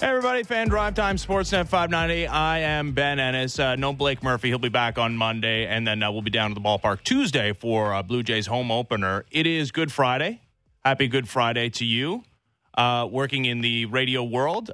Hey 0.00 0.06
everybody, 0.06 0.44
fan 0.44 0.68
drive 0.68 0.94
time, 0.94 1.16
Sportsnet 1.16 1.66
590. 1.66 2.28
I 2.28 2.60
am 2.60 2.92
Ben 2.92 3.18
Ennis. 3.18 3.58
Uh, 3.58 3.74
no 3.74 3.92
Blake 3.92 4.22
Murphy. 4.22 4.46
He'll 4.48 4.58
be 4.60 4.68
back 4.68 4.96
on 4.96 5.16
Monday, 5.16 5.66
and 5.66 5.84
then 5.84 6.04
uh, 6.04 6.12
we'll 6.12 6.22
be 6.22 6.30
down 6.30 6.50
to 6.50 6.54
the 6.54 6.60
ballpark 6.60 7.02
Tuesday 7.02 7.52
for 7.52 7.92
uh, 7.92 8.02
Blue 8.04 8.22
Jays 8.22 8.46
home 8.46 8.70
opener. 8.70 9.24
It 9.32 9.44
is 9.48 9.72
Good 9.72 9.90
Friday. 9.90 10.40
Happy 10.84 11.08
Good 11.08 11.28
Friday 11.28 11.68
to 11.70 11.84
you. 11.84 12.22
Uh, 12.74 13.08
working 13.10 13.44
in 13.44 13.60
the 13.60 13.86
radio 13.86 14.22
world, 14.22 14.70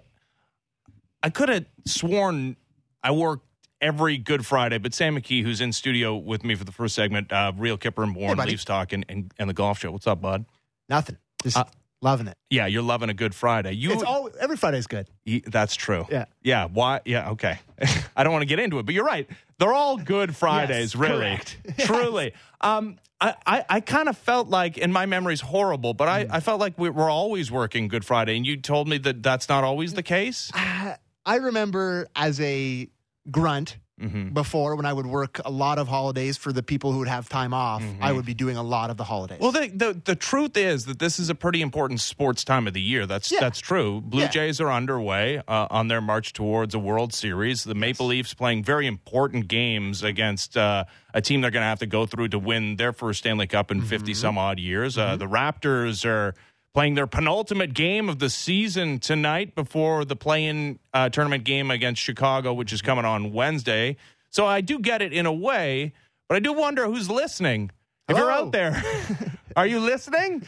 I 1.23 1.31
could 1.31 1.49
have 1.49 1.65
sworn 1.87 2.57
I 3.03 3.13
worked 3.13 3.47
every 3.81 4.19
Good 4.19 4.45
Friday, 4.45 4.77
but 4.77 4.93
Sam 4.93 5.17
McKee, 5.17 5.43
who's 5.43 5.63
in 5.63 5.73
studio 5.73 6.17
with 6.17 6.45
me 6.45 6.55
for 6.55 6.65
the 6.65 6.73
first 6.73 6.95
segment, 6.95 7.33
uh, 7.33 7.51
Real 7.57 7.79
Kyper 7.79 8.03
and 8.05 8.13
Bourne, 8.13 8.37
buddy. 8.37 8.51
Leafs 8.51 8.67
Talk, 8.67 8.93
and, 8.93 9.07
and, 9.09 9.33
and 9.39 9.49
the 9.49 9.55
golf 9.55 9.79
show. 9.79 9.91
What's 9.91 10.07
up, 10.07 10.21
bud? 10.21 10.45
Nothing. 10.91 11.17
Just 11.43 11.57
Uh, 11.57 11.65
loving 12.03 12.27
it. 12.27 12.37
Yeah, 12.51 12.67
you're 12.67 12.83
loving 12.83 13.09
a 13.11 13.15
Good 13.15 13.35
Friday. 13.35 13.73
You, 13.73 13.93
It's 13.93 14.03
all 14.03 14.31
every 14.41 14.57
Friday's 14.57 14.87
good. 14.87 15.09
Ye- 15.25 15.43
That's 15.47 15.75
true. 15.75 16.07
Yeah. 16.11 16.27
Yeah. 16.43 16.67
Why? 16.67 17.01
Yeah. 17.05 17.31
Okay. 17.31 17.59
I 18.17 18.25
don't 18.25 18.33
want 18.33 18.43
to 18.43 18.47
get 18.47 18.59
into 18.59 18.79
it, 18.79 18.87
but 18.87 18.95
you're 18.95 19.05
right. 19.05 19.29
They're 19.59 19.73
all 19.73 19.97
good 19.97 20.35
Fridays, 20.37 20.95
Yes, 20.95 20.97
really. 20.97 21.39
Truly. 21.79 22.35
Um, 22.61 22.99
I, 23.21 23.35
I, 23.47 23.65
I 23.71 23.81
kind 23.81 24.09
of 24.09 24.19
felt 24.19 24.49
like, 24.49 24.77
and 24.77 24.93
my 24.93 25.07
memory's 25.07 25.41
horrible, 25.41 25.95
but 25.95 26.09
I, 26.09 26.27
I 26.31 26.41
felt 26.41 26.61
like 26.61 26.77
we, 26.79 26.91
we're 26.91 27.09
always 27.11 27.51
working 27.51 27.89
Good 27.89 28.05
Friday, 28.05 28.37
and 28.37 28.47
you 28.47 28.57
told 28.59 28.89
me 28.89 28.99
that 28.99 29.23
that's 29.23 29.49
not 29.49 29.65
always 29.65 29.95
the 29.95 30.03
case. 30.03 30.51
I 30.55 31.37
remember 31.37 32.09
as 32.15 32.41
a 32.41 32.89
grunt 33.31 33.79
Mm-hmm. 34.01 34.31
before 34.31 34.75
when 34.75 34.87
I 34.87 34.93
would 34.93 35.07
work 35.07 35.41
a 35.45 35.51
lot 35.53 35.79
of 35.79 35.87
holidays 35.87 36.37
for 36.37 36.53
the 36.53 36.65
people 36.65 36.91
who 36.91 36.99
would 36.99 37.07
have 37.09 37.29
time 37.29 37.55
off. 37.55 37.81
I 38.01 38.11
would 38.11 38.27
be 38.27 38.35
doing 38.35 38.57
a 38.57 38.63
lot 38.63 38.91
of 38.91 38.97
the 38.97 39.05
holidays. 39.05 39.39
Well, 39.41 39.53
the, 39.53 39.69
the 39.69 40.01
the 40.05 40.17
truth 40.17 40.57
is 40.57 40.87
that 40.87 40.99
this 40.99 41.21
is 41.21 41.31
a 41.31 41.35
pretty 41.37 41.63
important 41.63 42.01
sports 42.01 42.43
time 42.43 42.67
of 42.67 42.75
the 42.75 42.81
year. 42.83 43.07
That's 43.07 43.31
Yeah. 43.31 43.39
that's 43.39 43.61
true. 43.61 44.01
Blue 44.01 44.23
Yeah. 44.23 44.29
Jays 44.29 44.61
are 44.61 44.73
underway 44.73 45.41
uh, 45.47 45.69
on 45.71 45.87
their 45.87 46.01
march 46.01 46.33
towards 46.33 46.75
a 46.75 46.79
World 46.81 47.15
Series. 47.15 47.63
The 47.63 47.77
Maple 47.77 48.07
Leafs 48.07 48.35
playing 48.35 48.65
very 48.65 48.89
important 48.89 49.47
games 49.47 50.03
against 50.03 50.57
uh, 50.57 50.85
a 51.15 51.21
team 51.21 51.41
they're 51.41 51.53
going 51.53 51.63
to 51.63 51.67
have 51.69 51.79
to 51.79 51.87
go 51.87 52.05
through 52.05 52.29
to 52.31 52.39
win 52.41 52.75
their 52.75 52.93
first 52.93 53.21
Stanley 53.21 53.47
Cup 53.47 53.71
in 53.71 53.81
50 53.81 54.11
Mm-hmm. 54.11 54.21
some 54.21 54.37
odd 54.39 54.59
years. 54.59 54.99
Uh, 54.99 55.15
the 55.17 55.27
Raptors 55.29 56.05
are 56.05 56.35
playing 56.75 56.95
their 56.95 57.07
penultimate 57.07 57.73
game 57.73 58.09
of 58.09 58.19
the 58.19 58.29
season 58.29 58.99
tonight 58.99 59.55
before 59.55 60.05
the 60.05 60.17
play-in 60.17 60.79
uh, 60.93 61.09
tournament 61.09 61.45
game 61.45 61.71
against 61.71 62.03
Chicago, 62.03 62.53
which 62.53 62.73
is 62.73 62.83
coming 62.83 63.05
on 63.05 63.33
Wednesday. 63.33 63.97
So 64.31 64.45
I 64.45 64.61
do 64.61 64.81
get 64.81 65.01
it 65.01 65.13
in 65.13 65.25
a 65.25 65.33
way, 65.33 65.93
but 66.29 66.35
I 66.35 66.41
do 66.41 66.53
wonder 66.53 66.85
who's 66.87 67.09
listening. 67.09 67.71
If 68.09 68.19
you're 68.19 68.31
out 68.31 68.53
there, 68.53 68.83
are 69.57 69.67
you 69.67 69.79
listening? 69.81 70.43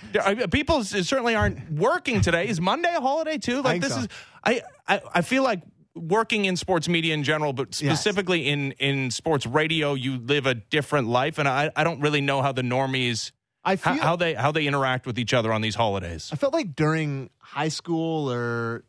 People 0.50 0.84
certainly 0.84 1.34
aren't 1.34 1.70
working 1.70 2.20
today. 2.20 2.48
Is 2.48 2.60
Monday 2.60 2.92
a 2.94 3.00
holiday 3.00 3.38
too? 3.38 3.62
Like 3.62 3.80
this 3.80 3.94
so. 3.94 4.00
is. 4.00 4.08
I, 4.44 4.62
I 4.86 5.00
I 5.14 5.22
feel 5.22 5.42
like 5.42 5.62
working 5.94 6.44
in 6.44 6.56
sports 6.56 6.86
media 6.86 7.14
in 7.14 7.22
general, 7.22 7.54
but 7.54 7.80
Yes. 7.80 7.98
specifically 7.98 8.48
in 8.48 8.72
in 8.72 9.10
sports 9.10 9.46
radio, 9.46 9.94
you 9.94 10.18
live 10.18 10.44
a 10.44 10.54
different 10.54 11.08
life, 11.08 11.38
and 11.38 11.48
I 11.48 11.70
I 11.74 11.82
don't 11.84 12.00
really 12.00 12.20
know 12.20 12.42
how 12.42 12.52
the 12.52 12.60
normies 12.62 13.30
I 13.66 13.76
feel 13.76 13.94
how, 13.94 14.00
how 14.00 14.16
they 14.16 14.34
how 14.34 14.52
they 14.52 14.66
interact 14.66 15.06
with 15.06 15.18
each 15.18 15.34
other 15.34 15.52
on 15.52 15.60
these 15.60 15.74
holidays. 15.74 16.30
I 16.32 16.36
felt 16.36 16.54
like 16.54 16.74
during 16.74 17.28
high 17.38 17.68
school 17.68 18.30
or 18.32 18.84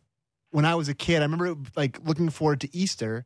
when 0.52 0.64
I 0.66 0.76
was 0.76 0.88
a 0.88 0.94
kid, 0.94 1.20
I 1.22 1.26
remember 1.26 1.56
like 1.76 2.00
looking 2.06 2.30
forward 2.30 2.62
to 2.62 2.74
Easter 2.76 3.26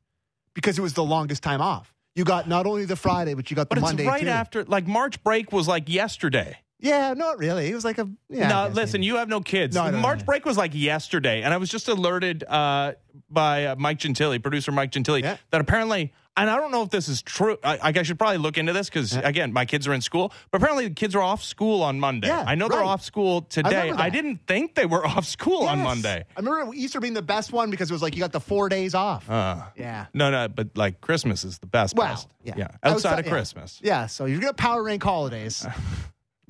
because 0.56 0.80
it 0.80 0.82
was 0.82 0.94
the 0.94 1.04
longest 1.04 1.44
time 1.44 1.62
off. 1.62 1.94
You 2.16 2.24
got 2.24 2.48
not 2.48 2.66
only 2.66 2.86
the 2.86 2.96
Friday, 2.96 3.34
but 3.36 3.52
you 3.52 3.56
got 3.56 3.70
the 3.70 3.76
But 3.76 3.78
it's 3.80 3.88
Monday 3.88 4.06
right 4.08 4.22
too. 4.22 4.28
after 4.30 4.64
like 4.66 4.88
March 4.88 5.24
break 5.24 5.52
was 5.52 5.68
like 5.68 5.88
yesterday. 5.88 6.58
Yeah, 6.84 7.14
not 7.14 7.38
really. 7.38 7.68
It 7.70 7.76
was 7.76 7.86
like 7.86 8.00
a 8.00 8.10
yeah. 8.28 8.48
No, 8.48 8.68
listen, 8.74 9.02
maybe. 9.02 9.08
you 9.08 9.18
have 9.18 9.30
no 9.30 9.40
kids. 9.42 9.76
No, 9.76 9.92
March 9.92 10.20
yeah. 10.22 10.26
break 10.26 10.46
was 10.46 10.58
like 10.58 10.72
yesterday, 10.74 11.44
and 11.44 11.54
I 11.54 11.58
was 11.58 11.70
just 11.70 11.88
alerted 11.88 12.44
uh, 12.44 12.94
by 13.30 13.66
uh, 13.68 13.76
Mike 13.76 14.00
Gentili, 14.00 14.42
producer 14.42 14.72
Mike 14.72 14.92
Gentili, 14.92 15.22
Yeah. 15.22 15.38
that 15.52 15.62
apparently, 15.62 16.12
and 16.38 16.50
I 16.50 16.56
don't 16.58 16.72
know 16.72 16.84
if 16.84 16.90
this 16.90 17.08
is 17.08 17.22
true. 17.22 17.58
I, 17.64 17.78
I- 17.78 17.94
I 18.02 18.04
should 18.04 18.18
probably 18.18 18.38
look 18.38 18.58
into 18.58 18.74
this 18.74 18.90
because 18.90 19.16
again, 19.16 19.54
my 19.54 19.66
kids 19.66 19.88
are 19.88 19.94
in 19.94 20.02
school, 20.02 20.34
but 20.50 20.58
apparently 20.58 20.88
the 20.88 20.94
kids 20.94 21.16
are 21.16 21.22
off 21.22 21.44
school 21.44 21.84
on 21.84 22.00
Monday. 22.00 22.28
Yeah, 22.28 22.44
I 22.48 22.56
know 22.56 22.68
they're 22.68 22.84
off 22.84 23.04
school 23.04 23.42
today. 23.44 23.82
remember 23.84 24.02
I, 24.02 24.10
didn't 24.10 24.48
think 24.48 24.76
they 24.76 24.86
were 24.86 25.06
off 25.12 25.26
school 25.26 25.64
on 25.64 25.80
Monday. 25.80 26.24
I 26.36 26.40
remember 26.40 26.74
Easter 26.74 27.00
being 27.00 27.14
the 27.14 27.22
best 27.22 27.52
one 27.52 27.70
because 27.70 27.90
it 27.90 27.94
was 27.94 28.02
like 28.02 28.16
you 28.16 28.22
got 28.22 28.32
the 28.32 28.40
four 28.40 28.70
days 28.70 28.96
off. 28.96 29.30
Uh, 29.30 29.64
yeah. 29.76 30.08
no, 30.14 30.32
no, 30.32 30.48
but 30.48 30.76
like 30.78 31.02
Christmas 31.02 31.44
is 31.44 31.60
the 31.60 31.68
best. 31.68 31.96
Well, 31.96 32.08
best. 32.08 32.30
yeah. 32.44 32.54
yeah, 32.58 32.68
outside 32.84 33.20
of 33.20 33.26
yeah. 33.26 33.32
Christmas. 33.32 33.80
Yeah, 33.84 34.08
so 34.08 34.26
you're 34.26 34.40
gonna 34.40 34.54
power 34.54 34.84
rank 34.84 35.04
holidays. 35.04 35.66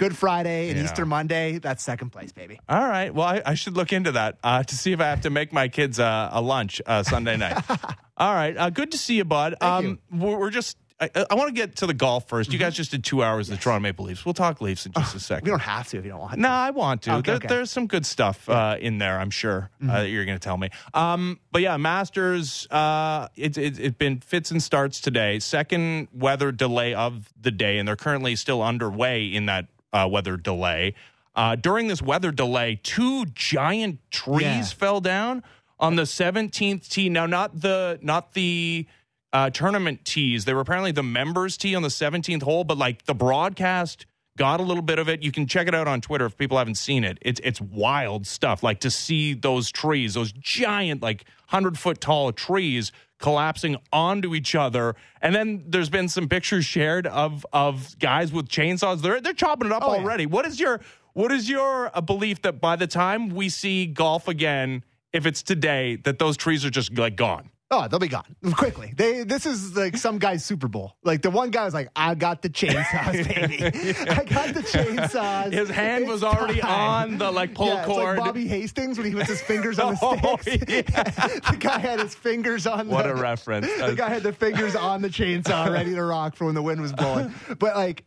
Good 0.02 0.18
Friday 0.18 0.70
and 0.70 0.78
Yeah. 0.80 0.86
Easter 0.86 1.06
Monday. 1.06 1.60
That's 1.60 1.84
second 1.84 2.10
place, 2.10 2.32
baby. 2.32 2.60
All 2.68 2.88
right. 2.88 3.14
Well, 3.14 3.28
I, 3.28 3.42
I 3.46 3.54
should 3.54 3.78
look 3.78 3.94
into 3.94 4.14
that 4.14 4.40
uh, 4.44 4.64
to 4.64 4.76
see 4.76 4.94
if 4.94 5.00
I 5.00 5.06
have 5.06 5.22
to 5.22 5.30
make 5.30 5.54
my 5.54 5.68
kids 5.68 6.00
uh, 6.00 6.30
a 6.32 6.42
lunch 6.42 6.82
uh, 6.88 7.04
Sunday 7.04 7.38
night. 7.38 7.64
All 8.18 8.34
right. 8.34 8.58
Uh, 8.58 8.72
good 8.72 8.92
to 8.94 8.98
see 8.98 9.18
you, 9.18 9.26
bud. 9.26 9.54
um, 9.62 10.00
We're, 10.12 10.40
we're 10.40 10.50
just. 10.50 10.76
I, 11.00 11.10
I 11.32 11.36
want 11.36 11.50
to 11.50 11.54
get 11.54 11.78
to 11.78 11.88
the 11.88 11.94
golf 11.96 12.28
1st 12.28 12.52
You 12.52 12.60
guys 12.60 12.76
just 12.76 12.92
did 12.92 13.04
two 13.04 13.24
hours 13.24 13.50
of 13.50 13.58
the 13.58 13.62
Toronto 13.64 13.82
Maple 13.82 14.06
Leafs. 14.06 14.24
We'll 14.26 14.36
talk 14.36 14.60
Leafs 14.62 14.86
in 14.88 14.92
just 14.92 15.16
a 15.16 15.20
second. 15.20 15.46
We 15.46 15.50
don't 15.52 15.60
have 15.62 15.88
to 15.90 15.98
if 15.98 16.04
you 16.06 16.12
don't 16.12 16.20
want. 16.20 16.34
To. 16.34 16.40
No, 16.40 16.50
I 16.50 16.70
want 16.72 17.02
to. 17.04 17.14
Okay, 17.18 17.22
There- 17.32 17.36
okay. 17.38 17.48
There's 17.48 17.72
some 17.72 17.88
good 17.88 18.06
stuff 18.06 18.48
uh, 18.50 18.78
in 18.80 18.98
there, 19.00 19.20
I'm 19.20 19.32
sure, 19.32 19.70
uh, 19.84 20.02
that 20.04 20.10
you're 20.10 20.26
going 20.26 20.38
to 20.38 20.44
tell 20.44 20.58
me. 20.58 20.70
Um, 20.96 21.40
but 21.52 21.62
yeah, 21.64 21.78
Masters, 21.78 22.68
uh, 22.72 23.28
it's 23.36 23.58
it, 23.58 23.80
it's 23.80 23.98
been 23.98 24.20
fits 24.20 24.50
and 24.52 24.62
starts 24.62 25.00
today. 25.02 25.40
Second 25.40 26.08
weather 26.14 26.52
delay 26.52 26.94
of 26.94 27.32
the 27.40 27.52
day, 27.52 27.80
and 27.80 27.88
they're 27.88 27.96
currently 27.96 28.36
still 28.36 28.62
underway 28.64 29.26
in 29.26 29.46
that 29.48 29.66
uh, 29.94 30.08
weather 30.10 30.38
delay. 30.38 30.94
Uh, 31.36 31.56
during 31.56 31.88
this 31.88 32.02
weather 32.02 32.32
delay, 32.32 32.80
two 32.84 33.26
giant 33.28 34.00
trees 34.12 34.42
Yeah. 34.44 34.64
fell 34.64 35.02
down 35.02 35.44
on 35.80 35.96
the 35.96 36.04
17th 36.06 36.90
tee. 36.90 37.10
Now, 37.10 37.26
not 37.26 37.62
the 37.62 38.00
not 38.02 38.34
the 38.34 38.86
uh, 39.34 39.50
tournament 39.50 40.04
tees. 40.04 40.44
They 40.46 40.54
were 40.54 40.60
apparently 40.62 40.92
the 40.92 41.04
members 41.04 41.56
tee 41.56 41.74
on 41.74 41.84
the 41.84 41.88
17th 41.90 42.44
hole, 42.44 42.64
but 42.66 42.78
like 42.78 43.06
the 43.06 43.16
broadcast 43.16 44.06
got 44.38 44.60
a 44.60 44.64
little 44.64 44.84
bit 44.84 45.00
of 45.00 45.08
it. 45.08 45.24
You 45.24 45.32
can 45.32 45.48
check 45.48 45.68
it 45.68 45.76
out 45.76 45.88
on 45.88 46.02
Twitter 46.02 46.26
if 46.26 46.38
people 46.38 46.58
haven't 46.58 46.76
seen 46.76 47.04
it. 47.06 47.18
It's 47.22 47.40
it's 47.44 47.62
wild 47.62 48.28
stuff. 48.28 48.62
Like 48.62 48.82
to 48.82 48.92
see 48.92 49.34
those 49.34 49.72
trees, 49.72 50.16
those 50.16 50.34
giant 50.34 51.02
like 51.02 51.24
hundred 51.48 51.80
foot 51.80 52.02
tall 52.02 52.32
trees 52.34 52.92
collapsing 53.22 53.78
onto 53.94 54.36
each 54.36 54.56
other. 54.56 54.96
And 55.22 55.34
then 55.34 55.64
there's 55.68 55.90
been 55.90 56.10
some 56.10 56.28
pictures 56.28 56.66
shared 56.66 57.08
of 57.08 57.46
of 57.54 57.98
guys 58.00 58.34
with 58.34 58.50
chainsaws. 58.50 59.02
They're 59.02 59.22
they're 59.22 59.34
chopping 59.34 59.68
it 59.68 59.72
up 59.74 59.84
Oh, 59.86 59.94
yeah. 59.94 60.02
already. 60.02 60.26
What 60.26 60.46
is 60.46 60.60
your 60.60 60.82
what 61.14 61.32
is 61.32 61.48
your 61.50 61.96
uh, 61.96 62.02
belief 62.02 62.42
that 62.42 62.60
by 62.60 62.76
the 62.76 62.88
time 62.88 63.30
we 63.30 63.48
see 63.50 63.86
golf 63.86 64.28
again, 64.28 64.84
if 65.14 65.26
it's 65.26 65.44
today, 65.44 65.98
that 65.98 66.20
those 66.20 66.36
trees 66.36 66.66
are 66.66 66.70
just 66.72 66.98
like 66.98 67.16
gone? 67.16 67.51
Oh, 67.74 67.88
they'll 67.88 68.00
be 68.00 68.10
gone 68.10 68.26
quickly. 68.54 68.94
They 68.96 69.24
this 69.24 69.46
is 69.46 69.78
like 69.78 69.96
some 69.96 70.20
guy's 70.20 70.44
Super 70.44 70.68
Bowl. 70.68 70.98
Like 71.06 71.22
the 71.22 71.30
one 71.32 71.52
guy 71.52 71.64
was 71.64 71.74
like, 71.74 71.90
"I 71.96 72.16
got 72.16 72.42
the 72.42 72.50
chainsaws, 72.50 73.28
baby. 73.34 73.64
I 74.12 74.24
got 74.26 74.54
the 74.54 74.62
chainsaws." 74.62 75.54
His 75.54 75.70
hand 75.70 76.04
It's 76.04 76.12
was 76.12 76.24
already 76.24 76.60
time." 76.60 77.14
on 77.14 77.18
the 77.18 77.32
like 77.32 77.54
pull 77.54 77.68
yeah, 77.68 77.78
it's 77.80 77.86
cord. 77.88 78.18
like 78.18 78.26
Bobby 78.26 78.46
Hastings 78.48 78.98
when 78.98 79.08
he 79.08 79.14
puts 79.14 79.30
his 79.30 79.42
fingers 79.42 79.80
on 79.80 79.94
the 79.94 80.00
Oh, 80.02 80.38
sticks. 80.42 80.66
the 80.66 81.58
guy 81.58 81.80
had 81.80 82.00
his 82.02 82.14
fingers 82.14 82.68
on. 82.68 82.90
What 82.90 83.04
the, 83.06 83.12
a 83.14 83.16
reference. 83.16 83.68
The 83.68 83.96
guy 83.96 84.10
had 84.10 84.24
the 84.24 84.34
fingers 84.34 84.76
on 84.76 85.02
the 85.02 85.10
chainsaw, 85.10 85.72
ready 85.72 85.94
to 85.96 86.04
rock 86.04 86.36
for 86.36 86.46
when 86.46 86.56
the 86.56 86.62
wind 86.62 86.82
was 86.82 86.92
blowing. 86.94 87.34
But 87.58 87.76
like. 87.76 88.04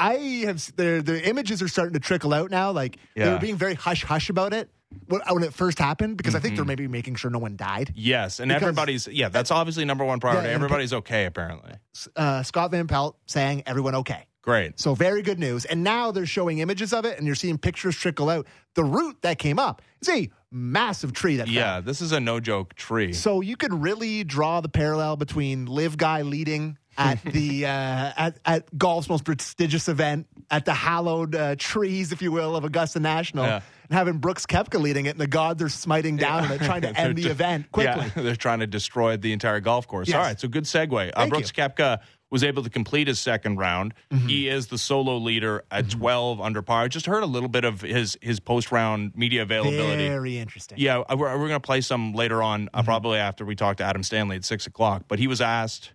I 0.00 0.44
have 0.44 0.64
the 0.76 1.02
the 1.04 1.28
images 1.28 1.60
are 1.60 1.66
starting 1.66 1.94
to 1.94 1.98
trickle 1.98 2.32
out 2.32 2.52
now. 2.52 2.70
Like 2.70 2.98
they 3.16 3.28
were 3.28 3.40
being 3.40 3.56
very 3.56 3.74
hush 3.74 4.04
hush 4.04 4.30
about 4.30 4.52
it 4.54 4.70
when, 5.06 5.20
when 5.30 5.42
it 5.42 5.52
first 5.54 5.78
happened 5.78 6.16
because 6.16 6.34
I 6.34 6.40
think 6.40 6.56
they're 6.56 6.64
maybe 6.64 6.88
making 6.88 7.16
sure 7.16 7.30
no 7.30 7.38
one 7.38 7.56
died. 7.56 7.92
Yes, 7.94 8.40
and 8.40 8.48
Because- 8.48 8.62
everybody's 8.62 9.06
yeah, 9.08 9.28
that's 9.28 9.50
obviously 9.50 9.84
number 9.84 10.04
one 10.04 10.20
priority. 10.20 10.48
Yeah, 10.48 10.54
Everybody's 10.54 10.92
okay 10.92 11.26
apparently. 11.26 11.72
Uh, 12.16 12.42
Scott 12.42 12.70
Van 12.70 12.86
Pelt 12.86 13.16
saying 13.26 13.62
everyone 13.66 13.94
okay. 13.96 14.26
Great. 14.42 14.80
So 14.80 14.94
very 14.94 15.20
good 15.20 15.38
news. 15.38 15.66
And 15.66 15.84
now 15.84 16.10
they're 16.10 16.24
showing 16.24 16.58
images 16.60 16.94
of 16.94 17.04
it, 17.04 17.18
and 17.18 17.26
you're 17.26 17.34
seeing 17.36 17.58
pictures 17.58 17.94
trickle 17.96 18.30
out. 18.30 18.46
The 18.76 18.84
root 18.84 19.18
that 19.20 19.38
came 19.38 19.58
up 19.58 19.82
is 20.00 20.08
a 20.08 20.30
massive 20.50 21.12
tree 21.12 21.36
that 21.36 21.46
fell. 21.46 21.54
Yeah, 21.54 21.80
this 21.80 22.00
is 22.00 22.12
a 22.12 22.20
no 22.20 22.40
joke 22.40 22.74
tree. 22.74 23.12
So 23.12 23.42
you 23.42 23.56
could 23.56 23.74
really 23.74 24.24
draw 24.24 24.62
the 24.62 24.70
parallel 24.70 25.16
between 25.16 25.66
LIV 25.66 25.98
Guy 25.98 26.22
leading 26.22 26.78
at 26.96 27.22
the 27.26 27.66
uh, 27.66 27.68
at 28.16 28.38
at 28.46 28.78
golf's 28.78 29.10
most 29.10 29.24
prestigious 29.24 29.86
event 29.86 30.26
at 30.50 30.64
the 30.64 30.72
hallowed 30.72 31.34
uh, 31.34 31.54
trees, 31.58 32.12
if 32.12 32.22
you 32.22 32.32
will, 32.32 32.56
of 32.56 32.64
Augusta 32.64 33.00
National, 33.00 33.44
Yeah. 33.44 33.60
And 33.88 33.96
having 33.96 34.18
Brooks 34.18 34.44
Koepka 34.46 34.80
leading 34.80 35.06
it, 35.06 35.10
and 35.10 35.20
the 35.20 35.26
gods 35.26 35.62
are 35.62 35.68
smiting 35.68 36.16
down 36.16 36.44
on 36.44 36.52
it, 36.52 36.60
trying 36.60 36.82
to 36.82 36.88
end 37.00 37.16
the 37.16 37.28
event 37.30 37.70
quickly. 37.72 38.04
Yeah, 38.16 38.22
they're 38.22 38.36
trying 38.36 38.60
to 38.60 38.66
destroy 38.66 39.16
the 39.16 39.32
entire 39.32 39.60
golf 39.60 39.86
course. 39.88 40.08
Yes. 40.08 40.16
All 40.16 40.22
right, 40.22 40.38
so 40.40 40.48
good 40.48 40.64
segue. 40.64 41.10
Uh, 41.14 41.26
Brooks 41.28 41.52
Koepka 41.52 42.00
was 42.30 42.44
able 42.44 42.62
to 42.62 42.68
complete 42.68 43.08
his 43.08 43.18
second 43.18 43.56
round. 43.56 43.94
Mm-hmm. 44.10 44.28
He 44.28 44.48
is 44.50 44.66
the 44.66 44.76
solo 44.76 45.16
leader 45.16 45.64
at 45.70 45.88
12 45.88 46.42
under 46.42 46.60
par. 46.60 46.82
I 46.82 46.88
just 46.88 47.06
heard 47.06 47.22
a 47.22 47.26
little 47.26 47.48
bit 47.48 47.64
of 47.64 47.80
his 47.80 48.18
his 48.20 48.38
post 48.38 48.70
round 48.70 49.12
media 49.16 49.40
availability. 49.42 50.06
Very 50.08 50.36
interesting. 50.38 50.76
Yeah, 50.78 50.98
uh, 50.98 51.16
we're, 51.18 51.30
we're 51.38 51.48
going 51.48 51.52
to 51.60 51.66
play 51.66 51.80
some 51.80 52.12
later 52.12 52.42
on, 52.42 52.66
Mm-hmm. 52.66 52.78
uh, 52.80 52.82
probably 52.82 53.18
after 53.18 53.46
we 53.46 53.54
talk 53.56 53.78
to 53.78 53.84
Adam 53.84 54.02
Stanley 54.02 54.36
at 54.36 54.44
six 54.44 54.66
o'clock. 54.66 55.04
But 55.08 55.18
he 55.18 55.26
was 55.26 55.40
asked, 55.40 55.94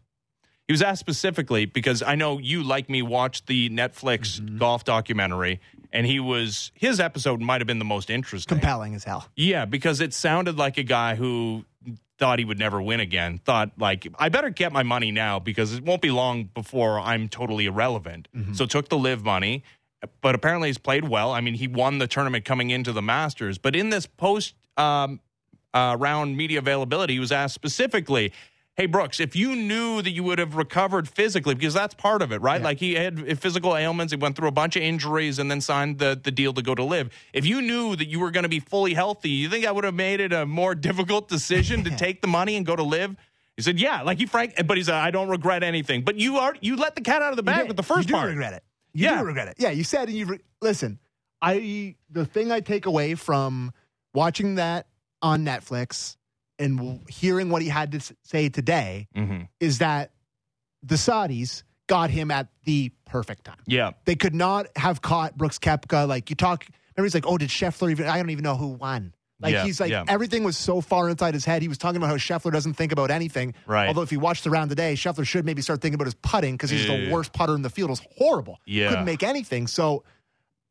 He 0.67 0.73
was 0.73 0.81
asked 0.81 1.01
specifically 1.01 1.65
because 1.65 2.01
I 2.01 2.15
know 2.15 2.39
you, 2.39 2.63
like 2.63 2.89
me, 2.89 3.03
watched 3.03 3.45
the 3.45 3.69
Netflix 3.69 4.39
Mm-hmm. 4.41 4.57
golf 4.57 4.83
documentary, 4.85 5.59
and 5.93 6.05
he 6.05 6.19
was 6.19 6.71
his 6.75 6.99
episode 6.99 7.39
might 7.39 7.61
have 7.61 7.67
been 7.67 7.79
the 7.79 7.85
most 7.85 8.09
interesting. 8.09 8.57
Compelling 8.57 8.95
as 8.95 9.05
hell. 9.05 9.29
Yeah, 9.37 9.63
because 9.65 10.01
it 10.01 10.13
sounded 10.13 10.57
like 10.57 10.77
a 10.77 10.83
guy 10.83 11.15
who 11.15 11.63
thought 12.17 12.39
he 12.39 12.45
would 12.45 12.59
never 12.59 12.81
win 12.81 12.99
again. 12.99 13.39
Thought 13.45 13.71
like 13.77 14.07
I 14.19 14.27
better 14.29 14.49
get 14.49 14.73
my 14.73 14.83
money 14.83 15.11
now 15.11 15.39
because 15.39 15.73
it 15.73 15.83
won't 15.85 16.01
be 16.01 16.11
long 16.11 16.49
before 16.53 16.99
I'm 16.99 17.29
totally 17.29 17.67
irrelevant. 17.67 18.27
So 18.53 18.65
took 18.65 18.89
the 18.89 18.97
LIV 18.97 19.23
money, 19.23 19.63
but 20.21 20.35
apparently 20.35 20.69
he's 20.69 20.77
played 20.77 21.07
well. 21.07 21.31
I 21.31 21.39
mean, 21.39 21.53
he 21.53 21.67
won 21.67 21.99
the 21.99 22.07
tournament 22.07 22.43
coming 22.43 22.71
into 22.71 22.91
the 22.91 23.01
Masters, 23.01 23.57
but 23.57 23.75
in 23.75 23.89
this 23.89 24.05
post 24.05 24.55
um, 24.77 25.19
uh, 25.73 25.95
round 25.99 26.35
media 26.35 26.59
availability, 26.59 27.13
he 27.13 27.19
was 27.19 27.31
asked 27.31 27.53
specifically. 27.53 28.33
Hey 28.75 28.87
Brooks, 28.87 29.19
if 29.19 29.35
you 29.35 29.55
knew 29.55 30.01
that 30.01 30.09
you 30.09 30.23
would 30.23 30.39
have 30.39 30.55
recovered 30.55 31.07
physically, 31.07 31.53
because 31.53 31.75
that's 31.75 31.93
part 31.93 32.23
of 32.23 32.31
it, 32.31 32.41
right? 32.41 32.59
Like 32.59 32.79
he 32.79 32.95
had 32.95 33.39
physical 33.39 33.77
ailments, 33.77 34.11
he 34.11 34.17
went 34.17 34.35
through 34.35 34.47
a 34.47 34.51
bunch 34.51 34.75
of 34.75 34.81
injuries, 34.81 35.37
and 35.37 35.49
then 35.51 35.61
signed 35.61 35.99
the 35.99 36.19
the 36.21 36.31
deal 36.31 36.53
to 36.53 36.63
go 36.63 36.73
to 36.73 36.83
LIV. 36.83 37.11
If 37.33 37.45
you 37.45 37.61
knew 37.61 37.95
that 37.95 38.07
you 38.07 38.19
were 38.19 38.31
going 38.31 38.43
to 38.43 38.49
be 38.49 38.59
fully 38.59 38.95
healthy, 38.95 39.29
you 39.29 39.47
think 39.47 39.67
I 39.67 39.71
would 39.71 39.83
have 39.83 39.93
made 39.93 40.19
it 40.19 40.33
a 40.33 40.47
more 40.47 40.73
difficult 40.89 41.27
decision 41.29 41.83
to 41.83 41.91
take 41.95 42.21
the 42.21 42.27
money 42.27 42.55
and 42.55 42.65
go 42.65 42.75
to 42.75 42.81
LIV? 42.81 43.15
He 43.57 43.61
said, 43.61 43.79
"Yeah." 43.79 44.01
Like 44.01 44.17
he 44.17 44.25
frank, 44.25 44.55
but 44.65 44.75
he 44.77 44.83
said, 44.83 44.95
"I 44.95 45.11
don't 45.11 45.29
regret 45.29 45.61
anything." 45.61 46.01
But 46.01 46.15
you 46.15 46.37
are 46.37 46.55
you 46.59 46.75
let 46.75 46.95
the 46.95 47.01
cat 47.01 47.21
out 47.21 47.29
of 47.29 47.37
the 47.37 47.43
bag 47.43 47.67
with 47.67 47.77
the 47.77 47.83
first 47.83 48.07
you 48.09 48.13
do 48.13 48.13
part. 48.15 48.29
regret 48.29 48.53
it. 48.53 48.63
You 48.95 49.05
Yeah. 49.05 49.19
do 49.19 49.25
regret 49.25 49.49
it. 49.49 49.55
Yeah, 49.59 49.69
you 49.69 49.83
said 49.83 50.07
and 50.07 50.17
you 50.17 50.25
re- 50.25 50.39
listen. 50.63 50.97
I 51.43 51.95
the 52.09 52.25
thing 52.25 52.51
I 52.51 52.59
take 52.59 52.87
away 52.87 53.13
from 53.13 53.71
watching 54.15 54.55
that 54.55 54.87
on 55.21 55.45
Netflix 55.45 56.17
and 56.63 57.01
hearing 57.10 57.50
what 57.50 57.62
he 57.62 57.68
had 57.69 57.92
to 57.92 58.15
say 58.24 58.50
today 58.50 59.07
hmm 59.15 59.42
is 59.60 59.80
that 59.80 60.12
the 60.81 60.95
Saudis 60.95 61.63
got 61.88 62.10
him 62.10 62.31
at 62.31 62.48
the 62.65 62.92
perfect 63.06 63.44
time. 63.45 63.57
Yeah, 63.68 63.92
They 64.06 64.15
could 64.15 64.33
not 64.36 64.68
have 64.75 65.01
caught 65.01 65.38
Brooks 65.38 65.60
Koepka. 65.60 66.07
Like 66.07 66.30
you 66.30 66.36
talk, 66.36 66.65
everybody's 66.98 67.13
like, 67.13 67.25
"Oh, 67.27 67.38
did 67.38 67.50
Scheffler 67.50 67.92
even?" 67.92 68.07
I 68.07 68.18
don't 68.18 68.30
even 68.31 68.44
know 68.44 68.56
who 68.56 68.68
won. 68.69 69.13
Like 69.39 69.54
Yeah, 69.54 69.65
he's 69.65 69.80
like 69.81 69.92
yeah. 69.92 70.04
everything 70.07 70.44
was 70.44 70.56
so 70.57 70.80
far 70.81 71.10
inside 71.10 71.33
his 71.33 71.44
head. 71.45 71.62
He 71.62 71.68
was 71.68 71.77
talking 71.77 71.98
about 71.98 72.07
how 72.07 72.15
Scheffler 72.15 72.51
doesn't 72.51 72.74
think 72.75 72.92
about 72.94 73.12
anything. 73.12 73.54
Right. 73.65 73.88
Although 73.88 74.01
if 74.04 74.12
you 74.12 74.19
watch 74.19 74.42
the 74.42 74.50
round 74.50 74.69
today, 74.69 74.94
Scheffler 74.94 75.25
should 75.27 75.45
maybe 75.45 75.62
start 75.62 75.81
thinking 75.81 75.95
about 75.95 76.06
his 76.06 76.13
putting 76.15 76.54
because 76.56 76.69
he's 76.69 76.88
the 76.88 77.10
worst 77.12 77.33
putter 77.33 77.54
in 77.56 77.62
the 77.62 77.69
field. 77.69 77.89
It 77.89 77.92
was 77.92 78.06
horrible. 78.18 78.60
Yeah. 78.65 78.89
Couldn't 78.89 79.06
make 79.06 79.21
anything. 79.24 79.68
So 79.68 80.04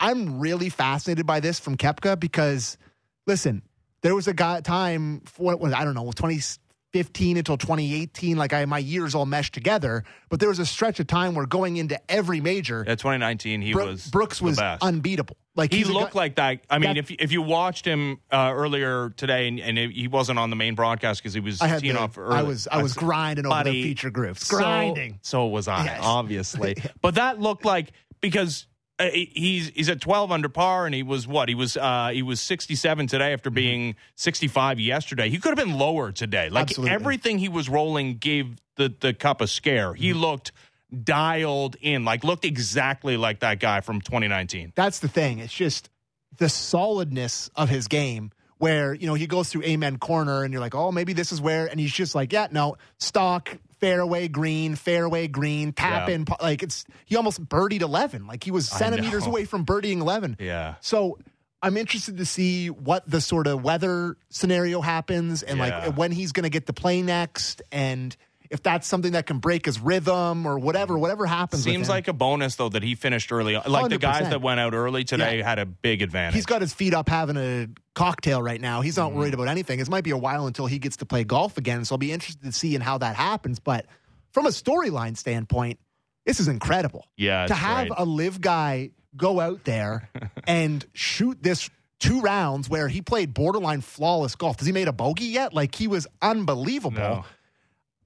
I'm 0.00 0.40
really 0.40 0.70
fascinated 0.70 1.26
by 1.26 1.40
this 1.40 1.58
from 1.60 1.76
Koepka 1.76 2.18
because 2.18 2.78
listen, 3.26 3.62
there 4.02 4.14
was 4.14 4.28
a 4.28 4.34
guy 4.34 4.60
time 4.60 5.20
for 5.24 5.42
what 5.44 5.60
was 5.60 5.72
I 5.72 5.84
don't 5.84 5.94
know 5.94 6.10
2015 6.12 7.36
until 7.36 7.56
2018. 7.56 8.36
Like 8.36 8.52
I 8.52 8.64
my 8.66 8.78
years 8.78 9.14
all 9.14 9.26
meshed 9.26 9.54
together, 9.54 10.04
but 10.28 10.40
there 10.40 10.48
was 10.48 10.58
a 10.58 10.66
stretch 10.66 11.00
of 11.00 11.06
time 11.06 11.34
where 11.34 11.46
going 11.46 11.76
into 11.76 11.98
every 12.10 12.40
major, 12.40 12.84
yeah. 12.86 12.94
2019, 12.94 13.62
he 13.62 13.72
Bro- 13.72 13.86
was 13.86 14.06
Brooks 14.08 14.42
was 14.42 14.58
best. 14.58 14.82
unbeatable. 14.82 15.36
Like 15.54 15.72
he 15.72 15.84
looked 15.84 16.14
guy- 16.14 16.18
like 16.20 16.34
that. 16.36 16.60
I 16.70 16.78
mean, 16.78 16.90
That- 16.94 16.96
if 16.98 17.10
if 17.10 17.30
you 17.32 17.42
watched 17.42 17.84
him 17.84 18.18
uh, 18.30 18.52
earlier 18.54 19.10
today, 19.10 19.48
and, 19.48 19.60
and 19.60 19.78
he 19.78 20.08
wasn't 20.08 20.38
on 20.38 20.48
the 20.50 20.56
main 20.56 20.74
broadcast 20.74 21.20
because 21.22 21.34
he 21.34 21.40
was 21.40 21.60
I 21.60 21.78
teeing 21.78 21.96
off 21.96 22.16
early. 22.16 22.36
I 22.36 22.42
was 22.42 22.66
I 22.72 22.82
was 22.82 22.94
grinding 22.94 23.46
over 23.46 23.64
the 23.64 23.82
feature 23.82 24.10
groups, 24.10 24.46
so- 24.46 24.56
grinding. 24.56 25.18
So, 25.22 25.46
was 25.46 25.68
I, 25.68 25.84
Yes. 25.84 26.00
obviously. 26.02 26.76
But 27.02 27.16
that 27.16 27.38
looked 27.38 27.64
like 27.66 27.92
because 28.22 28.66
Uh, 28.98 29.08
he's 29.12 29.68
he's 29.68 29.88
at 29.88 30.00
12 30.00 30.30
under 30.30 30.48
par, 30.48 30.86
and 30.86 30.94
he 30.94 31.02
was 31.02 31.26
what? 31.26 31.48
He 31.48 31.54
was 31.54 31.76
uh, 31.76 32.10
he 32.12 32.22
was 32.22 32.40
67 32.40 33.06
today 33.06 33.32
after 33.32 33.50
mm-hmm. 33.50 33.54
being 33.54 33.96
65 34.16 34.78
yesterday. 34.78 35.28
He 35.28 35.38
could 35.38 35.56
have 35.56 35.66
been 35.66 35.78
lower 35.78 36.12
today. 36.12 36.50
Like 36.50 36.70
Absolutely. 36.70 36.94
everything 36.94 37.38
he 37.38 37.48
was 37.48 37.68
rolling 37.68 38.18
gave 38.18 38.56
the 38.76 38.94
the 39.00 39.14
cup 39.14 39.40
a 39.40 39.46
scare. 39.46 39.94
He 39.94 40.10
mm-hmm. 40.10 40.20
looked 40.20 40.52
dialed 40.92 41.76
in, 41.80 42.04
like 42.04 42.22
looked 42.22 42.44
exactly 42.44 43.16
like 43.16 43.40
that 43.40 43.60
guy 43.60 43.80
from 43.80 44.00
2019. 44.00 44.72
That's 44.74 44.98
the 44.98 45.08
thing. 45.08 45.38
It's 45.38 45.52
just 45.52 45.88
the 46.36 46.48
solidness 46.48 47.50
of 47.56 47.68
his 47.68 47.88
game. 47.88 48.30
Where 48.58 48.94
you 48.94 49.08
know 49.08 49.14
he 49.14 49.26
goes 49.26 49.48
through 49.48 49.64
Amen 49.64 49.98
Corner, 49.98 50.44
and 50.44 50.52
you're 50.52 50.60
like, 50.60 50.76
oh, 50.76 50.92
maybe 50.92 51.14
this 51.14 51.32
is 51.32 51.40
where, 51.40 51.66
and 51.66 51.80
he's 51.80 51.92
just 51.92 52.14
like, 52.14 52.32
yeah, 52.32 52.46
no, 52.52 52.76
stock, 52.98 53.58
fairway 53.82 54.28
green, 54.28 54.76
fairway 54.76 55.26
green, 55.26 55.72
tap 55.72 56.08
Yeah. 56.08 56.14
in, 56.14 56.24
like 56.40 56.62
it's 56.62 56.84
he 57.04 57.16
almost 57.16 57.44
birdied 57.46 57.82
eleven, 57.82 58.26
like 58.28 58.44
he 58.44 58.52
was 58.52 58.68
centimeters 58.68 59.26
away 59.26 59.44
from 59.44 59.66
birdieing 59.66 60.00
eleven. 60.00 60.36
Yeah. 60.38 60.76
So 60.80 61.18
I'm 61.60 61.76
interested 61.76 62.16
to 62.18 62.24
see 62.24 62.70
what 62.70 63.08
the 63.10 63.20
sort 63.20 63.46
of 63.48 63.62
weather 63.62 64.16
scenario 64.30 64.80
happens 64.80 65.42
and 65.42 65.58
Yeah. 65.58 65.64
like 65.86 65.96
when 65.96 66.12
he's 66.12 66.30
going 66.32 66.44
to 66.44 66.50
get 66.50 66.66
to 66.66 66.72
play 66.72 67.02
next 67.02 67.60
and 67.72 68.16
if 68.52 68.62
that's 68.62 68.86
something 68.86 69.12
that 69.12 69.26
can 69.26 69.38
break 69.38 69.66
his 69.66 69.80
rhythm 69.80 70.46
or 70.46 70.58
whatever, 70.58 70.96
whatever 70.98 71.26
happens. 71.26 71.64
Seems 71.64 71.88
like 71.88 72.06
a 72.06 72.12
bonus 72.12 72.54
though 72.56 72.68
that 72.68 72.82
he 72.82 72.94
finished 72.94 73.32
early. 73.32 73.56
Like 73.56 73.88
the 73.90 73.98
guys 73.98 74.28
that 74.30 74.40
went 74.42 74.60
out 74.60 74.74
early 74.74 75.02
today 75.04 75.38
Yeah. 75.38 75.44
had 75.48 75.58
a 75.58 75.66
big 75.66 76.02
advantage. 76.02 76.34
he's 76.34 76.46
got 76.46 76.60
his 76.60 76.72
feet 76.72 76.94
up 76.94 77.08
having 77.08 77.36
a 77.36 77.68
cocktail 77.94 78.40
right 78.42 78.60
now. 78.60 78.80
He's 78.82 78.96
not 78.96 79.08
Mm-hmm. 79.10 79.18
worried 79.18 79.34
about 79.34 79.48
anything. 79.48 79.80
It 79.80 79.88
might 79.88 80.04
be 80.04 80.10
a 80.10 80.16
while 80.16 80.46
until 80.46 80.66
he 80.66 80.78
gets 80.78 80.98
to 80.98 81.06
play 81.06 81.24
golf 81.24 81.58
again. 81.58 81.84
So 81.84 81.94
I'll 81.94 81.98
be 81.98 82.12
interested 82.12 82.44
to 82.44 82.52
see 82.52 82.74
in 82.74 82.80
how 82.82 82.98
that 82.98 83.16
happens. 83.16 83.58
But 83.58 83.86
from 84.32 84.46
a 84.46 84.50
storyline 84.50 85.16
standpoint, 85.16 85.78
this 86.26 86.38
is 86.38 86.46
incredible. 86.46 87.06
Yeah, 87.16 87.46
to 87.46 87.54
have 87.54 87.88
a 87.96 88.04
LIV 88.04 88.40
guy 88.40 88.90
go 89.16 89.40
out 89.40 89.64
there 89.64 90.08
and 90.46 90.84
shoot 90.92 91.42
this 91.42 91.68
two 91.98 92.20
rounds 92.20 92.68
where 92.68 92.88
he 92.88 93.00
played 93.02 93.32
borderline 93.34 93.80
flawless 93.80 94.34
golf. 94.34 94.58
Has 94.58 94.66
he 94.66 94.72
made 94.72 94.88
a 94.88 94.92
bogey 94.92 95.26
yet? 95.26 95.52
Like 95.54 95.74
he 95.74 95.86
was 95.88 96.06
unbelievable. 96.20 96.98
No. 96.98 97.24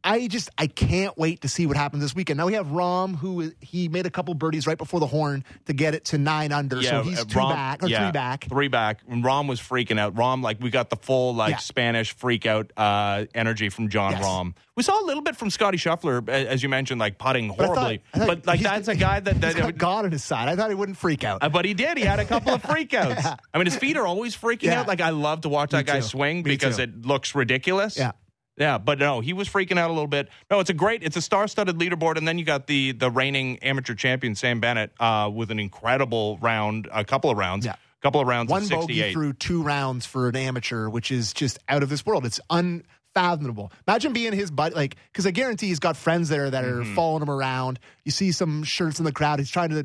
I 0.09 0.29
just 0.29 0.49
I 0.57 0.69
can't 0.69 1.17
wait 1.19 1.41
to 1.43 1.49
see 1.49 1.67
what 1.67 1.77
happens 1.77 2.03
this 2.03 2.15
weekend. 2.15 2.39
Now 2.39 2.47
we 2.47 2.53
have 2.55 2.69
Rahm, 2.69 3.17
who 3.17 3.53
he 3.61 3.89
made 3.89 4.07
a 4.07 4.11
couple 4.11 4.33
birdies 4.35 4.67
right 4.67 4.79
before 4.79 5.01
the 5.01 5.07
horn 5.07 5.45
to 5.67 5.73
get 5.73 5.95
it 5.95 6.05
to 6.07 6.19
nine 6.19 6.53
under, 6.53 6.81
so 6.83 7.03
he's 7.03 7.19
uh, 7.21 7.25
two 7.25 7.39
Rahm- 7.41 7.51
back 7.51 7.83
or 7.83 7.89
yeah, 7.89 8.05
three 8.05 8.13
back. 8.13 8.45
Three 8.49 8.69
back. 8.69 9.01
And 9.09 9.25
Rahm 9.25 9.49
was 9.49 9.61
freaking 9.61 9.99
out. 9.99 10.15
Rahm, 10.15 10.43
like 10.43 10.61
we 10.61 10.71
got 10.71 10.91
the 10.91 10.97
full 10.97 11.35
like 11.35 11.51
Yeah. 11.51 11.57
Spanish 11.59 12.15
freak 12.15 12.47
out 12.47 12.73
uh, 12.77 13.27
energy 13.35 13.69
from 13.69 13.89
Jon 13.89 14.13
Yes. 14.13 14.25
Rahm. 14.25 14.55
We 14.77 14.83
saw 14.83 15.03
a 15.03 15.07
little 15.07 15.23
bit 15.23 15.37
from 15.37 15.51
Scotty 15.51 15.79
Scheffler, 15.79 16.29
as 16.29 16.63
you 16.63 16.69
mentioned, 16.69 17.01
like 17.01 17.19
putting 17.19 17.49
But 17.49 17.67
horribly. 17.67 18.03
I 18.15 18.19
thought 18.19 18.27
But 18.29 18.47
like 18.47 18.61
that's 18.61 18.89
a 18.89 18.95
guy 18.95 19.21
that 19.21 19.33
he's 19.33 19.41
that. 19.41 19.57
got 19.57 19.77
God 19.79 20.05
on 20.05 20.13
his 20.13 20.23
side. 20.23 20.49
I 20.49 20.55
thought 20.55 20.69
he 20.69 20.75
wouldn't 20.77 20.99
freak 20.99 21.25
out. 21.25 21.43
Uh, 21.43 21.49
but 21.49 21.65
he 21.65 21.75
did. 21.75 21.99
He 21.99 22.05
had 22.05 22.21
a 22.21 22.25
couple 22.25 22.53
of 22.55 22.63
freakouts. 22.63 23.39
I 23.55 23.59
mean, 23.59 23.67
his 23.67 23.77
feet 23.77 23.97
are 23.97 24.07
always 24.07 24.37
freaking 24.37 24.65
Yeah. 24.65 24.81
out. 24.81 24.87
Like 24.89 25.01
I 25.01 25.11
love 25.11 25.41
to 25.41 25.49
watch 25.49 25.73
Me 25.73 25.79
that 25.79 25.87
guy 25.87 25.97
too. 26.01 26.07
swing 26.07 26.37
Me 26.39 26.43
because 26.43 26.77
too. 26.77 26.83
it 26.85 27.07
looks 27.07 27.35
ridiculous. 27.35 27.97
Yeah. 27.97 28.13
Yeah, 28.59 28.79
but 28.79 28.99
no, 28.99 29.21
he 29.21 29.33
was 29.35 29.49
freaking 29.49 29.79
out 29.79 29.91
a 29.91 29.93
little 29.93 30.07
bit. 30.07 30.29
No, 30.51 30.61
it's 30.61 30.71
a 30.71 30.75
great, 30.75 31.03
it's 31.03 31.17
a 31.17 31.21
star-studded 31.23 31.77
leaderboard, 31.77 32.17
and 32.17 32.27
then 32.27 32.39
you 32.39 32.45
got 32.45 32.67
the 32.67 32.93
the 32.93 33.11
reigning 33.11 33.59
amateur 33.59 33.95
champion 33.95 34.35
Sam 34.35 34.61
Bennett 34.61 34.93
uh, 34.99 35.31
with 35.33 35.51
an 35.51 35.59
incredible 35.59 36.39
round, 36.41 36.89
a 36.93 37.05
couple 37.05 37.31
of 37.31 37.37
rounds, 37.37 37.67
Yeah. 37.67 37.73
a 37.75 38.03
couple 38.03 38.21
of 38.21 38.27
rounds, 38.27 38.51
One 38.51 38.67
bogey 38.67 39.13
through 39.13 39.35
two 39.35 39.63
rounds 39.63 40.07
for 40.07 40.29
an 40.31 40.37
amateur, 40.37 40.89
which 40.89 41.11
is 41.13 41.35
just 41.35 41.59
out 41.69 41.83
of 41.83 41.91
this 41.91 42.07
world. 42.07 42.25
It's 42.25 42.41
unfathomable. 42.49 43.73
Imagine 43.87 44.13
being 44.15 44.33
his 44.33 44.51
buddy, 44.51 44.75
like, 44.75 44.97
because 45.13 45.27
I 45.27 45.33
guarantee 45.33 45.67
he's 45.69 45.79
got 45.79 45.97
friends 45.97 46.29
there 46.31 46.49
that 46.51 46.65
are 46.65 46.81
Mm-hmm. 46.81 46.95
following 46.95 47.23
him 47.23 47.31
around. 47.31 47.79
You 48.05 48.11
see 48.13 48.33
some 48.33 48.63
shirts 48.65 48.99
in 48.99 49.05
the 49.05 49.13
crowd. 49.13 49.39
He's 49.39 49.51
trying 49.51 49.71
to 49.71 49.85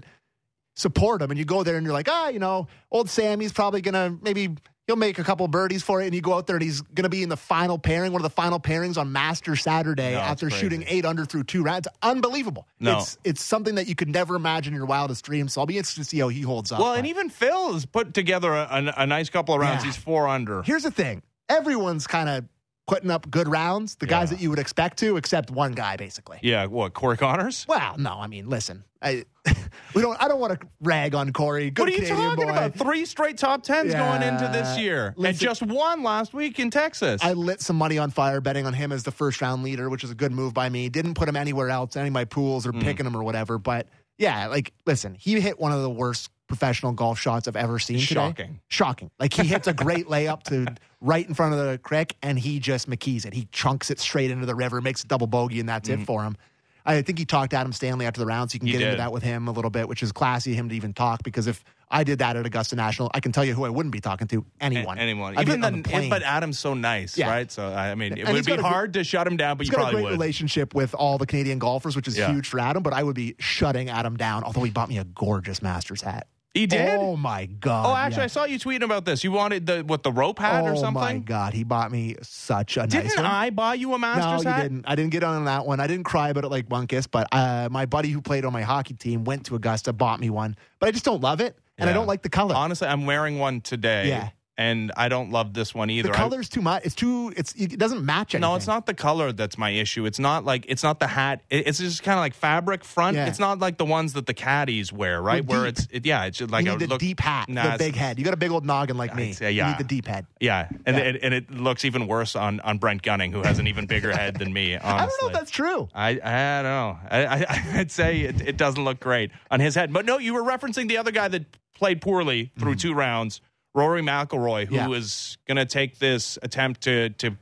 support 0.76 1.22
him, 1.22 1.30
and 1.32 1.38
you 1.38 1.44
go 1.46 1.64
there 1.64 1.76
and 1.76 1.86
you're 1.86 1.94
like, 1.94 2.08
ah, 2.10 2.30
you 2.30 2.40
know, 2.40 2.68
old 2.90 3.10
Sammy's 3.10 3.52
probably 3.52 3.82
gonna 3.82 4.18
maybe 4.22 4.56
he'll 4.92 4.98
make 4.98 5.20
a 5.20 5.24
couple 5.24 5.48
birdies 5.48 5.84
for 5.84 6.02
it, 6.02 6.06
and 6.06 6.14
you 6.14 6.20
go 6.20 6.34
out 6.34 6.48
there 6.48 6.58
and 6.58 6.64
he's 6.64 6.82
gonna 6.82 7.08
be 7.08 7.24
in 7.24 7.30
the 7.30 7.38
final 7.38 7.80
pairing, 7.80 8.12
one 8.12 8.20
of 8.20 8.24
the 8.24 8.30
final 8.30 8.60
pairings 8.60 8.98
on 8.98 9.12
Master 9.14 9.56
Saturday 9.56 10.12
No, 10.12 10.20
after 10.20 10.50
shooting 10.50 10.84
eight 10.88 11.06
under 11.06 11.24
through 11.24 11.46
two 11.46 11.64
rounds. 11.64 11.88
Unbelievable. 12.02 12.68
No. 12.80 13.00
It's 13.00 13.18
it's 13.24 13.42
something 13.44 13.76
that 13.76 13.88
you 13.88 13.96
could 13.96 14.10
never 14.10 14.36
imagine 14.36 14.74
in 14.74 14.78
your 14.78 14.86
wildest 14.86 15.24
dreams. 15.24 15.54
So 15.54 15.62
I'll 15.62 15.68
be 15.68 15.78
interested 15.78 16.02
to 16.02 16.10
see 16.10 16.20
how 16.20 16.28
he 16.28 16.42
holds 16.42 16.74
up. 16.74 16.82
Well, 16.82 16.94
and 16.94 17.08
even 17.08 17.30
Phil's 17.30 17.86
put 17.86 18.14
together 18.14 18.52
a, 18.54 18.68
a, 18.70 19.04
a 19.04 19.08
nice 19.08 19.30
couple 19.30 19.56
of 19.56 19.62
rounds. 19.62 19.84
Yeah. 19.84 19.92
He's 19.92 19.98
four 19.98 20.28
under. 20.28 20.62
Here's 20.64 20.84
the 20.84 20.92
thing: 20.92 21.22
everyone's 21.48 22.06
kind 22.06 22.28
of 22.28 22.46
putting 22.88 23.12
up 23.12 23.30
good 23.30 23.48
rounds. 23.48 23.96
The 23.96 24.08
guys 24.08 24.30
that 24.30 24.42
you 24.42 24.50
would 24.50 24.60
expect 24.60 24.98
to, 25.00 25.18
except 25.18 25.52
one 25.52 25.74
guy, 25.74 25.96
basically. 25.98 26.40
Yeah, 26.42 26.66
what 26.66 26.94
Corey 26.94 27.18
Conners? 27.18 27.66
Well, 27.68 27.96
no, 27.98 28.12
I 28.20 28.28
mean, 28.28 28.50
listen, 28.50 28.84
I 29.02 29.26
we 29.96 30.02
don't. 30.02 30.22
I 30.22 30.28
don't 30.28 30.40
want 30.40 30.60
to 30.60 30.68
rag 30.82 31.16
on 31.16 31.34
Corey. 31.34 31.72
Good 31.72 31.82
What 31.82 31.90
are 31.90 31.92
you 31.92 31.98
Canadian 32.00 32.30
talking 32.30 32.46
boy. 32.46 32.52
about? 32.52 32.76
Three 32.76 33.06
straight 33.06 33.38
top 33.38 33.64
tens 33.64 33.94
going 33.94 34.22
into 34.22 34.48
this 34.52 34.78
Yeah. 34.78 34.84
year, 34.84 35.16
and 35.24 35.38
just 35.38 35.64
one 35.64 36.04
last 36.04 36.34
week 36.34 36.60
in 36.60 36.70
Texas. 36.70 37.22
I 37.24 37.34
lit 37.34 37.62
some 37.62 37.76
money 37.76 37.98
on 37.98 38.12
fire 38.12 38.42
betting 38.42 38.66
on 38.66 38.74
him 38.74 38.92
as 38.92 39.04
the 39.04 39.12
first 39.12 39.42
round 39.42 39.64
leader, 39.64 39.90
which 39.90 40.04
is 40.04 40.12
a 40.12 40.16
good 40.16 40.32
move 40.32 40.54
by 40.54 40.70
me. 40.70 40.90
Didn't 40.90 41.16
put 41.16 41.28
him 41.28 41.36
anywhere 41.36 41.70
else, 41.70 41.96
any 41.96 42.08
of 42.08 42.14
my 42.14 42.26
pools 42.26 42.68
or 42.68 42.72
hmm. 42.72 42.82
picking 42.82 43.06
him 43.06 43.16
or 43.16 43.24
whatever. 43.24 43.58
But 43.58 43.88
yeah, 44.18 44.48
like 44.48 44.74
listen, 44.86 45.16
he 45.16 45.40
hit 45.40 45.60
one 45.60 45.72
of 45.72 45.82
the 45.82 45.90
worst 45.90 46.30
professional 46.52 46.92
golf 46.92 47.18
shots 47.20 47.48
I've 47.48 47.56
ever 47.56 47.80
seen. 47.80 48.00
today. 48.00 48.14
Shocking. 48.14 48.60
Shocking. 48.68 49.12
Like 49.20 49.34
he 49.34 49.48
hits 49.48 49.68
a 49.68 49.74
great 49.86 50.08
layup 50.08 50.44
to 50.44 50.76
right 51.00 51.26
in 51.28 51.34
front 51.34 51.54
of 51.54 51.60
the 51.66 51.78
creek 51.78 52.16
and 52.22 52.38
he 52.38 52.60
just 52.60 52.90
McKees 52.90 53.26
it. 53.26 53.34
He 53.34 53.48
chunks 53.52 53.90
it 53.90 54.00
straight 54.00 54.32
into 54.32 54.46
the 54.46 54.56
river, 54.56 54.82
makes 54.82 55.04
a 55.04 55.08
double 55.08 55.28
bogey, 55.28 55.60
and 55.60 55.70
that's 55.70 55.88
Mm-hmm. 55.90 56.02
it 56.02 56.06
for 56.06 56.24
him. 56.24 56.36
I 56.84 57.04
think 57.04 57.20
he 57.20 57.26
talked 57.26 57.52
to 57.52 57.58
Adam 57.58 57.74
Stanley 57.74 58.08
after 58.08 58.20
the 58.20 58.26
round, 58.26 58.50
so 58.50 58.56
you 58.56 58.60
can 58.60 58.66
He 58.68 58.74
get 58.74 58.82
into 58.82 58.98
that 58.98 59.12
with 59.12 59.22
him 59.22 59.48
a 59.48 59.52
little 59.52 59.70
bit, 59.70 59.88
which 59.88 60.02
is 60.02 60.12
classy 60.12 60.54
of 60.54 60.58
him 60.58 60.70
to 60.70 60.76
even 60.76 60.94
talk. 60.94 61.22
Because 61.22 61.46
if 61.46 61.64
I 61.92 62.04
did 62.04 62.18
that 62.20 62.36
at 62.38 62.44
Augusta 62.44 62.76
National, 62.76 63.12
I 63.14 63.20
can 63.20 63.32
tell 63.32 63.46
you 63.46 63.54
who 63.54 63.66
I 63.66 63.70
wouldn't 63.70 63.94
be 63.94 64.00
talking 64.00 64.26
to. 64.30 64.44
Anyone. 64.60 64.98
A- 64.98 65.02
anyone. 65.02 65.38
I'd 65.38 65.48
Even 65.48 65.62
then, 65.62 65.84
the 65.84 66.08
but 66.10 66.24
Adam's 66.24 66.58
so 66.58 66.74
nice, 66.74 67.16
Yeah. 67.16 67.30
right? 67.30 67.52
So 67.52 67.68
I 67.68 67.94
mean, 67.94 68.18
it 68.18 68.28
would 68.28 68.44
be 68.44 68.52
a 68.54 68.62
hard 68.64 68.94
to 68.94 69.04
shut 69.04 69.28
him 69.28 69.38
down, 69.38 69.58
but 69.58 69.68
He's 69.68 69.72
you 69.72 69.76
got 69.78 69.82
a 69.82 69.84
probably 69.84 70.02
great 70.02 70.04
would. 70.06 70.20
relationship 70.20 70.74
with 70.74 70.96
all 70.96 71.20
the 71.20 71.28
Canadian 71.28 71.60
golfers, 71.60 71.96
which 71.96 72.08
is 72.08 72.18
Yeah. 72.18 72.32
huge 72.32 72.48
for 72.48 72.60
Adam. 72.60 72.82
But 72.82 72.94
I 72.94 73.04
would 73.04 73.16
be 73.16 73.36
shutting 73.38 73.88
Adam 73.92 74.18
down. 74.18 74.44
Although 74.44 74.64
he 74.64 74.72
bought 74.72 74.90
me 74.90 74.98
a 74.98 75.04
gorgeous 75.04 75.62
Masters 75.62 76.02
hat. 76.02 76.26
He 76.54 76.68
did. 76.68 77.00
Oh 77.00 77.16
my 77.16 77.46
god! 77.46 77.86
Oh, 77.86 77.96
actually, 77.96 78.22
yeah. 78.22 78.24
I 78.26 78.28
saw 78.28 78.44
you 78.44 78.60
tweeting 78.60 78.84
about 78.84 79.06
this. 79.06 79.24
You 79.24 79.32
wanted 79.32 79.66
the 79.66 79.84
what 79.84 80.04
the 80.04 80.12
rope 80.12 80.38
hat 80.38 80.66
or 80.66 80.76
something. 80.76 81.02
oh 81.02 81.06
my 81.06 81.18
god, 81.20 81.54
he 81.54 81.64
bought 81.64 81.92
me 81.92 82.18
such 82.22 82.76
a 82.76 82.82
nice 82.82 82.92
Didn't 82.92 83.16
one. 83.16 83.26
I 83.26 83.52
buy 83.52 83.76
you 83.76 83.94
a 83.94 83.98
Masters 83.98 84.44
no, 84.44 84.56
you 84.58 84.62
didn't. 84.64 84.86
I 84.86 84.96
didn't 84.96 85.12
get 85.12 85.24
on 85.24 85.46
that 85.46 85.66
one. 85.66 85.80
I 85.80 85.88
didn't 85.88 86.04
cry 86.04 86.28
about 86.30 86.44
it 86.44 86.50
like 86.50 86.68
Bunkus, 86.68 87.08
but 87.10 87.30
uh, 87.32 87.70
my 87.72 87.86
buddy 87.86 88.10
who 88.10 88.22
played 88.22 88.44
on 88.44 88.52
my 88.52 88.64
hockey 88.64 88.96
team 88.96 89.24
went 89.24 89.46
to 89.46 89.56
Augusta, 89.56 89.94
bought 89.94 90.20
me 90.20 90.30
one, 90.30 90.58
but 90.80 90.90
I 90.90 90.92
just 90.92 91.06
don't 91.06 91.22
love 91.22 91.40
it, 91.40 91.58
and 91.78 91.90
I 91.90 91.94
don't 91.94 92.08
like 92.08 92.22
the 92.22 92.30
color. 92.30 92.54
Honestly, 92.54 92.88
I'm 92.88 93.06
wearing 93.06 93.40
one 93.40 93.62
today. 93.62 94.10
Yeah. 94.10 94.30
And 94.58 94.92
I 94.96 95.08
don't 95.10 95.32
love 95.32 95.54
this 95.54 95.74
one 95.74 95.90
either. 95.90 96.10
the 96.10 96.14
I- 96.14 96.18
color's 96.18 96.50
too 96.50 96.62
much. 96.62 96.84
It's 96.86 96.94
too. 96.94 97.34
It's 97.36 97.54
it 97.56 97.80
doesn't 97.80 98.06
match 98.06 98.36
anything. 98.36 98.50
no, 98.50 98.56
it's 98.56 98.68
not 98.68 98.86
the 98.86 98.94
color 98.94 99.32
that's 99.32 99.58
my 99.58 99.70
issue. 99.72 100.06
It's 100.06 100.20
not 100.20 100.46
like 100.46 100.66
it's 100.68 100.84
not 100.84 101.00
the 101.00 101.08
hat. 101.08 101.42
It- 101.50 101.68
It's 101.68 101.80
just 101.80 102.04
kind 102.04 102.20
of 102.20 102.22
like 102.22 102.34
fabric 102.34 102.84
front. 102.84 103.16
Yeah. 103.18 103.28
It's 103.28 103.40
not 103.40 103.60
like 103.60 103.78
the 103.78 103.86
ones 103.86 104.14
that 104.14 104.28
the 104.28 104.34
caddies 104.34 104.92
wear, 104.92 105.22
right? 105.22 105.44
Where 105.44 105.66
it's 105.66 105.88
it, 105.90 106.06
yeah, 106.06 106.26
it's 106.26 106.38
just 106.38 106.52
like 106.52 106.66
you 106.66 106.72
a 106.72 106.76
need 106.76 106.86
the 106.86 106.90
look, 106.90 107.00
deep 107.00 107.22
hat, 107.22 107.50
Nah, 107.50 107.72
the 107.72 107.78
big 107.78 107.96
head. 107.96 108.20
You 108.20 108.26
got 108.26 108.34
a 108.34 108.38
big 108.38 108.52
old 108.52 108.66
noggin 108.66 108.98
like 108.98 109.16
me. 109.16 109.30
I'd 109.30 109.36
say, 109.36 109.52
You 109.52 109.60
yeah. 109.60 109.70
need 109.70 109.78
the 109.80 109.84
deep 109.86 110.06
head. 110.06 110.28
Yeah, 110.40 110.68
and 110.86 110.98
Yeah. 110.98 111.04
It, 111.04 111.20
and 111.24 111.34
it 111.34 111.50
looks 111.50 111.86
even 111.86 112.06
worse 112.08 112.36
on 112.36 112.60
on 112.60 112.78
Brent 112.78 113.02
Gunning, 113.02 113.32
who 113.32 113.42
has 113.42 113.58
an 113.58 113.68
even 113.68 113.86
bigger 113.88 114.12
head 114.12 114.38
than 114.38 114.52
me. 114.54 114.76
Honestly. 114.76 114.90
I 114.92 115.06
don't 115.06 115.22
know 115.22 115.28
if 115.30 115.34
that's 115.34 115.52
true. 115.52 115.88
I, 115.96 116.10
I 116.10 116.62
don't 116.62 116.64
know. 116.64 117.00
I, 117.10 117.26
I, 117.26 117.64
I'd 117.80 117.92
say 117.92 118.22
it, 118.22 118.42
it 118.42 118.58
doesn't 118.58 118.84
look 118.84 119.00
great 119.00 119.32
on 119.50 119.60
his 119.60 119.76
head. 119.76 119.92
But 119.94 120.06
no, 120.06 120.18
you 120.18 120.34
were 120.34 120.44
referencing 120.44 120.88
the 120.88 120.98
other 120.98 121.12
guy 121.12 121.28
that 121.30 121.46
played 121.74 122.02
poorly 122.02 122.52
through 122.60 122.74
mm-hmm. 122.74 122.78
two 122.90 122.94
rounds, 122.94 123.42
Rory 123.74 124.02
McIlroy, 124.02 124.68
who. 124.68 124.76
Yeah. 124.76 124.90
is 124.92 125.38
going 125.48 125.58
to 125.58 125.66
take 125.66 126.00
this 126.00 126.38
attempt 126.42 126.82
to 126.82 127.10
to 127.10 127.38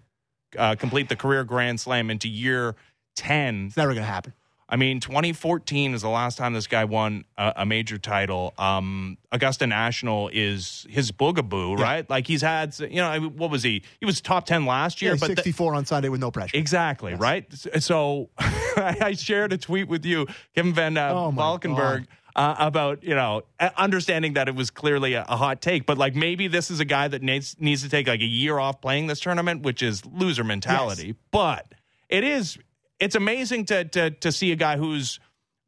uh, 0.57 0.75
complete 0.75 1.09
the 1.09 1.15
career 1.15 1.43
Grand 1.43 1.79
Slam 1.79 2.09
into 2.09 2.27
year 2.29 2.75
ten. 3.15 3.65
It's 3.67 3.77
never 3.77 3.93
going 3.93 4.05
to 4.05 4.11
happen. 4.11 4.33
I 4.71 4.75
mean, 4.75 4.99
2014 4.99 5.95
is 5.95 6.03
the 6.03 6.09
last 6.09 6.37
time 6.37 6.53
this 6.53 6.67
guy 6.67 6.85
won 6.85 7.25
a, 7.39 7.53
a 7.57 7.65
major 7.65 7.97
title. 7.97 8.53
Um, 8.55 9.17
Augusta 9.31 9.65
National 9.65 10.29
is 10.31 10.85
his 10.87 11.11
boogaboo, 11.11 11.79
Yeah. 11.79 11.83
right? 11.83 12.07
Like 12.07 12.27
he's 12.27 12.43
had, 12.43 12.77
you 12.79 12.97
know, 12.97 13.19
what 13.35 13.49
was 13.49 13.63
he? 13.63 13.81
He 13.99 14.05
was 14.05 14.21
top 14.21 14.45
10 14.45 14.67
last 14.67 15.01
year, 15.01 15.13
Yeah, 15.13 15.17
but 15.21 15.29
the- 15.29 15.35
64 15.37 15.73
on 15.73 15.85
Sunday 15.87 16.09
with 16.09 16.21
no 16.21 16.29
pressure. 16.29 16.55
Exactly, 16.55 17.15
right? 17.15 17.51
So 17.79 18.29
I 18.37 19.13
shared 19.17 19.53
a 19.53 19.57
tweet 19.57 19.87
with 19.87 20.05
you, 20.05 20.27
Kevin 20.53 20.73
Van 20.73 20.97
uh, 20.97 21.13
Oh, 21.15 21.31
Valkenburg, 21.31 22.05
uh, 22.35 22.55
about, 22.59 23.03
you 23.03 23.15
know, 23.15 23.43
uh, 23.59 23.69
understanding 23.77 24.33
that 24.33 24.47
it 24.47 24.55
was 24.55 24.69
clearly 24.69 25.13
a, 25.13 25.25
a 25.27 25.37
hot 25.37 25.61
take, 25.61 25.85
but 25.85 25.97
like 25.97 26.15
maybe 26.15 26.47
this 26.47 26.71
is 26.71 26.79
a 26.79 26.85
guy 26.85 27.07
that 27.07 27.21
needs, 27.21 27.55
needs 27.59 27.83
to 27.83 27.89
take 27.89 28.07
like 28.07 28.21
a 28.21 28.25
year 28.25 28.59
off 28.59 28.81
playing 28.81 29.07
this 29.07 29.19
tournament, 29.19 29.63
which 29.63 29.81
is 29.81 30.05
loser 30.05 30.43
mentality. 30.43 31.15
But 31.31 31.73
it 32.07 32.23
is, 32.23 32.57
it's 32.99 33.15
amazing 33.15 33.65
to, 33.65 33.85
to, 33.85 34.11
to 34.11 34.31
see 34.31 34.51
a 34.51 34.55
guy 34.55 34.77
who's, 34.77 35.19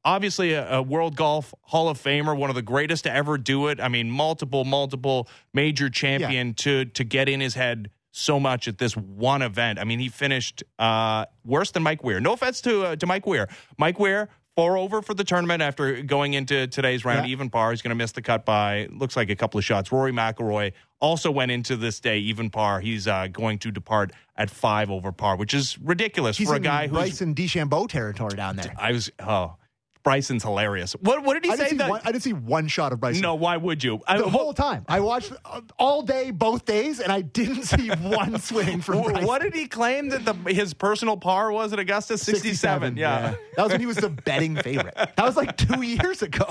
obviously 0.04 0.54
a, 0.54 0.78
a 0.78 0.82
world 0.82 1.16
golf 1.16 1.54
hall 1.62 1.88
of 1.88 2.02
famer 2.02 2.36
one 2.36 2.50
of 2.50 2.56
the 2.56 2.62
greatest 2.62 3.04
to 3.04 3.14
ever 3.14 3.38
do 3.38 3.68
it. 3.68 3.80
I 3.80 3.88
mean 3.88 4.10
multiple 4.10 4.66
multiple 4.66 5.28
major 5.54 5.90
champion 5.90 6.54
to 6.56 6.86
to 6.86 7.04
get 7.04 7.30
in 7.30 7.40
his 7.40 7.54
head 7.54 7.92
so 8.12 8.40
much 8.40 8.68
at 8.68 8.78
this 8.78 8.98
one 8.98 9.42
event. 9.42 9.78
I 9.78 9.84
mean 9.84 10.00
he 10.00 10.10
finished 10.10 10.64
uh 10.80 11.26
worse 11.46 11.72
than 11.72 11.84
mike 11.84 12.04
weir. 12.04 12.20
No 12.20 12.34
offense 12.34 12.62
to 12.62 12.86
uh, 12.86 12.96
to 12.96 13.06
mike 13.06 13.28
weir. 13.28 13.48
Mike 13.78 14.00
weir 14.00 14.30
four 14.56 14.78
over 14.78 15.02
for 15.02 15.14
the 15.14 15.24
tournament 15.24 15.62
after 15.62 16.02
going 16.04 16.34
into 16.34 16.68
today's 16.68 17.06
round 17.06 17.26
Yeah. 17.26 17.32
even 17.32 17.50
par 17.50 17.72
he's 17.72 17.82
going 17.82 17.90
to 17.90 17.96
miss 17.96 18.12
the 18.12 18.22
cut 18.22 18.46
by 18.46 18.88
looks 18.92 19.16
like 19.16 19.30
a 19.30 19.36
couple 19.36 19.58
of 19.58 19.64
shots 19.64 19.92
rory 19.92 20.12
mcilroy 20.12 20.74
also 21.00 21.32
went 21.32 21.52
into 21.52 21.76
this 21.76 22.00
day 22.00 22.20
even 22.20 22.50
par 22.50 22.80
he's 22.82 23.08
uh, 23.08 23.28
going 23.28 23.60
to 23.60 23.72
depart 23.72 24.12
at 24.36 24.50
five 24.50 24.92
over 24.92 25.12
par 25.12 25.36
which 25.38 25.54
is 25.54 25.78
ridiculous 25.80 26.38
He's 26.38 26.48
for 26.48 26.56
a 26.56 26.58
in 26.58 26.64
guy 26.64 26.88
who's 26.88 26.98
Bryson 26.98 27.34
DeChambeau 27.36 27.88
territory 27.88 28.36
down 28.36 28.56
there. 28.58 28.74
I 28.78 28.92
was 28.92 29.12
oh, 29.20 29.56
Bryson's 30.04 30.44
hilarious. 30.44 30.94
What 30.94 31.24
what 31.24 31.36
did 31.36 31.46
he 31.46 31.52
I 31.52 31.56
say? 31.56 31.64
didn't, 31.66 31.78
that, 31.80 31.90
one, 31.90 32.02
I 32.04 32.12
didn't 32.12 32.24
see 32.24 32.34
one 32.34 32.68
shot 32.68 32.92
of 32.92 33.00
Bryson. 33.00 33.22
no, 33.22 33.36
why 33.36 33.58
would 33.58 33.84
you? 33.84 34.02
I, 34.08 34.18
the 34.18 34.30
whole 34.30 34.54
time. 34.54 34.84
I 34.88 35.00
watched 35.00 35.32
uh, 35.46 35.62
all 35.78 36.02
day, 36.02 36.32
both 36.32 36.66
days, 36.66 37.00
and 37.00 37.12
I 37.12 37.22
didn't 37.22 37.64
see 37.64 37.90
one 38.02 38.40
swing 38.40 38.82
from 38.82 39.04
Bryson. 39.04 39.26
what 39.28 39.42
did 39.42 39.54
he 39.54 39.68
claim 39.68 40.10
that 40.10 40.26
the 40.26 40.34
his 40.54 40.74
personal 40.74 41.18
par 41.18 41.52
was 41.52 41.72
at 41.74 41.80
Augusta? 41.80 42.18
Sixty-seven. 42.18 42.98
yeah. 42.98 43.36
That 43.58 43.64
was 43.64 43.72
when 43.74 43.80
he 43.82 43.86
was 43.86 43.98
the 43.98 44.10
betting 44.26 44.56
favorite. 44.56 44.96
That 44.96 45.20
was 45.20 45.38
like 45.38 45.56
two 45.58 45.82
years 45.84 46.22
ago. 46.22 46.48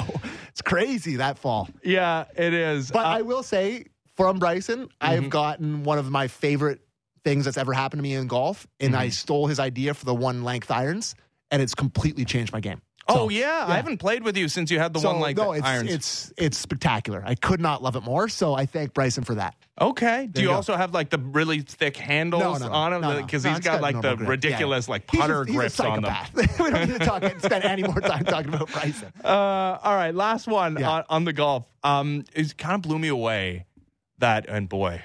It's 0.51 0.63
crazy 0.63 1.17
that 1.17 1.39
fall. 1.39 1.69
Yeah, 1.83 2.25
it 2.37 2.53
is. 2.55 2.91
But 2.91 3.07
Uh, 3.07 3.09
I 3.09 3.23
will 3.23 3.43
say, 3.43 3.87
from 4.17 4.39
Bryson, 4.39 4.89
I've 5.01 5.21
Mm-hmm. 5.21 5.29
gotten 5.29 5.83
one 5.83 5.99
of 5.99 6.11
my 6.11 6.29
favorite 6.29 6.81
things 7.25 7.45
that's 7.45 7.57
ever 7.59 7.73
happened 7.73 7.99
to 7.99 8.03
me 8.03 8.15
in 8.15 8.27
golf, 8.29 8.67
and 8.79 8.93
Mm-hmm. 8.93 9.01
I 9.01 9.09
stole 9.09 9.47
his 9.47 9.59
idea 9.61 9.93
for 9.95 10.05
the 10.05 10.15
one 10.15 10.45
length 10.45 10.71
irons, 10.71 11.15
and 11.51 11.61
it's 11.61 11.75
completely 11.75 12.25
changed 12.25 12.53
my 12.53 12.61
game. 12.61 12.81
Oh 13.11 13.15
So, 13.15 13.29
yeah, 13.29 13.65
I 13.69 13.77
haven't 13.77 13.99
played 13.99 14.23
with 14.23 14.37
you 14.37 14.49
since 14.49 14.71
you 14.71 14.79
had 14.79 14.93
the 14.95 15.01
So, 15.01 15.11
one 15.13 15.21
like 15.21 15.37
no, 15.37 15.53
it's, 15.53 15.67
irons. 15.67 15.91
it's 15.93 16.33
it's 16.37 16.59
spectacular. 16.59 17.23
I 17.25 17.35
could 17.35 17.61
not 17.61 17.83
love 17.83 17.97
it 17.97 18.03
more. 18.03 18.29
So 18.29 18.55
I 18.55 18.67
thank 18.67 18.95
Bryson 18.95 19.25
for 19.25 19.35
that. 19.37 19.55
okay. 19.81 20.29
Do 20.31 20.41
you 20.43 20.49
you, 20.49 20.55
also 20.55 20.77
have 20.77 20.93
like 20.95 21.11
the 21.11 21.19
really 21.19 21.61
thick 21.61 21.97
handles 21.97 22.61
No, 22.61 22.69
no, 22.69 22.73
on 22.73 22.93
him? 22.93 23.23
Because 23.25 23.45
he's 23.45 23.57
it's 23.59 23.65
got 23.67 23.81
like 23.83 24.01
the 24.01 24.15
grip. 24.17 24.29
ridiculous 24.29 24.87
Yeah. 24.89 24.93
like 24.93 25.11
He's 25.11 25.21
putter 25.21 25.45
just- 25.45 25.49
he's 25.49 25.57
grips 25.57 25.81
a 25.81 25.87
on 25.89 26.03
them. 26.03 26.17
we 26.59 26.71
don't 26.71 26.89
need 26.89 26.99
to 26.99 27.05
talk, 27.05 27.23
spend 27.41 27.65
any 27.65 27.83
more 27.83 28.01
time 28.01 28.25
talking 28.25 28.55
about 28.55 28.71
Bryson. 28.73 29.13
Uh, 29.25 29.79
all 29.83 29.95
right, 29.95 30.15
last 30.15 30.47
one 30.47 30.77
Yeah. 30.79 30.91
on, 30.91 31.05
on 31.09 31.25
the 31.25 31.33
golf. 31.33 31.65
Um, 31.83 32.25
it 32.35 32.57
kind 32.59 32.75
of 32.77 32.83
blew 32.83 32.99
me 32.99 33.09
away. 33.09 33.67
That 34.19 34.49
and 34.49 34.69
boy, 34.69 35.03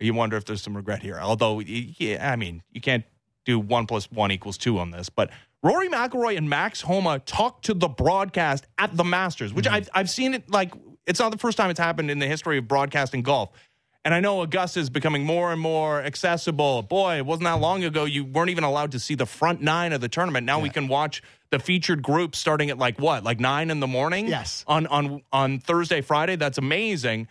you 0.00 0.14
wonder 0.14 0.36
if 0.36 0.44
there's 0.46 0.62
some 0.62 0.76
regret 0.76 1.00
here. 1.02 1.18
Although, 1.20 1.60
yeah, 1.60 2.32
I 2.32 2.34
mean, 2.34 2.62
you 2.72 2.80
can't 2.80 3.04
do 3.44 3.58
one 3.58 3.86
plus 3.86 4.10
one 4.10 4.32
equals 4.32 4.58
two 4.58 4.78
on 4.80 4.90
this. 4.90 5.08
But 5.10 5.30
Rory 5.62 5.88
McIlroy 5.88 6.36
and 6.36 6.48
Max 6.48 6.80
Homa 6.80 7.20
talked 7.20 7.66
to 7.66 7.74
the 7.74 7.88
broadcast 7.88 8.66
at 8.78 8.96
the 8.96 9.04
Masters, 9.04 9.52
which 9.52 9.66
mm-hmm. 9.66 9.76
I've 9.76 9.88
I've 9.94 10.10
seen 10.10 10.34
it 10.34 10.50
like 10.50 10.72
it's 11.06 11.20
not 11.20 11.30
the 11.30 11.38
first 11.38 11.56
time 11.56 11.70
it's 11.70 11.80
happened 11.80 12.10
in 12.10 12.18
the 12.18 12.26
history 12.26 12.58
of 12.58 12.66
broadcasting 12.66 13.22
golf. 13.22 13.50
And 14.04 14.12
I 14.12 14.18
know 14.18 14.42
Augusta 14.42 14.80
is 14.80 14.90
becoming 14.90 15.24
more 15.24 15.52
and 15.52 15.60
more 15.60 16.02
accessible. 16.02 16.82
Boy, 16.82 17.18
it 17.18 17.26
wasn't 17.26 17.44
that 17.44 17.60
long 17.60 17.84
ago 17.84 18.04
you 18.04 18.24
weren't 18.24 18.50
even 18.50 18.64
allowed 18.64 18.92
to 18.92 18.98
see 18.98 19.14
the 19.14 19.26
front 19.26 19.60
nine 19.62 19.92
of 19.92 20.00
the 20.00 20.08
tournament. 20.08 20.44
Now 20.44 20.58
we 20.58 20.70
can 20.70 20.88
watch 20.88 21.22
the 21.50 21.60
featured 21.60 22.02
group 22.02 22.34
starting 22.34 22.70
at 22.70 22.78
like 22.78 22.98
what, 22.98 23.22
like 23.22 23.38
nine 23.38 23.70
in 23.70 23.78
the 23.78 23.86
morning? 23.86 24.26
Yes. 24.26 24.64
On 24.66 24.88
on 24.88 25.22
on 25.32 25.60
Thursday, 25.60 26.00
Friday. 26.00 26.34
That's 26.34 26.58
amazing. 26.58 27.28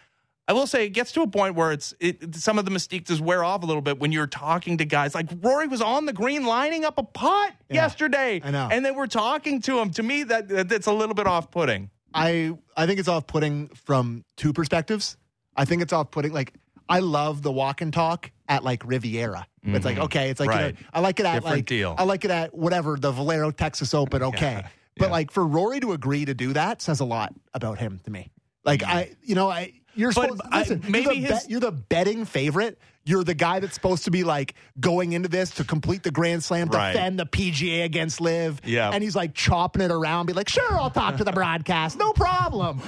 I 0.47 0.53
will 0.53 0.67
say 0.67 0.85
it 0.85 0.89
gets 0.89 1.11
to 1.13 1.21
a 1.21 1.27
point 1.27 1.55
where 1.55 1.71
it's 1.71 1.93
it, 1.99 2.35
some 2.35 2.57
of 2.59 2.65
the 2.65 2.71
mystique 2.71 3.05
does 3.05 3.21
wear 3.21 3.43
off 3.43 3.63
a 3.63 3.65
little 3.65 3.81
bit 3.81 3.99
when 3.99 4.11
you're 4.11 4.27
talking 4.27 4.77
to 4.79 4.85
guys 4.85 5.15
like 5.15 5.27
Rory 5.41 5.67
was 5.67 5.81
on 5.81 6.05
the 6.05 6.13
green 6.13 6.45
lining 6.45 6.83
up 6.83 6.97
a 6.97 7.03
putt 7.03 7.53
yesterday, 7.69 8.41
I 8.43 8.51
know. 8.51 8.67
and 8.71 8.83
they 8.83 8.91
were 8.91 9.07
talking 9.07 9.61
to 9.61 9.79
him. 9.79 9.91
To 9.91 10.03
me, 10.03 10.23
that 10.23 10.49
that- 10.49 10.69
that's 10.69 10.87
a 10.87 10.93
little 10.93 11.15
bit 11.15 11.27
off 11.27 11.51
putting. 11.51 11.89
I 12.13 12.53
I 12.75 12.85
think 12.85 12.99
it's 12.99 13.07
off 13.07 13.27
putting 13.27 13.67
from 13.69 14.25
two 14.35 14.51
perspectives. 14.53 15.17
I 15.55 15.65
think 15.65 15.81
it's 15.81 15.93
off 15.93 16.11
putting 16.11 16.33
like 16.33 16.53
I 16.89 16.99
love 16.99 17.41
the 17.41 17.51
walk 17.51 17.81
and 17.81 17.93
talk 17.93 18.31
at 18.49 18.63
like 18.63 18.83
Riviera. 18.85 19.47
It's 19.63 19.85
like 19.85 19.95
mm-hmm. 19.95 20.05
okay, 20.05 20.29
it's 20.29 20.39
like 20.39 20.49
you 20.49 20.55
know, 20.55 20.71
I 20.91 20.99
like 21.01 21.19
it 21.19 21.25
at 21.25 21.35
Different 21.35 21.55
like 21.57 21.65
deal. 21.65 21.95
I 21.97 22.03
like 22.03 22.25
it 22.25 22.31
at 22.31 22.53
whatever 22.53 22.97
the 22.97 23.11
Valero 23.11 23.51
Texas 23.51 23.93
Open. 23.93 24.23
Okay, 24.31 24.53
Yeah, 24.53 24.67
but 24.97 25.05
yeah. 25.05 25.11
like 25.11 25.31
for 25.31 25.45
Rory 25.45 25.79
to 25.81 25.91
agree 25.93 26.25
to 26.25 26.33
do 26.33 26.53
that 26.53 26.81
says 26.81 26.99
a 26.99 27.05
lot 27.05 27.33
about 27.53 27.77
him 27.77 27.99
to 28.05 28.11
me. 28.11 28.31
Like 28.65 28.81
mm-hmm. 28.81 28.97
I, 28.97 29.11
you 29.21 29.35
know, 29.35 29.49
I 29.49 29.73
you're 29.95 30.11
But 30.11 30.23
supposed 30.23 30.41
I- 30.51 30.59
listen. 30.59 30.81
maybe 30.89 31.15
you're, 31.15 31.27
the 31.29 31.35
his- 31.35 31.49
you're 31.49 31.59
the 31.59 31.71
betting 31.71 32.25
favorite. 32.25 32.77
You're 33.03 33.23
the 33.23 33.33
guy 33.33 33.59
that's 33.59 33.73
supposed 33.73 34.05
to 34.05 34.11
be 34.11 34.23
like 34.23 34.53
going 34.79 35.13
into 35.13 35.27
this 35.27 35.49
to 35.55 35.63
complete 35.63 36.03
the 36.03 36.11
Grand 36.11 36.43
Slam, 36.43 36.67
Right. 36.69 36.91
defend 36.93 37.17
the 37.19 37.25
PGA 37.25 37.83
against 37.83 38.21
LIV. 38.21 38.61
Yeah. 38.63 38.91
and 38.91 39.03
he's 39.03 39.15
like 39.15 39.33
chopping 39.33 39.81
it 39.81 39.89
around, 39.91 40.27
be 40.27 40.33
like, 40.33 40.47
"Sure, 40.49 40.73
I'll 40.79 40.91
talk 40.91 41.17
to 41.17 41.23
the 41.23 41.31
broadcast, 41.31 41.97
no 41.97 42.13
problem." 42.13 42.79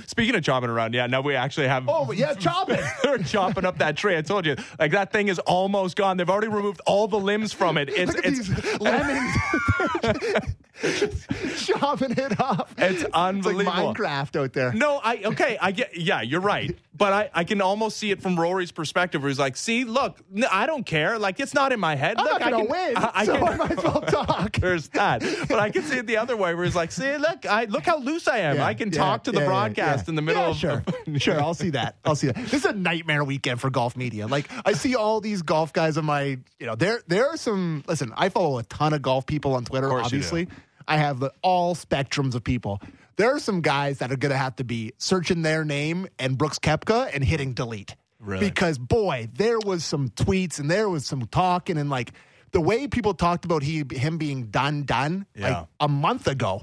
Speaking 0.06 0.34
of 0.34 0.42
chopping 0.42 0.68
around, 0.68 0.94
yeah, 0.94 1.06
now 1.06 1.20
we 1.20 1.36
actually 1.36 1.68
have. 1.68 1.84
Oh, 1.88 2.10
yeah, 2.10 2.34
chopping. 2.34 2.80
They're 3.04 3.18
chopping 3.18 3.64
up 3.64 3.78
that 3.78 3.96
tree. 3.96 4.16
I 4.16 4.22
told 4.22 4.46
you, 4.46 4.56
like 4.80 4.90
that 4.92 5.12
thing 5.12 5.28
is 5.28 5.38
almost 5.40 5.94
gone. 5.96 6.16
They've 6.16 6.28
already 6.28 6.48
removed 6.48 6.80
all 6.86 7.06
the 7.06 7.18
limbs 7.20 7.52
from 7.52 7.78
it. 7.78 7.88
It's 7.88 8.14
it's 8.16 8.80
lemons 8.80 9.36
chopping 11.56 12.12
it 12.12 12.40
up. 12.40 12.70
It's 12.78 12.94
It's 12.94 13.02
like 13.04 13.10
unbelievable. 13.14 13.94
Minecraft 13.94 14.40
out 14.42 14.52
there. 14.52 14.72
no, 14.72 15.00
I 15.02 15.22
okay, 15.26 15.56
I 15.60 15.70
get. 15.72 15.96
Yeah, 15.96 16.22
you're 16.22 16.40
right. 16.40 16.76
but 16.96 17.12
I, 17.12 17.30
I 17.34 17.44
can 17.44 17.60
almost 17.60 17.96
see 17.96 18.10
it 18.10 18.20
from 18.22 18.38
Rory's 18.38 18.72
perspective, 18.72 19.22
where 19.22 19.28
he's 19.28 19.38
like, 19.38 19.51
"See, 19.56 19.84
look, 19.84 20.18
n- 20.34 20.44
I 20.50 20.66
don't 20.66 20.84
care. 20.84 21.18
Like 21.18 21.40
it's 21.40 21.54
not 21.54 21.72
in 21.72 21.80
my 21.80 21.94
head. 21.94 22.16
I'm 22.18 22.24
look, 22.24 22.40
not 22.40 22.42
I 22.42 22.50
gonna 22.50 22.66
can 22.66 22.70
win, 22.70 22.96
I, 22.96 23.10
I 23.14 23.24
so 23.24 23.34
can, 23.34 23.44
I 23.44 23.56
might 23.56 23.70
as 23.72 23.84
well 23.84 24.00
talk. 24.26 24.52
There's 24.52 24.88
that, 24.90 25.22
but 25.48 25.58
I 25.58 25.70
can 25.70 25.82
see 25.82 25.98
it 25.98 26.06
the 26.06 26.16
other 26.16 26.36
way, 26.36 26.54
where 26.54 26.64
he's 26.64 26.76
like, 26.76 26.92
"See, 26.92 27.16
look, 27.16 27.46
I 27.46 27.64
look 27.64 27.84
how 27.84 27.98
loose 27.98 28.28
I 28.28 28.38
am. 28.38 28.56
Yeah, 28.56 28.66
I 28.66 28.74
can 28.74 28.90
yeah, 28.90 28.98
talk 28.98 29.24
to 29.24 29.32
the 29.32 29.38
yeah, 29.38 29.42
yeah, 29.44 29.48
broadcast 29.48 30.08
in 30.08 30.14
the 30.14 30.22
middle 30.22 30.42
of 30.42 30.56
sure, 30.56 30.82
sure. 31.18 31.40
I'll 31.40 31.54
see 31.54 31.70
that. 31.70 31.96
I'll 32.04 32.16
see 32.16 32.28
that. 32.28 32.36
This 32.36 32.54
is 32.54 32.64
a 32.64 32.72
nightmare 32.72 33.24
weekend 33.24 33.60
for 33.60 33.70
golf 33.70 33.96
media. 33.96 34.26
Like 34.26 34.48
I 34.64 34.72
see 34.72 34.94
all 34.96 35.20
these 35.20 35.42
golf 35.42 35.72
guys 35.72 35.96
on 35.96 36.04
my, 36.04 36.22
you 36.58 36.66
know, 36.66 36.74
there 36.74 37.02
there 37.06 37.28
are 37.28 37.36
some. 37.36 37.84
Listen, 37.86 38.12
I 38.16 38.28
follow 38.28 38.58
a 38.58 38.62
ton 38.64 38.92
of 38.92 39.02
golf 39.02 39.26
people 39.26 39.54
on 39.54 39.64
Twitter. 39.64 39.88
course 39.88 40.06
you 40.06 40.10
do. 40.10 40.16
Obviously, 40.16 40.48
I 40.88 40.96
have 40.96 41.20
the, 41.20 41.32
all 41.42 41.74
spectrums 41.74 42.34
of 42.34 42.44
people. 42.44 42.80
There 43.16 43.34
are 43.34 43.38
some 43.38 43.60
guys 43.60 43.98
that 43.98 44.10
are 44.10 44.16
going 44.16 44.32
to 44.32 44.38
have 44.38 44.56
to 44.56 44.64
be 44.64 44.92
searching 44.98 45.42
their 45.42 45.64
name 45.64 46.08
and 46.18 46.36
Brooks 46.38 46.58
Koepka 46.58 47.10
and 47.14 47.22
hitting 47.22 47.52
delete. 47.52 47.94
Really? 48.22 48.48
Because 48.48 48.78
boy, 48.78 49.28
there 49.34 49.58
was 49.58 49.84
some 49.84 50.08
tweets 50.10 50.58
and 50.60 50.70
there 50.70 50.88
was 50.88 51.04
some 51.04 51.26
talking 51.26 51.76
and 51.76 51.90
like 51.90 52.12
the 52.52 52.60
way 52.60 52.86
people 52.86 53.14
talked 53.14 53.44
about 53.44 53.62
he 53.62 53.82
him 53.92 54.16
being 54.18 54.46
done 54.46 54.84
done 54.84 55.26
Yeah. 55.34 55.48
like 55.60 55.66
a 55.80 55.88
month 55.88 56.28
ago. 56.28 56.62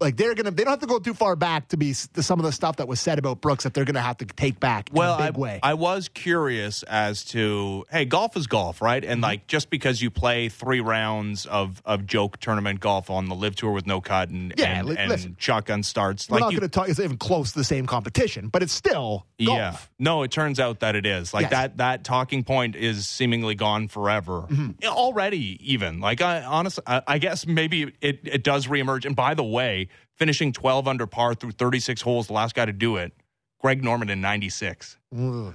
Like 0.00 0.16
they're 0.16 0.34
gonna 0.34 0.50
they 0.50 0.64
don't 0.64 0.72
have 0.72 0.80
to 0.80 0.86
go 0.86 0.98
too 0.98 1.14
far 1.14 1.34
back 1.36 1.68
to 1.68 1.76
be 1.76 1.94
to 2.14 2.22
some 2.22 2.38
of 2.38 2.44
the 2.44 2.52
stuff 2.52 2.76
that 2.76 2.88
was 2.88 3.00
said 3.00 3.18
about 3.18 3.40
Brooks 3.40 3.64
that 3.64 3.72
they're 3.74 3.84
gonna 3.84 4.00
have 4.00 4.18
to 4.18 4.26
take 4.26 4.60
back 4.60 4.90
well, 4.92 5.14
in 5.16 5.20
a 5.20 5.24
I, 5.24 5.30
big 5.30 5.38
way. 5.40 5.60
I 5.62 5.74
was 5.74 6.08
curious 6.08 6.82
as 6.84 7.24
to 7.26 7.84
hey, 7.90 8.04
golf 8.04 8.36
is 8.36 8.46
golf, 8.46 8.82
right? 8.82 9.02
Mm-hmm. 9.02 9.12
And 9.12 9.20
like 9.22 9.46
just 9.46 9.70
because 9.70 10.02
you 10.02 10.10
play 10.10 10.48
three 10.48 10.80
rounds 10.80 11.46
of 11.46 11.80
of 11.84 12.06
joke 12.06 12.38
tournament 12.38 12.80
golf 12.80 13.08
on 13.10 13.28
the 13.28 13.34
LIV 13.34 13.56
tour 13.56 13.72
with 13.72 13.86
no 13.86 14.00
cut 14.00 14.28
and 14.28 14.52
Yeah, 14.56 14.80
and, 14.80 14.90
and 14.90 15.08
listen. 15.08 15.36
shotgun 15.38 15.82
starts, 15.82 16.28
We're 16.28 16.36
like 16.36 16.40
not 16.42 16.52
you, 16.52 16.58
going 16.58 16.68
to 16.70 16.74
talk. 16.74 16.88
It's 16.88 17.00
even 17.00 17.16
close 17.16 17.52
to 17.52 17.58
the 17.58 17.64
same 17.64 17.86
competition, 17.86 18.48
but 18.48 18.62
it's 18.62 18.72
still 18.72 19.26
golf. 19.42 19.58
Yeah. 19.58 19.76
No, 19.98 20.22
it 20.22 20.30
turns 20.30 20.60
out 20.60 20.80
that 20.80 20.96
it 20.96 21.06
is. 21.06 21.32
Like 21.32 21.42
Yes. 21.42 21.50
that 21.52 21.76
that 21.78 22.04
talking 22.04 22.44
point 22.44 22.76
is 22.76 23.06
seemingly 23.08 23.54
gone 23.54 23.88
forever. 23.88 24.42
Mm-hmm. 24.48 24.86
Already 24.86 25.58
even. 25.72 26.00
Like 26.00 26.20
I 26.20 26.42
honestly 26.42 26.82
I, 26.86 27.02
I 27.06 27.18
guess 27.18 27.46
maybe 27.46 27.92
it, 28.00 28.20
it 28.24 28.42
does 28.42 28.66
reemerge. 28.66 29.04
And 29.04 29.14
by 29.16 29.34
the 29.34 29.45
way, 29.46 29.88
finishing 30.16 30.52
12 30.52 30.88
under 30.88 31.06
par 31.06 31.34
through 31.34 31.52
36 31.52 32.00
holes, 32.02 32.26
the 32.26 32.32
last 32.32 32.54
guy 32.54 32.64
to 32.66 32.72
do 32.72 32.96
it, 32.96 33.12
Greg 33.60 33.82
Norman 33.82 34.10
in 34.10 34.20
96. 34.20 34.98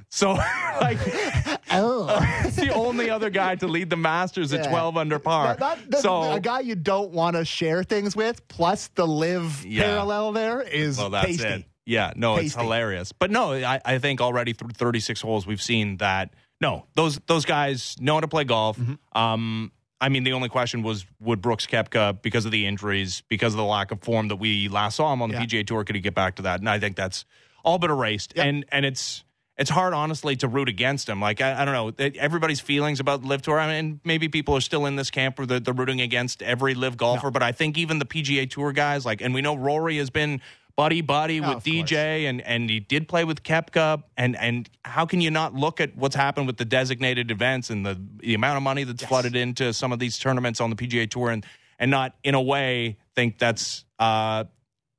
So 0.10 0.32
like 0.82 0.98
Oh, 1.74 2.08
it's 2.44 2.58
the 2.58 2.74
only 2.74 3.10
other 3.10 3.30
guy 3.30 3.56
to 3.56 3.68
lead 3.68 3.90
the 3.90 3.96
Masters 3.96 4.52
at 4.54 4.68
12 4.68 4.98
under 4.98 5.20
par. 5.20 5.56
That- 5.58 5.90
that- 5.92 6.02
so 6.02 6.34
a 6.34 6.40
guy 6.40 6.60
you 6.62 6.76
don't 6.76 7.12
want 7.12 7.36
to 7.38 7.46
share 7.46 7.84
things 7.84 8.16
with, 8.16 8.46
plus 8.48 8.88
the 8.96 9.08
LIV 9.08 9.66
Yeah. 9.66 9.84
parallel 9.84 10.32
there 10.34 10.62
is 10.62 10.98
Well, 10.98 11.12
that's 11.12 11.28
tasty. 11.28 11.48
it. 11.48 11.66
Yeah, 11.86 12.14
no, 12.16 12.36
it's 12.38 12.56
hilarious. 12.56 13.12
But 13.12 13.32
no, 13.32 13.54
I, 13.54 13.80
I 13.84 13.98
think 14.00 14.22
already 14.22 14.54
through 14.54 14.70
36 14.70 15.20
holes, 15.22 15.48
we've 15.48 15.62
seen 15.62 15.98
that. 15.98 16.34
No, 16.62 16.86
those 16.96 17.20
those 17.26 17.44
guys 17.46 17.96
know 18.00 18.14
how 18.16 18.20
to 18.20 18.28
play 18.28 18.44
golf. 18.44 18.78
Mm-hmm. 18.78 19.18
Um, 19.18 19.72
I 20.02 20.10
mean, 20.10 20.24
the 20.24 20.34
only 20.34 20.50
question 20.50 20.82
was 20.82 21.06
would 21.22 21.42
Brooks 21.42 21.68
Koepka, 21.68 22.22
because 22.22 22.46
of 22.46 22.52
the 22.52 22.66
injuries, 22.66 23.22
because 23.30 23.54
of 23.54 23.58
the 23.58 23.64
lack 23.64 23.92
of 23.92 24.02
form 24.02 24.30
that 24.30 24.38
we 24.38 24.68
last 24.68 24.96
saw 24.96 25.14
him 25.14 25.22
on 25.22 25.30
the 25.30 25.36
Yeah. 25.36 25.46
PGA 25.46 25.68
Tour, 25.68 25.84
could 25.84 25.96
he 25.96 26.02
get 26.02 26.16
back 26.16 26.36
to 26.38 26.42
that? 26.42 26.60
And 26.60 26.68
I 26.70 26.80
think 26.80 26.96
that's 26.96 27.24
all 27.64 27.78
but 27.78 27.92
erased. 27.92 28.34
Yep. 28.36 28.46
And 28.46 28.66
and 28.72 28.86
it's 28.86 29.24
it's 29.58 29.70
hard, 29.70 29.94
honestly, 29.94 30.36
to 30.38 30.48
root 30.48 30.70
against 30.70 31.08
him. 31.08 31.22
Like 31.22 31.40
I, 31.40 31.62
I 31.62 31.66
don't 31.66 31.76
know, 31.76 32.06
everybody's 32.18 32.60
feelings 32.60 33.00
about 33.00 33.22
the 33.22 33.28
LIV 33.28 33.44
Tour. 33.44 33.60
I 33.60 33.80
mean, 33.80 34.00
maybe 34.04 34.28
people 34.28 34.56
are 34.56 34.62
still 34.62 34.88
in 34.88 34.96
this 34.96 35.12
camp 35.12 35.38
where 35.38 35.46
they're, 35.46 35.60
they're 35.60 35.74
rooting 35.74 36.02
against 36.02 36.42
every 36.42 36.74
LIV 36.74 36.98
golfer. 36.98 37.30
But 37.30 37.44
I 37.44 37.52
think 37.52 37.78
even 37.78 38.00
the 38.00 38.06
PGA 38.06 38.50
Tour 38.50 38.72
guys, 38.72 39.06
like, 39.06 39.22
and 39.22 39.36
we 39.36 39.42
know 39.42 39.56
Rory 39.56 39.98
has 39.98 40.10
been 40.10 40.42
buddy 40.76 41.02
buddy 41.02 41.40
Oh, 41.40 41.56
with 41.56 41.64
course. 41.64 41.64
DJ, 41.64 42.26
and 42.30 42.42
and 42.42 42.70
he 42.70 42.80
did 42.80 43.08
play 43.08 43.24
with 43.24 43.44
Koepka. 43.44 44.04
And 44.18 44.36
and 44.38 44.70
how 44.86 45.06
can 45.06 45.22
you 45.22 45.32
not 45.32 45.54
look 45.54 45.80
at 45.82 45.96
what's 45.96 46.16
happened 46.16 46.48
with 46.48 46.58
the 46.58 46.66
designated 46.66 47.32
events 47.32 47.70
and 47.70 47.86
the 47.86 48.00
the 48.20 48.34
amount 48.34 48.58
of 48.58 48.64
money 48.64 48.84
that's 48.84 49.04
flooded 49.04 49.36
into 49.36 49.74
some 49.74 49.92
of 49.92 50.00
these 50.00 50.18
tournaments 50.20 50.60
on 50.62 50.70
the 50.70 50.76
PGA 50.76 51.10
Tour, 51.10 51.30
and 51.32 51.46
and 51.80 51.90
not 51.92 52.16
in 52.24 52.36
a 52.36 52.42
way 52.42 52.98
think 53.16 53.38
that's. 53.40 53.86
uh 54.00 54.44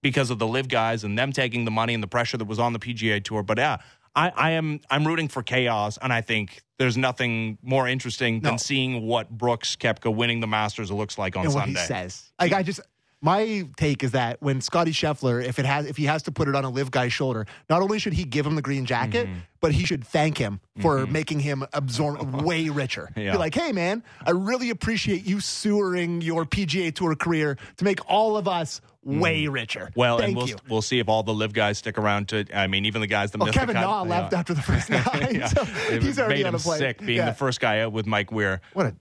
because 0.03 0.31
of 0.31 0.41
the 0.41 0.47
LIV 0.49 0.67
guys 0.67 1.05
and 1.05 1.17
them 1.17 1.31
taking 1.31 1.65
the 1.65 1.71
money 1.71 1.95
and 1.95 2.03
the 2.03 2.09
pressure 2.09 2.37
that 2.37 2.47
was 2.49 2.59
on 2.59 2.73
the 2.73 2.81
PGA 2.81 3.23
Tour. 3.23 3.45
But 3.45 3.59
yeah, 3.59 3.77
I, 4.17 4.33
I 4.35 4.51
am 4.51 4.81
I'm 4.91 5.07
rooting 5.07 5.29
for 5.29 5.45
chaos, 5.45 5.97
and 6.03 6.13
I 6.13 6.23
think 6.23 6.61
there's 6.77 6.97
nothing 6.97 7.57
more 7.63 7.87
interesting 7.87 8.41
than 8.41 8.55
No. 8.55 8.57
seeing 8.57 9.07
what 9.07 9.31
Brooks 9.31 9.77
Koepka 9.77 10.13
winning 10.13 10.41
the 10.41 10.49
Masters 10.49 10.91
looks 10.91 11.19
like 11.19 11.37
on 11.37 11.45
and 11.45 11.55
what 11.55 11.67
Sunday. 11.67 11.79
he 11.79 11.87
says. 11.87 12.33
Like 12.41 12.53
I 12.53 12.65
just 12.65 12.81
my 13.23 13.67
take 13.77 14.03
is 14.05 14.11
that 14.11 14.43
when 14.43 14.61
Scotty 14.61 14.91
Scheffler, 14.91 15.43
if 15.43 15.59
it 15.59 15.65
has 15.65 15.87
if 15.87 15.97
he 15.97 16.05
has 16.07 16.25
to 16.25 16.33
put 16.33 16.49
it 16.49 16.55
on 16.57 16.65
a 16.65 16.69
LIV 16.71 16.91
guy's 16.91 17.13
shoulder, 17.13 17.47
not 17.71 17.81
only 17.81 17.99
should 17.99 18.13
he 18.13 18.25
give 18.25 18.45
him 18.45 18.57
the 18.57 18.63
green 18.63 18.85
jacket, 18.85 19.29
Mm-hmm. 19.29 19.39
but 19.61 19.73
he 19.73 19.85
should 19.85 20.05
thank 20.05 20.37
him 20.39 20.61
for 20.81 21.07
making 21.07 21.39
him 21.41 21.65
absorb 21.73 22.35
way 22.43 22.69
richer. 22.69 23.09
Yeah. 23.17 23.33
Be 23.33 23.39
like, 23.39 23.55
hey 23.55 23.71
man, 23.73 24.03
I 24.27 24.33
really 24.33 24.71
appreciate 24.71 25.25
you 25.25 25.39
sewering 25.41 26.21
your 26.21 26.45
PGA 26.45 26.93
tour 26.95 27.15
career 27.15 27.57
to 27.77 27.85
make 27.85 28.01
all 28.11 28.37
of 28.37 28.49
us 28.49 28.81
way 29.05 29.47
richer. 29.47 29.91
Well, 29.95 30.19
Thank 30.19 30.29
and 30.29 30.37
we'll 30.37 30.49
you. 30.49 30.57
we'll 30.69 30.83
see 30.83 30.99
if 30.99 31.09
all 31.09 31.23
the 31.23 31.35
LIV 31.35 31.53
guys 31.53 31.79
stick 31.79 31.99
around 31.99 32.29
to. 32.31 32.45
I 32.53 32.67
mean, 32.67 32.87
even 32.87 33.01
the 33.01 33.07
guys 33.07 33.31
that 33.31 33.39
Well, 33.39 33.47
missed 33.47 33.59
Kevin 33.59 33.75
the 33.81 33.89
left 33.89 34.33
yeah. 34.33 34.39
after 34.39 34.55
the 34.55 34.63
first 34.63 34.91
nine. 34.91 35.35
Yeah. 35.37 35.47
so 35.47 35.65
he's 35.65 36.19
already 36.19 36.43
made 36.43 36.47
on 36.49 36.55
him 36.55 36.59
sick 36.61 36.99
being 36.99 37.19
yeah. 37.19 37.27
the 37.27 37.35
first 37.35 37.61
guy 37.61 37.81
out 37.81 37.93
with 37.93 38.07
Mike 38.07 38.33
Weir. 38.33 38.61
What 38.73 38.87
a 38.87 38.95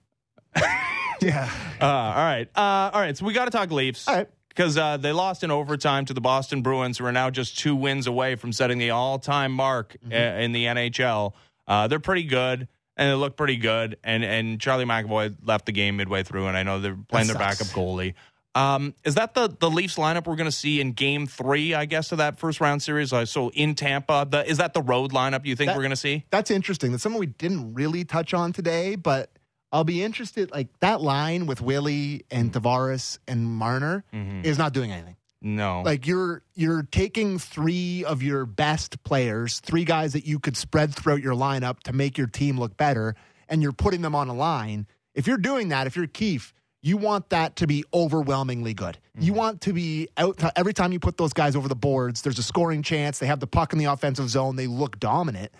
yeah. 1.25 1.49
Uh, 1.79 1.85
all 1.85 2.13
right, 2.15 2.49
uh, 2.55 2.91
all 2.93 3.01
right. 3.01 3.17
So 3.17 3.25
we 3.25 3.33
got 3.33 3.45
to 3.45 3.51
talk 3.51 3.71
Leafs. 3.71 4.07
All 4.07 4.15
right. 4.15 4.27
Because 4.49 4.77
uh, 4.77 4.97
they 4.97 5.13
lost 5.13 5.43
in 5.45 5.51
overtime 5.51 6.03
to 6.05 6.13
the 6.13 6.19
Boston 6.19 6.61
Bruins, 6.61 6.97
who 6.97 7.05
are 7.05 7.11
now 7.13 7.29
just 7.29 7.57
two 7.57 7.73
wins 7.73 8.05
away 8.05 8.35
from 8.35 8.51
setting 8.51 8.79
the 8.79 8.89
all-time 8.89 9.53
mark 9.53 9.95
Mm-hmm. 10.05 10.11
uh, 10.11 10.41
in 10.43 10.51
the 10.51 10.65
NHL. 10.65 11.31
Uh, 11.65 11.87
they're 11.87 11.99
pretty 12.01 12.23
good, 12.25 12.67
and 12.97 13.09
they 13.09 13.13
look 13.13 13.37
pretty 13.37 13.55
good. 13.55 13.97
And 14.03 14.25
and 14.25 14.59
Charlie 14.59 14.83
McAvoy 14.85 15.37
left 15.45 15.67
the 15.67 15.71
game 15.71 15.95
midway 15.97 16.23
through, 16.23 16.47
and 16.47 16.57
I 16.57 16.63
know 16.63 16.79
they're 16.81 16.97
playing 17.07 17.27
That 17.27 17.37
their 17.37 17.49
sucks. 17.49 17.59
backup 17.71 17.75
goalie. 17.77 18.13
Um, 18.53 18.93
is 19.05 19.15
that 19.15 19.33
the 19.33 19.47
the 19.47 19.69
Leafs 19.71 19.95
lineup 19.95 20.27
we're 20.27 20.35
going 20.35 20.49
to 20.49 20.51
see 20.51 20.81
in 20.81 20.91
Game 20.91 21.27
Three? 21.27 21.73
I 21.73 21.85
guess 21.85 22.11
of 22.11 22.17
that 22.17 22.37
first 22.37 22.59
round 22.59 22.83
series. 22.83 23.13
Uh, 23.13 23.25
so 23.25 23.49
in 23.51 23.75
Tampa, 23.75 24.27
the, 24.29 24.45
is 24.45 24.57
that 24.57 24.73
the 24.73 24.81
road 24.81 25.13
lineup 25.13 25.45
you 25.45 25.55
think 25.55 25.67
That- 25.69 25.77
we're 25.77 25.83
going 25.83 25.91
to 25.91 25.95
see? 25.95 26.25
That's 26.31 26.51
interesting. 26.51 26.91
That's 26.91 27.03
something 27.03 27.19
we 27.21 27.27
didn't 27.27 27.73
really 27.73 28.03
touch 28.03 28.33
on 28.33 28.51
today, 28.51 28.95
but 28.97 29.31
I'll 29.71 29.83
be 29.83 30.03
interested. 30.03 30.51
Like 30.51 30.67
that 30.81 31.01
line 31.01 31.45
with 31.45 31.61
Willie 31.61 32.25
and 32.29 32.51
Tavares 32.51 33.19
and 33.27 33.45
Marner 33.47 34.03
Mm-hmm. 34.13 34.45
is 34.45 34.57
not 34.57 34.73
doing 34.73 34.91
anything. 34.91 35.15
No. 35.41 35.81
Like 35.83 36.05
you're 36.05 36.43
you're 36.53 36.83
taking 36.83 37.39
three 37.39 38.03
of 38.05 38.21
your 38.21 38.45
best 38.45 39.03
players, 39.03 39.59
three 39.59 39.85
guys 39.85 40.13
that 40.13 40.25
you 40.27 40.37
could 40.39 40.55
spread 40.55 40.93
throughout 40.93 41.21
your 41.21 41.33
lineup 41.33 41.79
to 41.83 41.93
make 41.93 42.17
your 42.17 42.27
team 42.27 42.59
look 42.59 42.77
better, 42.77 43.15
and 43.49 43.61
you're 43.63 43.71
putting 43.71 44.01
them 44.01 44.13
on 44.13 44.27
a 44.27 44.33
line. 44.35 44.85
If 45.15 45.25
you're 45.27 45.37
doing 45.37 45.69
that, 45.69 45.87
if 45.87 45.95
you're 45.95 46.05
Keefe, 46.07 46.53
you 46.83 46.95
want 46.97 47.29
that 47.29 47.55
to 47.57 47.67
be 47.67 47.83
overwhelmingly 47.93 48.73
good. 48.73 48.97
You 49.19 49.33
want 49.33 49.61
to 49.61 49.73
be 49.73 50.09
out 50.17 50.39
every 50.55 50.73
time 50.73 50.91
you 50.91 50.99
put 50.99 51.17
those 51.17 51.33
guys 51.33 51.55
over 51.55 51.67
the 51.67 51.75
boards. 51.75 52.21
There's 52.21 52.39
a 52.39 52.43
scoring 52.43 52.81
chance. 52.83 53.19
They 53.19 53.27
have 53.27 53.39
the 53.39 53.47
puck 53.47 53.73
in 53.73 53.79
the 53.79 53.85
offensive 53.85 54.29
zone. 54.29 54.55
They 54.57 54.67
look 54.67 54.99
dominant. 54.99 55.51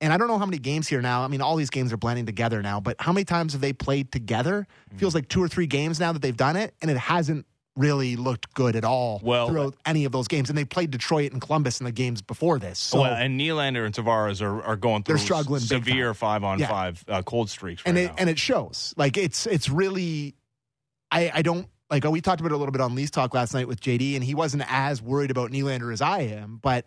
And 0.00 0.12
I 0.12 0.16
don't 0.16 0.28
know 0.28 0.38
how 0.38 0.46
many 0.46 0.58
games 0.58 0.88
here 0.88 1.02
now. 1.02 1.22
I 1.24 1.28
mean, 1.28 1.40
all 1.42 1.56
these 1.56 1.70
games 1.70 1.92
are 1.92 1.96
blending 1.98 2.24
together 2.26 2.62
now, 2.62 2.80
but 2.80 2.96
how 2.98 3.12
many 3.12 3.24
times 3.24 3.52
have 3.52 3.60
they 3.60 3.72
played 3.74 4.10
together? 4.10 4.66
Feels 4.96 5.14
like 5.14 5.28
two 5.28 5.42
or 5.42 5.48
three 5.48 5.66
games 5.66 6.00
now 6.00 6.12
that 6.12 6.22
they've 6.22 6.36
done 6.36 6.56
it, 6.56 6.74
and 6.80 6.90
it 6.90 6.96
hasn't 6.96 7.44
really 7.76 8.16
looked 8.16 8.52
good 8.54 8.76
at 8.76 8.84
all 8.84 9.20
Well- 9.22 9.48
throughout 9.48 9.74
any 9.86 10.04
of 10.04 10.12
those 10.12 10.26
games. 10.26 10.48
And 10.48 10.58
they 10.58 10.64
played 10.64 10.90
Detroit 10.90 11.32
and 11.32 11.40
Columbus 11.40 11.80
in 11.80 11.84
the 11.84 11.92
games 11.92 12.20
before 12.22 12.58
this. 12.58 12.78
So 12.78 13.02
well, 13.02 13.14
and 13.14 13.38
Nylander 13.40 13.86
and 13.86 13.94
Tavares 13.94 14.42
are, 14.42 14.62
are 14.62 14.76
going 14.76 15.02
through 15.02 15.16
They're 15.16 15.24
struggling 15.24 15.60
severe 15.60 16.12
five 16.12 16.44
on 16.44 16.58
Yeah. 16.58 16.68
five 16.68 17.04
uh, 17.08 17.22
cold 17.22 17.48
streaks. 17.48 17.82
and 17.86 17.96
it 17.96 18.08
now. 18.08 18.14
and 18.18 18.28
it 18.30 18.38
shows. 18.38 18.92
Like 18.96 19.16
it's 19.16 19.46
it's 19.46 19.68
really 19.70 20.34
I 21.10 21.30
I 21.36 21.42
don't 21.42 21.68
like 21.90 22.04
we 22.04 22.20
talked 22.20 22.40
about 22.40 22.50
it 22.52 22.54
a 22.54 22.58
little 22.58 22.72
bit 22.72 22.80
on 22.82 22.94
Lee's 22.94 23.10
talk 23.10 23.34
last 23.34 23.54
night 23.54 23.68
with 23.68 23.80
JD 23.80 24.14
and 24.14 24.24
he 24.24 24.34
wasn't 24.34 24.64
as 24.68 25.00
worried 25.00 25.30
about 25.30 25.50
Nylander 25.50 25.92
as 25.92 26.02
I 26.02 26.20
am, 26.22 26.58
but 26.60 26.86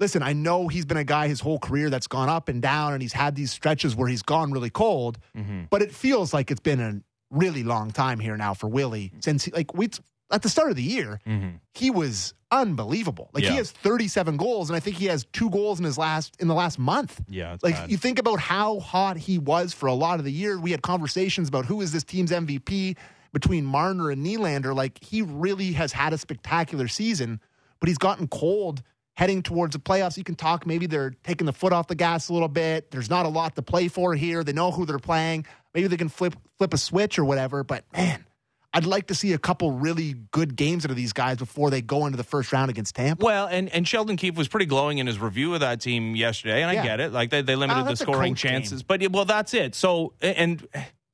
listen, 0.00 0.22
I 0.22 0.32
know 0.32 0.66
he's 0.68 0.86
been 0.86 0.96
a 0.96 1.04
guy 1.04 1.28
his 1.28 1.40
whole 1.40 1.58
career 1.58 1.90
that's 1.90 2.06
gone 2.08 2.28
up 2.28 2.48
and 2.48 2.60
down 2.62 2.94
and 2.94 3.02
he's 3.02 3.12
had 3.12 3.36
these 3.36 3.52
stretches 3.52 3.94
where 3.94 4.08
he's 4.08 4.22
gone 4.22 4.50
really 4.50 4.70
cold, 4.70 5.18
Mm-hmm. 5.36 5.64
but 5.70 5.82
it 5.82 5.92
feels 5.94 6.32
like 6.34 6.50
it's 6.50 6.60
been 6.60 6.80
a 6.80 7.00
really 7.30 7.62
long 7.62 7.90
time 7.92 8.18
here 8.18 8.36
now 8.36 8.54
for 8.54 8.66
Willie 8.68 9.12
since 9.20 9.44
he, 9.44 9.50
like 9.52 9.72
we 9.74 9.88
at 10.32 10.42
the 10.42 10.48
start 10.48 10.70
of 10.70 10.76
the 10.76 10.82
year, 10.82 11.20
Mm-hmm. 11.26 11.56
he 11.74 11.90
was 11.90 12.34
unbelievable. 12.52 13.30
Like 13.32 13.44
Yeah. 13.44 13.50
he 13.52 13.56
has 13.58 13.70
37 13.70 14.36
goals 14.36 14.70
and 14.70 14.76
I 14.76 14.80
think 14.80 14.96
he 14.96 15.06
has 15.06 15.24
two 15.32 15.50
goals 15.50 15.78
in 15.78 15.84
his 15.84 15.98
last 15.98 16.36
in 16.40 16.48
the 16.48 16.54
last 16.54 16.78
month. 16.78 17.20
yeah, 17.28 17.56
Like 17.62 17.74
bad. 17.74 17.90
you 17.90 17.96
think 17.96 18.18
about 18.18 18.40
how 18.40 18.80
hot 18.80 19.16
he 19.16 19.38
was 19.38 19.72
for 19.72 19.86
a 19.86 19.94
lot 19.94 20.18
of 20.18 20.24
the 20.24 20.32
year. 20.32 20.58
We 20.58 20.70
had 20.72 20.82
conversations 20.82 21.48
about 21.48 21.66
who 21.66 21.80
is 21.80 21.92
this 21.92 22.04
team's 22.04 22.30
MVP 22.32 22.96
between 23.32 23.64
Marner 23.64 24.10
and 24.10 24.24
Nylander. 24.26 24.74
Like 24.74 25.02
he 25.02 25.22
really 25.22 25.72
has 25.72 25.92
had 25.92 26.12
a 26.12 26.18
spectacular 26.18 26.88
season, 26.88 27.40
but 27.78 27.88
he's 27.88 27.98
gotten 27.98 28.26
cold 28.28 28.82
heading 29.20 29.42
towards 29.42 29.74
the 29.74 29.78
playoffs. 29.78 30.16
You 30.16 30.24
can 30.24 30.34
talk 30.34 30.66
maybe 30.66 30.86
they're 30.86 31.10
taking 31.24 31.44
the 31.44 31.52
foot 31.52 31.74
off 31.74 31.88
the 31.88 31.94
gas 31.94 32.30
a 32.30 32.32
little 32.32 32.48
bit. 32.48 32.90
There's 32.90 33.10
not 33.10 33.26
a 33.26 33.28
lot 33.28 33.54
to 33.56 33.62
play 33.62 33.88
for 33.88 34.14
here. 34.14 34.42
They 34.42 34.54
know 34.54 34.70
who 34.70 34.86
they're 34.86 34.98
playing. 34.98 35.44
Maybe 35.74 35.88
they 35.88 35.98
can 35.98 36.08
flip 36.08 36.34
flip 36.56 36.72
a 36.72 36.78
switch 36.78 37.18
or 37.18 37.26
whatever. 37.26 37.62
But 37.62 37.84
man, 37.92 38.24
I'd 38.72 38.86
like 38.86 39.08
to 39.08 39.14
see 39.14 39.34
a 39.34 39.38
couple 39.38 39.72
really 39.72 40.14
good 40.30 40.56
games 40.56 40.86
out 40.86 40.90
of 40.90 40.96
these 40.96 41.12
guys 41.12 41.36
before 41.36 41.68
they 41.68 41.82
go 41.82 42.06
into 42.06 42.16
the 42.16 42.24
first 42.24 42.50
round 42.50 42.70
against 42.70 42.94
Tampa. 42.94 43.22
Well, 43.22 43.46
and, 43.46 43.68
and 43.74 43.86
Sheldon 43.86 44.16
Keefe 44.16 44.36
was 44.38 44.48
pretty 44.48 44.64
glowing 44.66 44.96
in 44.96 45.06
his 45.06 45.18
review 45.18 45.52
of 45.52 45.60
that 45.60 45.82
team 45.82 46.16
yesterday, 46.16 46.62
and 46.62 46.70
I 46.70 46.74
Yeah. 46.74 46.82
get 46.84 47.00
it. 47.00 47.12
Like 47.12 47.28
they, 47.28 47.42
they 47.42 47.56
limited 47.56 47.82
Oh, 47.82 47.90
the 47.90 47.96
scoring 47.96 48.32
coach 48.32 48.42
game. 48.44 48.52
chances, 48.52 48.82
but 48.82 49.06
well, 49.10 49.26
that's 49.26 49.52
it. 49.52 49.74
So 49.74 50.14
and 50.22 50.66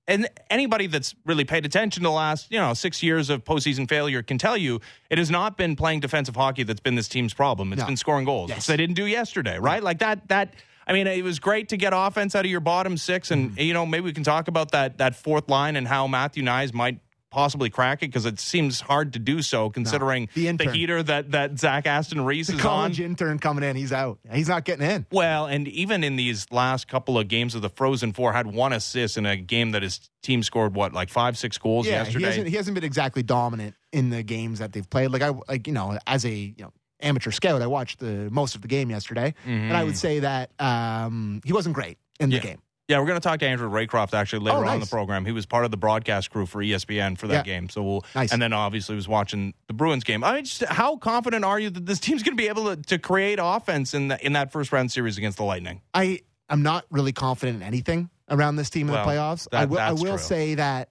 and 0.09 0.29
anybody 0.51 0.87
that's 0.87 1.15
really 1.25 1.45
paid 1.45 1.67
attention 1.67 2.03
to 2.03 2.09
the 2.09 2.13
last 2.13 2.51
you 2.51 2.59
know 2.59 2.75
six 2.75 3.03
years 3.03 3.31
of 3.31 3.45
postseason 3.45 3.89
failure 3.89 4.23
can 4.23 4.39
tell 4.39 4.57
you 4.57 4.81
it 5.11 5.19
has 5.19 5.31
not 5.31 5.57
been 5.57 5.77
playing 5.77 6.01
defensive 6.01 6.37
hockey 6.37 6.63
that's 6.63 6.81
been 6.81 6.95
this 6.95 7.09
team's 7.09 7.35
problem. 7.35 7.73
It's 7.73 7.81
No. 7.81 7.87
been 7.87 7.97
scoring 7.97 8.25
goals, 8.25 8.51
Yes. 8.51 8.59
which 8.59 8.67
they 8.67 8.77
didn't 8.77 8.97
do 8.97 9.07
yesterday, 9.07 9.59
right? 9.59 9.83
Like 9.83 9.99
that 9.99 10.29
that. 10.29 10.55
I 10.89 10.93
mean, 10.93 11.09
it 11.09 11.25
was 11.25 11.41
great 11.41 11.71
to 11.71 11.77
get 11.77 11.93
offense 11.93 12.37
out 12.37 12.45
of 12.45 12.51
your 12.51 12.61
bottom 12.61 12.97
six, 12.97 13.33
and 13.33 13.51
Mm-hmm. 13.51 13.61
you 13.61 13.75
know 13.75 13.85
maybe 13.87 14.05
we 14.05 14.13
can 14.13 14.23
talk 14.23 14.47
about 14.47 14.71
that 14.71 14.99
that 14.99 15.17
fourth 15.17 15.49
line 15.49 15.75
and 15.75 15.89
how 15.89 16.07
Matthew 16.07 16.45
Knies 16.45 16.73
might 16.73 17.01
possibly 17.37 17.69
crack 17.69 18.03
it 18.03 18.07
because 18.09 18.25
it 18.25 18.41
seems 18.41 18.81
hard 18.81 19.13
to 19.13 19.19
do 19.19 19.43
so 19.43 19.69
considering 19.69 20.27
the 20.35 20.49
intern. 20.49 20.73
heater 20.73 21.03
that 21.03 21.33
that 21.33 21.59
Zach 21.59 21.87
Aston 21.87 22.25
Reese 22.25 22.47
the 22.47 22.55
is 22.55 22.59
on. 22.61 22.63
college 22.63 22.99
intern 22.99 23.39
coming 23.39 23.63
in, 23.63 23.77
he's 23.77 23.93
out. 23.93 24.19
He's 24.33 24.49
not 24.49 24.65
getting 24.65 24.89
in. 24.91 25.05
Well, 25.13 25.45
and 25.45 25.69
even 25.69 26.03
in 26.03 26.17
these 26.17 26.47
last 26.51 26.89
couple 26.89 27.19
of 27.19 27.29
games 27.29 27.55
of 27.55 27.61
the 27.61 27.69
Frozen 27.69 28.15
Four, 28.15 28.33
had 28.33 28.47
one 28.47 28.73
assist 28.73 29.19
in 29.19 29.27
a 29.27 29.37
game 29.37 29.73
that 29.73 29.83
his 29.83 30.01
team 30.23 30.43
scored 30.43 30.75
what 30.75 30.95
like 30.95 31.11
five, 31.11 31.37
six 31.37 31.59
goals 31.59 31.87
Yeah, 31.87 31.93
he 31.93 32.05
yesterday. 32.07 32.25
hasn't, 32.27 32.49
he 32.49 32.57
hasn't 32.57 32.75
been 32.75 32.85
exactly 32.85 33.23
dominant 33.23 33.75
in 33.93 34.09
the 34.09 34.23
games 34.23 34.59
that 34.61 34.73
they've 34.73 34.89
played. 34.89 35.11
Like 35.11 35.21
I 35.23 35.33
like 35.47 35.67
you 35.67 35.75
know 35.75 35.99
as 36.07 36.25
a 36.25 36.31
you 36.31 36.55
know 36.59 36.73
amateur 37.01 37.33
scout, 37.33 37.61
I 37.61 37.67
watched 37.67 37.99
the 37.99 38.29
most 38.31 38.55
of 38.55 38.63
the 38.63 38.69
game 38.69 38.89
yesterday, 38.89 39.35
and 39.45 39.77
I 39.77 39.85
would 39.85 39.99
say 39.99 40.21
that 40.21 40.51
um, 40.59 41.43
he 41.45 41.53
wasn't 41.53 41.75
great 41.75 41.99
in 42.19 42.31
the 42.31 42.37
Mm-hmm. 42.39 42.47
Yeah. 42.47 42.53
game. 42.55 42.63
Yeah, 42.89 43.01
we're 43.01 43.07
going 43.07 43.21
to 43.21 43.29
talk 43.29 43.41
to 43.41 43.47
Andrew 43.49 43.69
Raycroft 43.69 44.15
actually 44.15 44.45
later 44.45 44.59
Oh, 44.59 44.69
on 44.69 44.75
in 44.75 44.81
the 44.81 44.87
program. 44.87 45.25
He 45.25 45.33
was 45.33 45.45
part 45.45 45.65
of 45.65 45.73
the 45.73 45.77
broadcast 45.77 46.31
crew 46.31 46.47
for 46.47 46.63
ESPN 46.63 47.19
for 47.19 47.27
that 47.27 47.45
Yeah. 47.47 47.55
game. 47.55 47.69
So 47.69 47.83
we'll 47.83 48.05
Nice. 48.15 48.33
and 48.33 48.41
then 48.41 48.53
obviously 48.53 48.95
was 48.95 49.09
watching 49.09 49.55
the 49.67 49.73
Bruins 49.75 50.05
game. 50.05 50.23
I 50.23 50.35
mean, 50.37 50.45
just 50.45 50.65
how 50.67 50.97
confident 50.97 51.45
are 51.45 51.59
you 51.59 51.69
that 51.71 51.85
this 51.85 51.99
team's 51.99 52.23
going 52.23 52.37
to 52.37 52.41
be 52.41 52.49
able 52.49 52.77
to, 52.77 52.81
to 52.83 52.99
create 52.99 53.41
offense 53.43 53.93
in 53.93 54.09
the, 54.09 54.25
in 54.25 54.35
that 54.35 54.53
first 54.53 54.71
round 54.71 54.93
series 54.93 55.19
against 55.19 55.37
the 55.39 55.45
Lightning? 55.45 55.81
I 55.95 56.21
I'm 56.49 56.63
not 56.63 56.85
really 56.91 57.13
confident 57.13 57.57
in 57.61 57.63
anything 57.67 58.09
around 58.31 58.55
this 58.55 58.71
team 58.71 58.87
in 58.87 58.95
Well, 58.95 59.05
the 59.05 59.11
playoffs. 59.11 59.49
that- 59.51 59.63
I 59.63 59.65
will 59.65 59.79
I 59.81 59.91
will 59.93 60.03
true. 60.17 60.19
say 60.19 60.55
that 60.55 60.89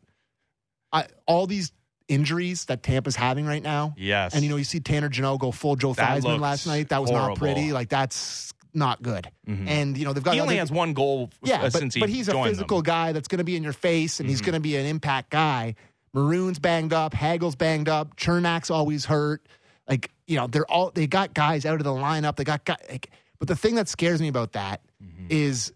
I, 0.91 1.05
all 1.25 1.47
these 1.47 1.71
injuries 2.10 2.65
that 2.65 2.84
Tampa's 2.84 3.15
having 3.15 3.45
right 3.45 3.63
now, 3.63 3.93
Yes, 3.97 4.34
and 4.36 4.43
you 4.43 4.49
know 4.49 4.58
you 4.58 4.63
see 4.65 4.81
Tanner 4.81 5.08
Jeannot 5.08 5.38
go 5.39 5.51
full 5.51 5.75
Joe 5.77 5.93
That 5.93 6.21
Theismann 6.21 6.39
last 6.41 6.67
night. 6.67 6.89
That 6.89 7.01
was 7.01 7.10
not 7.12 7.38
pretty. 7.38 7.71
Like 7.71 7.88
that's 7.88 8.53
not 8.75 9.01
good. 9.01 9.29
Mhm. 9.47 9.67
And 9.67 9.97
you 9.97 10.05
know 10.05 10.13
they've 10.13 10.23
got 10.23 10.33
he 10.35 10.39
only 10.39 10.55
other- 10.55 10.61
has 10.61 10.71
one 10.71 10.93
goal 10.93 11.29
yeah, 11.43 11.61
uh, 11.63 11.69
but, 11.71 11.93
but 11.99 12.09
he's 12.09 12.27
a 12.27 12.43
physical 12.43 12.77
them. 12.79 12.83
guy 12.83 13.11
that's 13.13 13.27
going 13.27 13.38
to 13.39 13.43
be 13.45 13.55
in 13.55 13.63
your 13.63 13.73
face, 13.73 14.19
and 14.19 14.29
he's 14.29 14.41
Mhm. 14.41 14.45
going 14.45 14.53
to 14.53 14.59
be 14.59 14.75
an 14.75 14.85
impact 14.85 15.29
guy. 15.31 15.75
Maroon's 16.13 16.59
banged 16.59 16.93
up, 16.93 17.13
Hagel's 17.13 17.55
banged 17.55 17.89
up, 17.89 18.15
Cernak's 18.17 18.69
always 18.69 19.05
hurt. 19.05 19.45
Like 19.88 20.11
you 20.27 20.35
know, 20.38 20.47
they're 20.47 20.65
all 20.71 20.91
they 20.93 21.07
got 21.07 21.33
guys 21.33 21.65
out 21.65 21.75
of 21.75 21.83
the 21.83 21.91
lineup. 21.91 22.35
They 22.38 22.43
got 22.43 22.65
guys, 22.65 22.77
like, 22.89 23.11
but 23.39 23.47
the 23.47 23.55
thing 23.55 23.75
that 23.75 23.88
scares 23.88 24.19
me 24.21 24.27
about 24.27 24.53
that 24.53 24.81
is 25.29 25.69
Mm-hmm. 25.69 25.75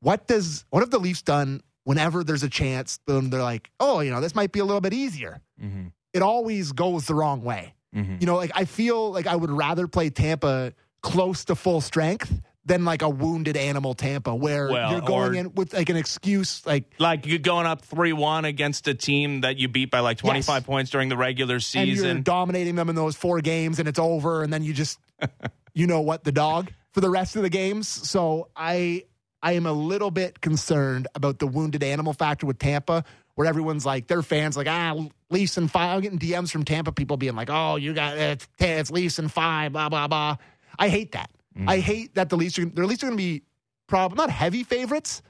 what 0.00 0.26
does 0.26 0.64
what 0.70 0.80
have 0.80 0.90
the 0.90 0.98
Leafs 1.00 1.22
done 1.22 1.60
whenever 1.84 2.24
there's 2.24 2.42
a 2.42 2.48
chance? 2.48 2.98
Then 3.06 3.30
they're 3.30 3.42
like, 3.42 3.70
oh, 3.80 4.00
you 4.00 4.10
know, 4.10 4.20
this 4.20 4.34
might 4.34 4.52
be 4.52 4.60
a 4.60 4.64
little 4.64 4.80
bit 4.80 4.94
easier. 4.94 5.40
Mhm. 5.62 5.92
It 6.12 6.22
always 6.22 6.72
goes 6.72 7.06
the 7.06 7.14
wrong 7.14 7.42
way. 7.42 7.74
Mhm. 7.94 8.20
You 8.20 8.26
know, 8.26 8.36
like 8.36 8.52
I 8.54 8.64
feel 8.64 9.12
like 9.12 9.26
I 9.26 9.36
would 9.36 9.50
rather 9.50 9.86
play 9.88 10.08
Tampa 10.10 10.72
close 11.04 11.44
to 11.44 11.54
full 11.54 11.80
strength 11.82 12.32
than 12.66 12.86
like 12.86 13.02
a 13.02 13.08
wounded 13.10 13.58
animal 13.58 13.92
Tampa 13.92 14.34
where 14.34 14.70
Well, 14.70 14.90
you're 14.90 15.00
going 15.02 15.34
in 15.34 15.52
with 15.54 15.74
like 15.74 15.90
an 15.90 15.96
excuse 15.96 16.64
like 16.64 16.84
Like 16.98 17.26
you're 17.26 17.38
going 17.38 17.66
up 17.66 17.82
three 17.82 18.14
one 18.14 18.46
against 18.46 18.88
a 18.88 18.94
team 18.94 19.42
that 19.42 19.58
you 19.58 19.68
beat 19.68 19.90
by 19.90 20.00
like 20.00 20.16
twenty 20.16 20.40
five 20.40 20.62
Yes. 20.62 20.66
points 20.66 20.90
during 20.90 21.10
the 21.10 21.16
regular 21.16 21.56
and 21.56 21.62
you're 21.74 21.96
season. 21.96 22.22
dominating 22.22 22.74
them 22.74 22.88
in 22.88 22.96
those 22.96 23.16
four 23.16 23.42
games 23.42 23.78
and 23.78 23.86
it's 23.86 23.98
over 23.98 24.42
and 24.42 24.50
then 24.50 24.62
you 24.64 24.72
just 24.72 24.98
you 25.74 25.86
know 25.86 26.00
what 26.00 26.24
the 26.24 26.32
dog 26.32 26.72
for 26.92 27.02
the 27.02 27.10
rest 27.10 27.36
of 27.36 27.42
the 27.42 27.50
games. 27.50 27.86
So 27.86 28.48
I 28.56 29.04
I 29.42 29.52
am 29.52 29.66
a 29.66 29.72
little 29.72 30.10
bit 30.10 30.40
concerned 30.40 31.06
about 31.14 31.38
the 31.40 31.46
wounded 31.46 31.82
animal 31.82 32.14
factor 32.14 32.46
with 32.46 32.58
Tampa 32.58 33.04
where 33.34 33.46
everyone's 33.46 33.84
like 33.84 34.06
their 34.06 34.22
fans 34.22 34.56
like 34.56 34.68
ah 34.68 34.96
Leafs 35.28 35.58
and 35.58 35.70
five. 35.70 35.90
I'm 35.96 36.00
getting 36.00 36.18
DMs 36.18 36.50
from 36.50 36.64
Tampa 36.64 36.92
people 36.92 37.18
being 37.18 37.36
like 37.36 37.50
oh 37.50 37.76
you 37.76 37.92
got 37.92 38.16
it's, 38.16 38.48
it's 38.58 38.90
Leafs 38.90 39.18
and 39.18 39.30
five 39.30 39.72
blah 39.74 39.90
blah 39.90 40.08
blah. 40.08 40.36
I 40.78 40.88
hate 40.88 41.12
that. 41.12 41.30
Mm-hmm. 41.56 41.68
I 41.68 41.78
hate 41.78 42.14
that 42.16 42.28
the 42.30 42.36
Leafs 42.36 42.58
are 42.58 42.62
are 42.62 42.66
going 42.66 42.96
to 42.96 43.16
be 43.16 43.42
probably 43.86 44.16
not 44.16 44.30
heavy 44.30 44.64
favorites, 44.64 45.22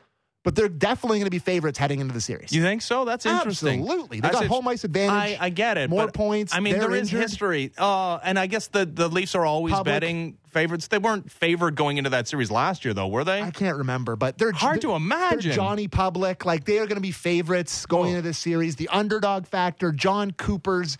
but 0.42 0.54
they're 0.54 0.68
definitely 0.68 1.18
going 1.18 1.26
to 1.26 1.30
be 1.30 1.38
favorites 1.38 1.78
heading 1.78 2.00
into 2.00 2.12
the 2.14 2.20
series. 2.20 2.52
you 2.52 2.62
think 2.62 2.82
so? 2.82 3.04
That's 3.04 3.24
interesting. 3.26 3.80
Absolutely, 3.80 4.20
they 4.20 4.28
That's 4.28 4.40
got 4.40 4.46
home 4.46 4.68
ice 4.68 4.84
advantage. 4.84 5.38
I, 5.40 5.46
I 5.46 5.48
get 5.50 5.76
it. 5.78 5.90
more 5.90 6.10
points. 6.10 6.54
I 6.54 6.60
mean, 6.60 6.74
they're 6.74 6.82
there 6.88 6.94
is 6.96 7.08
injured. 7.08 7.20
history. 7.20 7.72
Uh, 7.76 8.16
and 8.22 8.38
I 8.38 8.46
guess 8.46 8.68
the, 8.68 8.84
the 8.86 9.08
Leafs 9.08 9.34
are 9.34 9.44
always 9.46 9.72
Public. 9.74 9.86
betting 9.94 10.38
favorites. 10.48 10.88
They 10.88 10.98
weren't 10.98 11.30
favored 11.30 11.74
going 11.76 11.96
into 11.98 12.10
that 12.10 12.28
series 12.28 12.50
last 12.50 12.84
year, 12.84 12.94
though, 12.94 13.08
were 13.08 13.24
they? 13.24 13.42
I 13.42 13.50
can't 13.50 13.76
remember, 13.78 14.16
but 14.16 14.38
they're 14.38 14.52
Hard 14.52 14.80
to 14.82 14.88
they're 14.88 14.96
imagine. 14.96 15.52
Johnny 15.52 15.88
Public, 15.88 16.44
like 16.44 16.64
they 16.64 16.78
are 16.78 16.86
going 16.86 16.96
to 16.96 17.02
be 17.02 17.10
favorites 17.10 17.84
going 17.86 18.06
Oh. 18.14 18.16
into 18.16 18.22
this 18.22 18.38
series. 18.38 18.76
The 18.76 18.88
underdog 18.88 19.46
factor, 19.46 19.92
Jon 19.92 20.30
Cooper's 20.32 20.96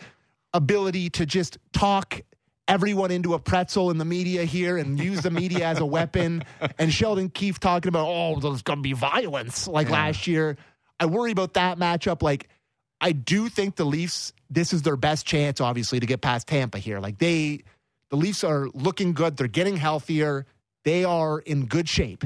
ability 0.53 1.11
to 1.11 1.27
just 1.27 1.59
talk 1.73 2.21
everyone 2.69 3.11
into 3.11 3.35
a 3.35 3.39
pretzel 3.39 3.91
in 3.91 3.99
the 3.99 4.05
media 4.05 4.45
here 4.45 4.77
and 4.77 4.99
use 4.99 5.23
the 5.23 5.31
media 5.31 5.67
as 5.67 5.79
a 5.81 5.87
weapon, 5.87 6.45
and 6.79 6.93
Sheldon 6.93 7.29
Keefe 7.31 7.61
talking 7.61 7.89
about 7.89 8.07
oh, 8.09 8.41
there's 8.41 8.63
going 8.63 8.79
to 8.79 8.83
be 8.83 8.93
violence 8.93 9.67
like 9.69 9.87
Yeah. 9.89 9.93
last 9.95 10.27
year. 10.27 10.57
I 11.01 11.07
worry 11.07 11.33
about 11.33 11.55
that 11.55 11.79
matchup. 11.79 12.23
Like, 12.23 12.49
I 13.01 13.13
do 13.13 13.49
think 13.49 13.77
the 13.77 13.85
Leafs. 13.85 14.33
This 14.51 14.73
is 14.73 14.83
their 14.83 14.97
best 14.97 15.27
chance, 15.27 15.61
obviously, 15.61 15.99
to 16.01 16.07
get 16.07 16.21
past 16.21 16.47
Tampa 16.47 16.79
here. 16.79 17.01
Like 17.01 17.19
they, 17.19 17.65
the 18.11 18.17
Leafs 18.17 18.45
are 18.45 18.69
looking 18.73 19.13
good. 19.13 19.37
They're 19.37 19.49
getting 19.49 19.77
healthier. 19.77 20.47
They 20.85 21.05
are 21.05 21.41
in 21.41 21.67
good 21.67 21.89
shape 21.89 22.25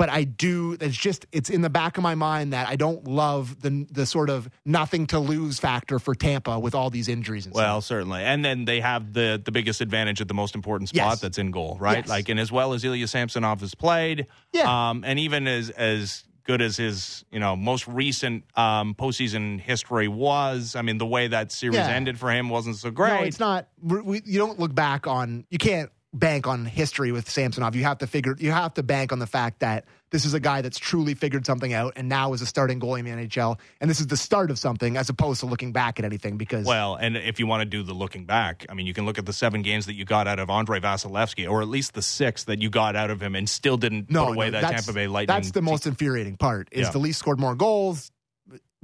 but 0.00 0.08
I 0.08 0.24
do. 0.24 0.76
It's 0.80 0.96
just 0.96 1.26
it's 1.30 1.50
in 1.50 1.60
the 1.60 1.68
back 1.68 1.98
of 1.98 2.02
my 2.02 2.14
mind 2.14 2.54
that 2.54 2.66
I 2.68 2.76
don't 2.76 3.06
love 3.06 3.60
the 3.60 3.86
the 3.90 4.06
sort 4.06 4.30
of 4.30 4.48
nothing 4.64 5.06
to 5.08 5.18
lose 5.18 5.58
factor 5.60 5.98
for 5.98 6.14
Tampa 6.14 6.58
with 6.58 6.74
all 6.74 6.88
these 6.88 7.06
injuries. 7.08 7.44
And 7.44 7.54
stuff. 7.54 7.62
well, 7.62 7.80
stuff. 7.82 7.88
certainly. 7.88 8.22
And 8.22 8.42
then 8.44 8.64
they 8.64 8.80
have 8.80 9.12
the, 9.12 9.40
the 9.44 9.52
biggest 9.52 9.80
advantage 9.82 10.20
at 10.22 10.28
the 10.28 10.34
most 10.34 10.54
important 10.54 10.88
spot 10.88 11.10
Yes. 11.10 11.20
that's 11.20 11.36
in 11.38 11.50
goal, 11.50 11.76
right? 11.78 11.98
Yes. 11.98 12.08
Like, 12.08 12.28
and 12.30 12.40
as 12.40 12.50
well 12.50 12.72
as 12.72 12.82
Ilya 12.82 13.06
Samsonov 13.08 13.60
has 13.60 13.74
played, 13.74 14.26
Yeah. 14.52 14.88
um, 14.90 15.04
and 15.06 15.18
even 15.18 15.46
as 15.46 15.68
as 15.70 16.24
good 16.44 16.62
as 16.62 16.78
his 16.78 17.24
you 17.30 17.38
know 17.38 17.54
most 17.54 17.86
recent 17.86 18.42
um, 18.56 18.94
postseason 18.94 19.60
history 19.60 20.08
was, 20.08 20.74
I 20.74 20.82
mean, 20.82 20.96
the 20.98 21.06
way 21.06 21.28
that 21.28 21.52
series 21.52 21.76
Yeah. 21.76 21.88
ended 21.88 22.18
for 22.18 22.30
him 22.30 22.48
wasn't 22.48 22.76
so 22.76 22.90
great. 22.90 23.20
no, 23.20 23.26
it's 23.26 23.38
not. 23.38 23.68
we, 23.82 24.22
you 24.24 24.38
don't 24.38 24.58
look 24.58 24.74
back 24.74 25.06
on. 25.06 25.44
You 25.50 25.58
can't 25.58 25.90
bank 26.12 26.46
on 26.46 26.64
history 26.64 27.12
with 27.12 27.30
Samsonov. 27.30 27.76
You 27.76 27.84
have 27.84 27.98
to 27.98 28.06
figure. 28.06 28.34
You 28.38 28.50
have 28.50 28.74
to 28.74 28.82
bank 28.82 29.12
on 29.12 29.18
the 29.20 29.26
fact 29.26 29.60
that 29.60 29.84
this 30.10 30.24
is 30.24 30.34
a 30.34 30.40
guy 30.40 30.60
that's 30.60 30.78
truly 30.78 31.14
figured 31.14 31.46
something 31.46 31.72
out, 31.72 31.92
and 31.94 32.08
now 32.08 32.32
is 32.32 32.42
a 32.42 32.46
starting 32.46 32.80
goalie 32.80 32.98
in 32.98 33.04
the 33.04 33.12
NHL, 33.12 33.58
and 33.80 33.88
this 33.88 34.00
is 34.00 34.08
the 34.08 34.16
start 34.16 34.50
of 34.50 34.58
something 34.58 34.96
as 34.96 35.08
opposed 35.08 35.40
to 35.40 35.46
looking 35.46 35.70
back 35.70 36.00
at 36.00 36.04
anything. 36.04 36.36
Because 36.36 36.66
Well, 36.66 36.96
and 36.96 37.16
if 37.16 37.38
you 37.38 37.46
want 37.46 37.60
to 37.60 37.64
do 37.64 37.82
the 37.84 37.94
looking 37.94 38.24
back, 38.24 38.66
I 38.68 38.74
mean, 38.74 38.86
you 38.86 38.94
can 38.94 39.06
look 39.06 39.18
at 39.18 39.26
the 39.26 39.32
seven 39.32 39.62
games 39.62 39.86
that 39.86 39.94
you 39.94 40.04
got 40.04 40.26
out 40.26 40.40
of 40.40 40.50
Andrei 40.50 40.80
Vasilevskiy, 40.80 41.48
or 41.48 41.62
at 41.62 41.68
least 41.68 41.94
the 41.94 42.02
six 42.02 42.44
that 42.44 42.60
you 42.60 42.70
got 42.70 42.96
out 42.96 43.10
of 43.10 43.22
him, 43.22 43.36
and 43.36 43.48
still 43.48 43.76
didn't 43.76 44.10
no, 44.10 44.26
put 44.26 44.34
away 44.34 44.50
no, 44.50 44.60
that 44.60 44.70
Tampa 44.72 44.92
Bay 44.92 45.06
Lightning. 45.06 45.34
That's 45.34 45.52
the 45.52 45.62
most 45.62 45.86
infuriating 45.86 46.36
part. 46.36 46.68
Is 46.72 46.86
Yeah. 46.86 46.90
the 46.90 46.98
Leafs 46.98 47.18
scored 47.18 47.38
more 47.38 47.54
goals. 47.54 48.10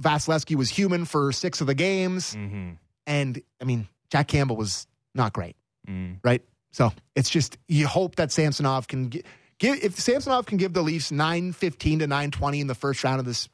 Vasilevskiy 0.01 0.55
was 0.55 0.69
human 0.69 1.05
for 1.05 1.31
six 1.31 1.59
of 1.59 1.67
the 1.67 1.75
games. 1.75 2.33
hmm 2.33 2.71
And 3.05 3.41
I 3.61 3.65
mean, 3.65 3.87
Jack 4.11 4.27
Campbell 4.27 4.55
was 4.55 4.87
not 5.15 5.33
great, 5.33 5.55
mm 5.89 6.17
right? 6.23 6.41
So 6.71 6.91
it's 7.15 7.29
just 7.29 7.57
you 7.67 7.87
hope 7.87 8.15
that 8.17 8.31
Samsonov 8.31 8.87
can 8.87 9.09
gi- 9.09 9.23
give 9.59 9.83
if 9.83 9.99
Samsonov 9.99 10.45
can 10.45 10.57
give 10.57 10.73
the 10.73 10.81
Leafs 10.83 11.11
nine 11.11 11.51
fifteen 11.53 11.99
to 11.99 12.07
nine 12.07 12.31
twenty 12.31 12.59
in 12.59 12.67
the 12.67 12.75
first 12.75 13.03
round 13.03 13.19
of 13.19 13.25
this 13.25 13.49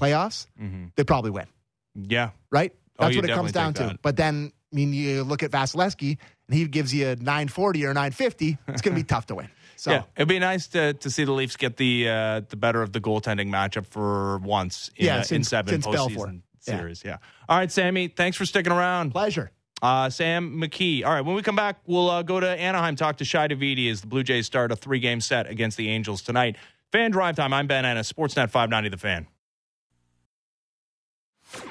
playoffs, 0.00 0.46
hmm 0.58 0.86
they 0.96 1.04
probably 1.04 1.30
win, 1.30 1.46
Yeah. 1.94 2.30
right? 2.50 2.72
Oh, 2.98 3.04
That's 3.04 3.14
you 3.16 3.22
what 3.22 3.30
it 3.30 3.34
comes 3.34 3.52
down 3.52 3.74
to. 3.74 3.98
But 4.02 4.16
then 4.16 4.52
I 4.72 4.76
mean, 4.76 4.92
you 4.92 5.22
look 5.22 5.42
at 5.42 5.50
Vasilevskiy 5.50 6.16
and 6.48 6.56
he 6.56 6.66
gives 6.66 6.94
you 6.94 7.08
a 7.08 7.16
nine 7.16 7.48
forty 7.48 7.84
or 7.84 7.92
nine 7.94 8.12
fifty. 8.12 8.56
It's 8.68 8.80
going 8.82 8.94
to 8.96 9.00
be 9.02 9.06
tough 9.14 9.26
to 9.26 9.34
win. 9.34 9.48
So 9.76 9.90
Yeah, 9.90 10.02
it'd 10.16 10.28
be 10.28 10.38
nice 10.38 10.68
to, 10.68 10.92
to 10.94 11.10
see 11.10 11.24
the 11.24 11.32
Leafs 11.32 11.56
get 11.56 11.76
the 11.76 12.08
uh, 12.08 12.40
the 12.48 12.56
better 12.56 12.82
of 12.82 12.92
the 12.92 13.00
goaltending 13.00 13.48
matchup 13.48 13.86
for 13.86 14.38
once 14.38 14.90
in, 14.96 15.06
Yeah, 15.06 15.16
uh, 15.18 15.24
in 15.30 15.42
seven 15.44 15.82
since 15.82 15.86
postseason 15.86 16.42
Yeah. 16.66 16.76
series. 16.78 17.02
Yeah. 17.04 17.16
All 17.48 17.58
right, 17.58 17.70
Sammy, 17.70 18.08
thanks 18.08 18.36
for 18.36 18.46
sticking 18.46 18.72
around. 18.72 19.10
pleasure. 19.10 19.50
Uh, 19.82 20.08
Sam 20.08 20.60
McKee. 20.60 21.04
All 21.04 21.12
right, 21.12 21.24
when 21.24 21.34
we 21.34 21.42
come 21.42 21.56
back, 21.56 21.80
we'll 21.86 22.08
uh, 22.08 22.22
go 22.22 22.38
to 22.38 22.48
Anaheim, 22.48 22.94
talk 22.94 23.16
to 23.16 23.24
Shi 23.24 23.38
Davidi 23.38 23.90
as 23.90 24.00
the 24.00 24.06
Blue 24.06 24.22
Jays 24.22 24.46
start 24.46 24.70
a 24.70 24.76
three 24.76 25.00
game 25.00 25.20
set 25.20 25.48
against 25.50 25.76
the 25.76 25.88
Angels 25.88 26.22
tonight. 26.22 26.56
Fan 26.92 27.10
Drive 27.10 27.36
Time. 27.36 27.52
I'm 27.52 27.66
Ben 27.66 27.84
Ennis, 27.84 28.12
Sportsnet 28.12 28.50
590 28.50 28.90
The 28.90 28.96
Fan. 28.96 29.26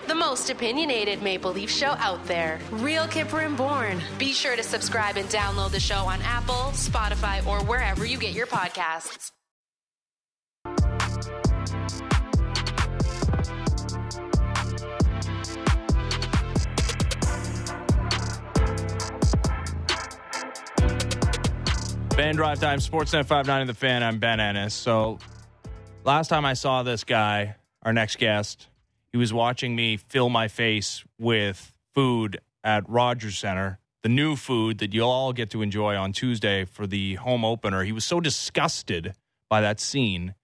The 0.07 0.15
most 0.15 0.49
opinionated 0.49 1.23
Maple 1.23 1.53
Leaf 1.53 1.71
show 1.71 1.95
out 1.97 2.23
there. 2.25 2.59
Real 2.71 3.05
Kyper 3.05 3.45
and 3.45 3.55
Bourne. 3.55 4.01
Be 4.19 4.33
sure 4.33 4.55
to 4.55 4.63
subscribe 4.63 5.17
and 5.17 5.27
download 5.29 5.71
the 5.71 5.79
show 5.79 5.95
on 6.05 6.21
Apple, 6.23 6.71
Spotify, 6.73 7.45
or 7.47 7.63
wherever 7.63 8.05
you 8.05 8.17
get 8.17 8.33
your 8.33 8.47
podcasts. 8.47 9.31
Fan 22.21 22.35
Drive 22.35 22.59
Time, 22.59 22.77
Sportsnet 22.77 23.25
590 23.25 23.65
The 23.65 23.73
Fan. 23.73 24.03
I'm 24.03 24.19
Ben 24.19 24.39
Ennis. 24.39 24.75
So, 24.75 25.17
last 26.03 26.27
time 26.27 26.45
I 26.45 26.53
saw 26.53 26.83
this 26.83 27.03
guy, 27.03 27.55
our 27.81 27.93
next 27.93 28.19
guest, 28.19 28.67
he 29.11 29.17
was 29.17 29.33
watching 29.33 29.75
me 29.75 29.97
fill 29.97 30.29
my 30.29 30.47
face 30.47 31.03
with 31.17 31.75
food 31.95 32.39
at 32.63 32.87
Rogers 32.87 33.39
Center, 33.39 33.79
the 34.03 34.09
new 34.09 34.35
food 34.35 34.77
that 34.77 34.93
you'll 34.93 35.09
all 35.09 35.33
get 35.33 35.49
to 35.49 35.63
enjoy 35.63 35.95
on 35.95 36.13
Tuesday 36.13 36.63
for 36.63 36.85
the 36.85 37.15
home 37.15 37.43
opener. 37.43 37.83
He 37.83 37.91
was 37.91 38.05
so 38.05 38.19
disgusted 38.19 39.15
by 39.49 39.61
that 39.61 39.79
scene, 39.79 40.35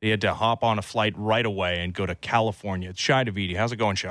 he 0.00 0.10
had 0.10 0.20
to 0.20 0.34
hop 0.34 0.62
on 0.62 0.78
a 0.78 0.82
flight 0.82 1.14
right 1.16 1.44
away 1.44 1.80
and 1.80 1.92
go 1.92 2.06
to 2.06 2.14
California. 2.14 2.90
It's 2.90 3.00
Shi 3.00 3.12
Davidi. 3.12 3.56
How's 3.56 3.72
it 3.72 3.76
going, 3.76 3.96
Shi? 3.96 4.06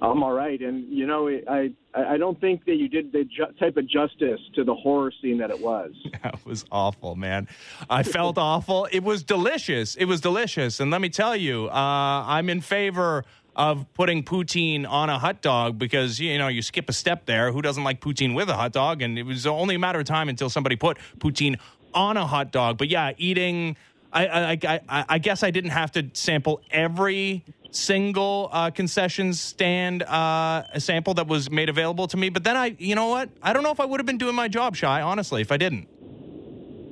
I'm 0.00 0.22
all 0.22 0.32
right, 0.32 0.60
and 0.60 0.86
you 0.92 1.06
know, 1.06 1.28
I 1.28 1.72
I 1.94 2.16
don't 2.16 2.40
think 2.40 2.64
that 2.66 2.76
you 2.76 2.88
did 2.88 3.10
the 3.12 3.24
ju- 3.24 3.52
type 3.58 3.76
of 3.76 3.88
justice 3.88 4.40
to 4.54 4.62
the 4.62 4.74
horror 4.74 5.12
scene 5.20 5.38
that 5.38 5.50
it 5.50 5.60
was. 5.60 5.92
That 6.22 6.44
was 6.44 6.64
awful, 6.72 7.14
man. 7.14 7.48
I 7.88 8.02
felt 8.02 8.38
awful. 8.52 8.88
It 8.90 9.04
was 9.04 9.22
delicious. 9.22 9.94
It 9.94 10.06
was 10.06 10.20
delicious, 10.20 10.80
and 10.80 10.90
let 10.90 11.00
me 11.00 11.08
tell 11.08 11.36
you, 11.36 11.68
uh, 11.68 12.24
I'm 12.26 12.48
in 12.50 12.60
favor 12.60 13.24
of 13.56 13.92
putting 13.94 14.22
poutine 14.22 14.88
on 14.88 15.10
a 15.10 15.18
hot 15.18 15.42
dog 15.42 15.78
because 15.78 16.20
you 16.20 16.38
know 16.38 16.48
you 16.48 16.62
skip 16.62 16.88
a 16.88 16.92
step 16.92 17.26
there. 17.26 17.50
Who 17.52 17.60
doesn't 17.60 17.84
like 17.84 18.00
poutine 18.00 18.34
with 18.34 18.48
a 18.48 18.54
hot 18.54 18.72
dog? 18.72 19.02
And 19.02 19.18
it 19.18 19.24
was 19.24 19.46
only 19.46 19.74
a 19.74 19.78
matter 19.78 19.98
of 19.98 20.06
time 20.06 20.28
until 20.28 20.48
somebody 20.48 20.76
put 20.76 20.98
poutine 21.18 21.58
on 21.92 22.16
a 22.16 22.26
hot 22.26 22.52
dog. 22.52 22.78
But 22.78 22.88
yeah, 22.88 23.12
eating. 23.18 23.76
I, 24.10 24.26
I, 24.26 24.58
I, 24.88 25.04
I 25.06 25.18
guess 25.18 25.42
I 25.42 25.50
didn't 25.50 25.72
have 25.72 25.92
to 25.92 26.06
sample 26.14 26.62
every 26.70 27.44
single 27.70 28.48
uh, 28.52 28.70
concession 28.70 29.32
stand 29.32 30.02
uh, 30.02 30.64
sample 30.78 31.14
that 31.14 31.26
was 31.26 31.50
made 31.50 31.68
available 31.68 32.06
to 32.08 32.16
me. 32.16 32.28
But 32.28 32.44
then 32.44 32.56
I, 32.56 32.76
you 32.78 32.94
know 32.94 33.08
what? 33.08 33.30
I 33.42 33.52
don't 33.52 33.62
know 33.62 33.70
if 33.70 33.80
I 33.80 33.84
would 33.84 34.00
have 34.00 34.06
been 34.06 34.18
doing 34.18 34.34
my 34.34 34.48
job, 34.48 34.76
Shi, 34.76 34.86
honestly, 34.86 35.42
if 35.42 35.52
I 35.52 35.56
didn't. 35.56 35.88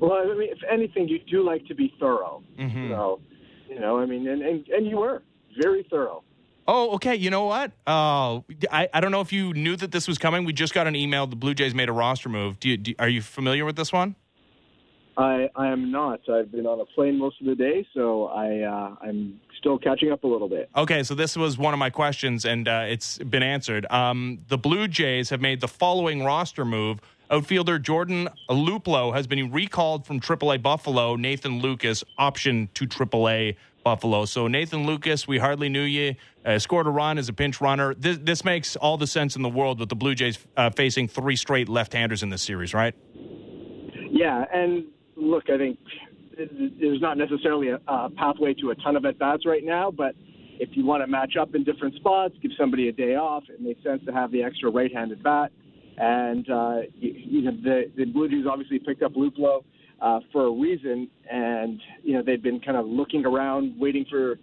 Well, 0.00 0.12
I 0.12 0.24
mean, 0.34 0.50
if 0.50 0.58
anything, 0.70 1.08
you 1.08 1.18
do 1.20 1.42
like 1.42 1.66
to 1.66 1.74
be 1.74 1.94
thorough. 1.98 2.42
Mm-hmm. 2.58 2.90
So, 2.90 3.20
you 3.68 3.80
know, 3.80 3.98
I 3.98 4.06
mean, 4.06 4.28
and, 4.28 4.42
and, 4.42 4.68
and 4.68 4.86
you 4.86 4.98
were 4.98 5.22
very 5.60 5.86
thorough. 5.90 6.22
Oh, 6.68 6.94
okay. 6.96 7.14
You 7.14 7.30
know 7.30 7.44
what? 7.44 7.72
Uh, 7.86 8.40
I, 8.70 8.88
I 8.92 9.00
don't 9.00 9.12
know 9.12 9.20
if 9.20 9.32
you 9.32 9.54
knew 9.54 9.76
that 9.76 9.92
this 9.92 10.08
was 10.08 10.18
coming. 10.18 10.44
We 10.44 10.52
just 10.52 10.74
got 10.74 10.86
an 10.86 10.96
email. 10.96 11.26
The 11.26 11.36
Blue 11.36 11.54
Jays 11.54 11.74
made 11.74 11.88
a 11.88 11.92
roster 11.92 12.28
move. 12.28 12.58
Do 12.60 12.68
you, 12.68 12.76
do, 12.76 12.94
are 12.98 13.08
you 13.08 13.22
familiar 13.22 13.64
with 13.64 13.76
this 13.76 13.92
one? 13.92 14.16
I, 15.16 15.48
I 15.56 15.68
am 15.68 15.90
not. 15.90 16.20
I've 16.28 16.52
been 16.52 16.66
on 16.66 16.80
a 16.80 16.84
plane 16.84 17.18
most 17.18 17.40
of 17.40 17.46
the 17.46 17.54
day, 17.54 17.86
so 17.94 18.26
I 18.26 18.60
uh, 18.60 18.96
I'm 19.00 19.40
still 19.58 19.78
catching 19.78 20.12
up 20.12 20.24
a 20.24 20.26
little 20.26 20.48
bit. 20.48 20.68
Okay, 20.76 21.02
so 21.02 21.14
this 21.14 21.36
was 21.36 21.58
one 21.58 21.74
of 21.74 21.78
my 21.78 21.90
questions, 21.90 22.44
and 22.44 22.68
uh, 22.68 22.84
it's 22.88 23.18
been 23.18 23.42
answered. 23.42 23.86
Um, 23.90 24.40
the 24.48 24.58
Blue 24.58 24.88
Jays 24.88 25.30
have 25.30 25.40
made 25.40 25.60
the 25.60 25.68
following 25.68 26.22
roster 26.22 26.64
move. 26.64 27.00
Outfielder 27.30 27.78
Jordan 27.78 28.28
Luplow 28.48 29.12
has 29.14 29.26
been 29.26 29.50
recalled 29.50 30.06
from 30.06 30.20
AAA 30.20 30.62
Buffalo. 30.62 31.16
Nathan 31.16 31.60
Lukes 31.60 32.04
option 32.16 32.68
to 32.74 32.86
AAA 32.86 33.56
Buffalo. 33.82 34.24
So 34.24 34.48
Nathan 34.48 34.86
Lukes, 34.86 35.26
we 35.26 35.38
hardly 35.38 35.68
knew 35.68 35.82
you. 35.82 36.14
Uh, 36.44 36.58
scored 36.58 36.86
a 36.86 36.90
run 36.90 37.18
as 37.18 37.28
a 37.28 37.32
pinch 37.32 37.60
runner. 37.60 37.94
This, 37.94 38.18
this, 38.18 38.44
makes 38.44 38.76
all 38.76 38.96
the 38.96 39.06
sense 39.06 39.36
in 39.36 39.42
the 39.42 39.48
world 39.48 39.80
with 39.80 39.88
the 39.88 39.96
Blue 39.96 40.14
Jays 40.14 40.38
uh, 40.56 40.70
facing 40.70 41.08
three 41.08 41.36
straight 41.36 41.68
left-handers 41.68 42.22
in 42.22 42.30
this 42.30 42.42
series, 42.42 42.74
right? 42.74 42.94
Yeah, 44.10 44.44
and 44.52 44.86
look, 45.16 45.50
I 45.50 45.58
think 45.58 45.78
there's 46.36 47.00
not 47.00 47.18
necessarily 47.18 47.68
a, 47.68 47.80
a 47.86 48.10
pathway 48.10 48.54
to 48.54 48.70
a 48.70 48.74
ton 48.76 48.96
of 48.96 49.04
at 49.04 49.18
bats 49.18 49.46
right 49.46 49.64
now, 49.64 49.90
but 49.90 50.14
if 50.58 50.70
you 50.76 50.84
want 50.84 51.02
to 51.02 51.06
match 51.06 51.34
up 51.40 51.54
in 51.54 51.64
different 51.64 51.94
spots, 51.96 52.34
give 52.42 52.50
somebody 52.58 52.88
a 52.88 52.92
day 52.92 53.14
off, 53.16 53.44
it 53.48 53.60
makes 53.60 53.82
sense 53.82 54.02
to 54.06 54.12
have 54.12 54.30
the 54.32 54.42
extra 54.42 54.70
right-handed 54.70 55.22
bat. 55.22 55.52
And 55.98 56.48
uh, 56.50 56.80
you, 56.94 57.14
you 57.14 57.42
know, 57.42 57.52
the, 57.62 57.90
the 57.96 58.04
Blue 58.04 58.28
Jays 58.28 58.44
obviously 58.50 58.78
picked 58.78 59.02
up 59.02 59.14
Luplow 59.14 59.64
uh, 60.00 60.20
for 60.32 60.46
a 60.46 60.50
reason, 60.50 61.08
and 61.30 61.80
you 62.02 62.12
know 62.12 62.22
they've 62.22 62.42
been 62.42 62.60
kind 62.60 62.76
of 62.76 62.86
looking 62.86 63.24
around, 63.24 63.78
waiting 63.78 64.04
for 64.10 64.38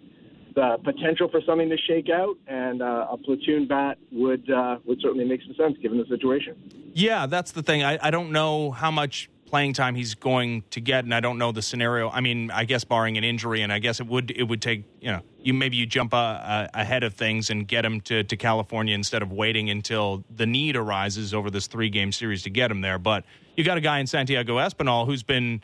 the 0.54 0.78
potential 0.84 1.28
for 1.28 1.40
something 1.46 1.68
to 1.68 1.76
shake 1.76 2.08
out, 2.10 2.36
and 2.48 2.82
uh, 2.82 3.06
a 3.10 3.16
platoon 3.16 3.68
bat 3.68 3.98
would 4.10 4.50
uh, 4.50 4.78
would 4.84 5.00
certainly 5.00 5.24
make 5.24 5.40
some 5.42 5.54
sense 5.54 5.76
given 5.80 5.98
the 5.98 6.06
situation. 6.06 6.56
Yeah, 6.92 7.26
that's 7.26 7.52
the 7.52 7.62
thing. 7.62 7.84
I, 7.84 7.98
I 8.02 8.10
don't 8.10 8.32
know 8.32 8.72
how 8.72 8.90
much 8.90 9.28
playing 9.54 9.72
time 9.72 9.94
he's 9.94 10.16
going 10.16 10.64
to 10.70 10.80
get, 10.80 11.04
and 11.04 11.14
I 11.14 11.20
don't 11.20 11.38
know 11.38 11.52
the 11.52 11.62
scenario. 11.62 12.10
I 12.10 12.20
mean, 12.20 12.50
I 12.50 12.64
guess 12.64 12.82
barring 12.82 13.16
an 13.18 13.22
injury, 13.22 13.62
and 13.62 13.72
I 13.72 13.78
guess 13.78 14.00
it 14.00 14.06
would 14.08 14.32
it 14.32 14.42
would 14.42 14.60
take 14.60 14.82
you 15.00 15.12
know 15.12 15.20
you 15.40 15.54
maybe 15.54 15.76
you 15.76 15.86
jump 15.86 16.12
uh, 16.12 16.16
uh, 16.16 16.66
ahead 16.74 17.04
of 17.04 17.14
things 17.14 17.50
and 17.50 17.68
get 17.68 17.84
him 17.84 18.00
to 18.00 18.24
to 18.24 18.36
California 18.36 18.96
instead 18.96 19.22
of 19.22 19.30
waiting 19.30 19.70
until 19.70 20.24
the 20.28 20.44
need 20.44 20.74
arises 20.74 21.32
over 21.32 21.52
this 21.52 21.68
three 21.68 21.88
game 21.88 22.10
series 22.10 22.42
to 22.42 22.50
get 22.50 22.68
him 22.68 22.80
there. 22.80 22.98
But 22.98 23.22
you 23.54 23.62
got 23.62 23.78
a 23.78 23.80
guy 23.80 24.00
in 24.00 24.08
Santiago 24.08 24.56
Espinal 24.56 25.06
who's 25.06 25.22
been, 25.22 25.62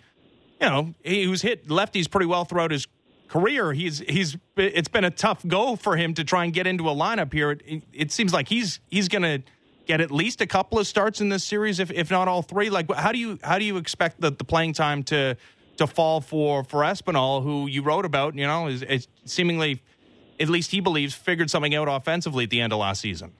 you 0.60 0.68
know, 0.68 0.94
he, 1.02 1.24
who's 1.24 1.42
hit 1.42 1.66
lefties 1.66 2.08
pretty 2.08 2.26
well 2.26 2.44
throughout 2.44 2.70
his 2.70 2.86
career. 3.26 3.72
He's 3.72 3.98
he's 3.98 4.36
it's 4.56 4.86
been 4.86 5.02
a 5.02 5.10
tough 5.10 5.44
go 5.44 5.74
for 5.74 5.96
him 5.96 6.14
to 6.14 6.22
try 6.22 6.44
and 6.44 6.52
get 6.52 6.68
into 6.68 6.88
a 6.88 6.94
lineup 6.94 7.32
here. 7.32 7.50
It, 7.50 7.82
it 7.92 8.12
seems 8.12 8.32
like 8.32 8.48
he's 8.48 8.78
he's 8.88 9.08
going 9.08 9.22
to 9.22 9.42
get 9.90 10.00
at 10.00 10.10
least 10.10 10.40
a 10.40 10.46
couple 10.46 10.78
of 10.78 10.86
starts 10.86 11.20
in 11.20 11.28
this 11.30 11.42
series, 11.42 11.80
if 11.80 11.90
if 11.90 12.10
not 12.10 12.28
all 12.28 12.42
three? 12.42 12.70
Like, 12.70 12.92
how 12.92 13.12
do 13.12 13.18
you 13.18 13.38
how 13.42 13.58
do 13.58 13.64
you 13.64 13.76
expect 13.76 14.20
the, 14.20 14.30
the 14.30 14.44
playing 14.44 14.74
time 14.74 15.02
to 15.04 15.36
to 15.78 15.86
fall 15.86 16.20
for 16.20 16.62
for 16.64 16.82
Espinal, 16.82 17.42
who 17.42 17.66
you 17.66 17.82
wrote 17.82 18.04
about? 18.04 18.36
You 18.36 18.46
know, 18.46 18.68
is, 18.68 18.82
is 18.82 19.08
seemingly, 19.24 19.82
at 20.38 20.48
least 20.48 20.70
he 20.70 20.80
believes, 20.80 21.14
figured 21.14 21.50
something 21.50 21.74
out 21.74 21.88
offensively 21.88 22.44
at 22.44 22.50
the 22.50 22.60
end 22.60 22.72
of 22.72 22.78
last 22.78 23.00
season. 23.00 23.32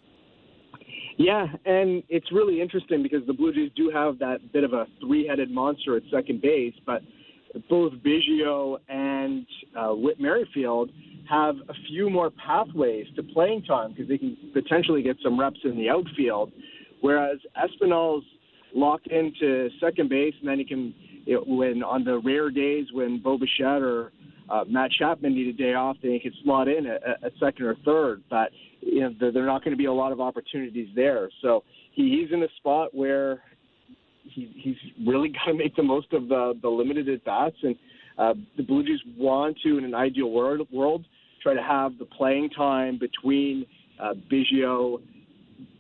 Yeah, 1.17 1.47
and 1.67 2.03
it's 2.09 2.33
really 2.33 2.63
interesting 2.63 3.03
because 3.03 3.27
the 3.27 3.35
Blue 3.35 3.53
Jays 3.53 3.71
do 3.77 3.91
have 3.91 4.19
that 4.21 4.53
bit 4.53 4.65
of 4.65 4.73
a 4.73 4.87
three-headed 5.01 5.51
monster 5.51 5.95
at 5.97 6.03
second 6.11 6.41
base, 6.41 6.75
but 6.87 7.03
both 7.69 7.93
Biggio 8.05 8.79
and 8.89 9.47
uh, 9.77 9.89
Whit 9.89 10.21
Merrifield 10.21 10.91
have 11.29 11.57
a 11.69 11.75
few 11.89 12.11
more 12.11 12.31
pathways 12.31 13.07
to 13.17 13.23
playing 13.23 13.63
time 13.63 13.93
because 13.93 14.09
they 14.09 14.19
can 14.19 14.37
potentially 14.53 15.03
get 15.03 15.17
some 15.23 15.39
reps 15.39 15.61
in 15.65 15.77
the 15.77 15.89
outfield, 15.89 16.53
whereas 17.01 17.39
Espinal's 17.57 18.25
locked 18.75 19.07
into 19.09 19.69
second 19.81 20.09
base, 20.09 20.35
and 20.41 20.49
then 20.49 20.59
he 20.59 20.65
can, 20.65 20.95
when 21.47 21.83
on 21.83 22.05
the 22.05 22.19
rare 22.19 22.51
days 22.51 22.87
when 22.93 23.21
Bo 23.23 23.39
Bichette 23.39 23.83
or 23.83 24.13
uh, 24.49 24.65
Matt 24.69 24.91
Chapman 24.99 25.35
need 25.35 25.49
a 25.49 25.53
day 25.53 25.75
off, 25.75 25.97
then 26.03 26.13
he 26.13 26.19
can 26.19 26.33
slot 26.43 26.69
in 26.69 26.87
at, 26.87 27.03
at 27.25 27.33
second 27.39 27.67
or 27.67 27.77
third. 27.85 28.23
But 28.29 28.51
you 28.81 29.01
know, 29.01 29.11
there, 29.21 29.33
there 29.33 29.43
are 29.45 29.47
not 29.47 29.63
going 29.65 29.73
to 29.73 29.79
be 29.79 29.87
a 29.87 29.93
lot 29.93 30.13
of 30.13 30.21
opportunities 30.21 30.89
there. 30.95 31.31
So 31.43 31.63
he, 31.93 32.21
he's 32.21 32.33
in 32.33 32.43
a 32.43 32.49
spot 32.57 32.95
where 32.95 33.43
he, 34.33 34.53
he's 34.57 35.07
really 35.07 35.29
got 35.47 35.53
to 35.53 35.55
make 35.55 35.77
the 35.77 35.83
most 35.83 36.13
of 36.13 36.29
the, 36.29 36.59
the 36.63 36.69
limited 36.69 37.09
at 37.09 37.25
bats. 37.25 37.57
And 37.63 37.77
uh, 38.19 38.35
the 38.57 38.63
Blue 38.63 38.83
Jays 38.83 39.01
want 39.17 39.59
to, 39.65 39.79
in 39.79 39.85
an 39.85 39.95
ideal 39.95 40.31
world, 40.31 40.67
world 40.73 41.05
try 41.43 41.55
to 41.55 41.63
have 41.63 41.99
the 41.99 42.05
playing 42.05 42.51
time 42.51 42.99
between 42.99 43.65
uh, 44.01 44.15
Biggio, 44.31 45.01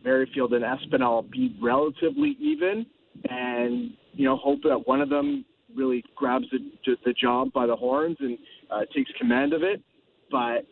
Merrifield, 0.04 0.52
and 0.54 0.64
Espinal 0.64 1.30
be 1.30 1.56
relatively 1.60 2.36
even, 2.40 2.86
and 3.28 3.90
you 4.12 4.24
know 4.24 4.36
hope 4.36 4.60
that 4.62 4.86
one 4.86 5.00
of 5.00 5.08
them 5.08 5.44
really 5.74 6.02
grabs 6.16 6.46
the, 6.50 6.96
the 7.04 7.12
job 7.12 7.52
by 7.52 7.66
the 7.66 7.76
horns 7.76 8.16
and 8.20 8.38
uh, 8.70 8.80
takes 8.94 9.10
command 9.18 9.52
of 9.52 9.62
it. 9.62 9.82
But 10.30 10.66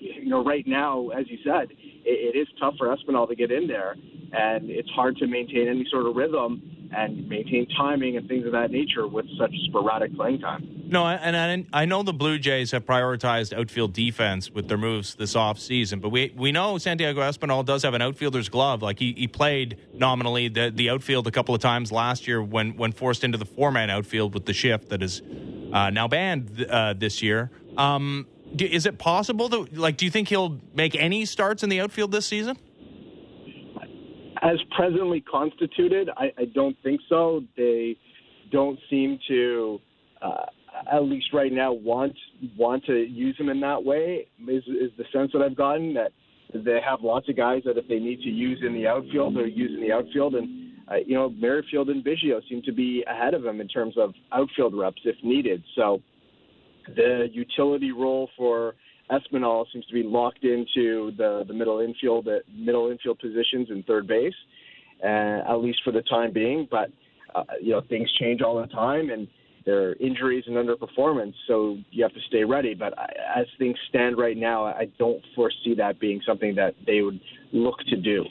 you 0.00 0.28
know, 0.28 0.44
right 0.44 0.66
now, 0.66 1.10
as 1.10 1.26
you 1.28 1.38
said, 1.44 1.70
it, 1.70 1.76
it 2.04 2.38
is 2.38 2.48
tough 2.58 2.74
for 2.78 2.88
Espinal 2.88 3.28
to 3.28 3.36
get 3.36 3.50
in 3.50 3.66
there, 3.66 3.92
and 4.32 4.70
it's 4.70 4.90
hard 4.90 5.16
to 5.18 5.26
maintain 5.26 5.68
any 5.68 5.86
sort 5.90 6.06
of 6.06 6.16
rhythm 6.16 6.81
and 6.94 7.28
maintain 7.28 7.66
timing 7.76 8.16
and 8.16 8.28
things 8.28 8.46
of 8.46 8.52
that 8.52 8.70
nature 8.70 9.06
with 9.06 9.26
such 9.38 9.54
sporadic 9.66 10.14
playing 10.14 10.40
time. 10.40 10.82
No, 10.88 11.06
and 11.06 11.66
I, 11.72 11.82
I 11.82 11.84
know 11.86 12.02
the 12.02 12.12
Blue 12.12 12.38
Jays 12.38 12.70
have 12.72 12.84
prioritized 12.84 13.56
outfield 13.56 13.92
defense 13.92 14.50
with 14.50 14.68
their 14.68 14.76
moves 14.78 15.14
this 15.14 15.34
offseason, 15.34 16.00
but 16.00 16.10
we 16.10 16.32
we 16.36 16.52
know 16.52 16.78
Santiago 16.78 17.20
Espinal 17.20 17.64
does 17.64 17.82
have 17.82 17.94
an 17.94 18.02
outfielder's 18.02 18.48
glove. 18.48 18.82
Like 18.82 18.98
he, 18.98 19.14
he 19.16 19.26
played 19.26 19.78
nominally 19.94 20.48
the, 20.48 20.70
the 20.74 20.90
outfield 20.90 21.26
a 21.26 21.30
couple 21.30 21.54
of 21.54 21.60
times 21.60 21.90
last 21.90 22.26
year 22.26 22.42
when, 22.42 22.76
when 22.76 22.92
forced 22.92 23.24
into 23.24 23.38
the 23.38 23.44
four 23.44 23.72
man 23.72 23.90
outfield 23.90 24.34
with 24.34 24.44
the 24.44 24.52
shift 24.52 24.90
that 24.90 25.02
is 25.02 25.22
uh, 25.72 25.90
now 25.90 26.08
banned 26.08 26.66
uh, 26.68 26.92
this 26.92 27.22
year. 27.22 27.50
Um, 27.76 28.26
is 28.58 28.84
it 28.84 28.98
possible 28.98 29.48
that, 29.48 29.76
like, 29.76 29.96
do 29.96 30.04
you 30.04 30.10
think 30.10 30.28
he'll 30.28 30.60
make 30.74 30.94
any 30.94 31.24
starts 31.24 31.62
in 31.62 31.70
the 31.70 31.80
outfield 31.80 32.12
this 32.12 32.26
season? 32.26 32.58
As 34.42 34.58
presently 34.76 35.20
constituted, 35.20 36.10
I, 36.16 36.32
I 36.36 36.44
don't 36.46 36.76
think 36.82 37.00
so. 37.08 37.42
They 37.56 37.96
don't 38.50 38.78
seem 38.90 39.18
to, 39.28 39.80
uh, 40.20 40.46
at 40.92 41.04
least 41.04 41.26
right 41.32 41.52
now, 41.52 41.72
want 41.72 42.16
want 42.56 42.84
to 42.86 42.94
use 42.94 43.36
him 43.38 43.48
in 43.48 43.60
that 43.60 43.82
way. 43.82 44.26
Is, 44.48 44.64
is 44.64 44.90
the 44.98 45.04
sense 45.12 45.30
that 45.32 45.42
I've 45.42 45.56
gotten 45.56 45.94
that 45.94 46.12
they 46.54 46.80
have 46.84 47.00
lots 47.02 47.28
of 47.28 47.36
guys 47.36 47.62
that 47.64 47.78
if 47.78 47.86
they 47.88 47.98
need 47.98 48.20
to 48.22 48.28
use 48.28 48.60
in 48.66 48.74
the 48.74 48.86
outfield, 48.86 49.36
they're 49.36 49.46
using 49.46 49.80
the 49.80 49.92
outfield, 49.92 50.34
and 50.34 50.72
uh, 50.90 50.96
you 51.06 51.14
know 51.14 51.30
Merrifield 51.30 51.88
and 51.88 52.04
Biggio 52.04 52.40
seem 52.48 52.62
to 52.62 52.72
be 52.72 53.04
ahead 53.08 53.34
of 53.34 53.44
him 53.44 53.60
in 53.60 53.68
terms 53.68 53.94
of 53.96 54.12
outfield 54.32 54.76
reps 54.76 55.00
if 55.04 55.16
needed. 55.22 55.62
So 55.76 56.02
the 56.96 57.28
utility 57.32 57.92
role 57.92 58.28
for 58.36 58.74
Espinal 59.12 59.66
seems 59.72 59.86
to 59.86 59.94
be 59.94 60.02
locked 60.02 60.44
into 60.44 61.12
the, 61.16 61.44
the 61.46 61.54
middle 61.54 61.80
infield 61.80 62.24
the 62.24 62.40
middle 62.54 62.90
infield 62.90 63.18
positions 63.18 63.68
in 63.70 63.82
third 63.82 64.06
base, 64.06 64.34
uh, 65.04 65.42
at 65.48 65.56
least 65.56 65.80
for 65.84 65.92
the 65.92 66.02
time 66.02 66.32
being. 66.32 66.66
But 66.70 66.90
uh, 67.34 67.44
you 67.60 67.72
know 67.72 67.82
things 67.88 68.10
change 68.18 68.40
all 68.40 68.60
the 68.60 68.66
time, 68.68 69.10
and 69.10 69.28
there 69.64 69.90
are 69.90 69.92
injuries 69.94 70.44
and 70.46 70.56
underperformance, 70.56 71.34
so 71.46 71.78
you 71.90 72.02
have 72.02 72.12
to 72.14 72.20
stay 72.28 72.44
ready. 72.44 72.74
But 72.74 72.94
as 73.36 73.46
things 73.58 73.76
stand 73.88 74.18
right 74.18 74.36
now, 74.36 74.64
I 74.64 74.88
don't 74.98 75.22
foresee 75.34 75.74
that 75.76 76.00
being 76.00 76.20
something 76.26 76.54
that 76.56 76.74
they 76.86 77.02
would 77.02 77.20
look 77.52 77.78
to 77.88 77.96
do. 77.96 78.24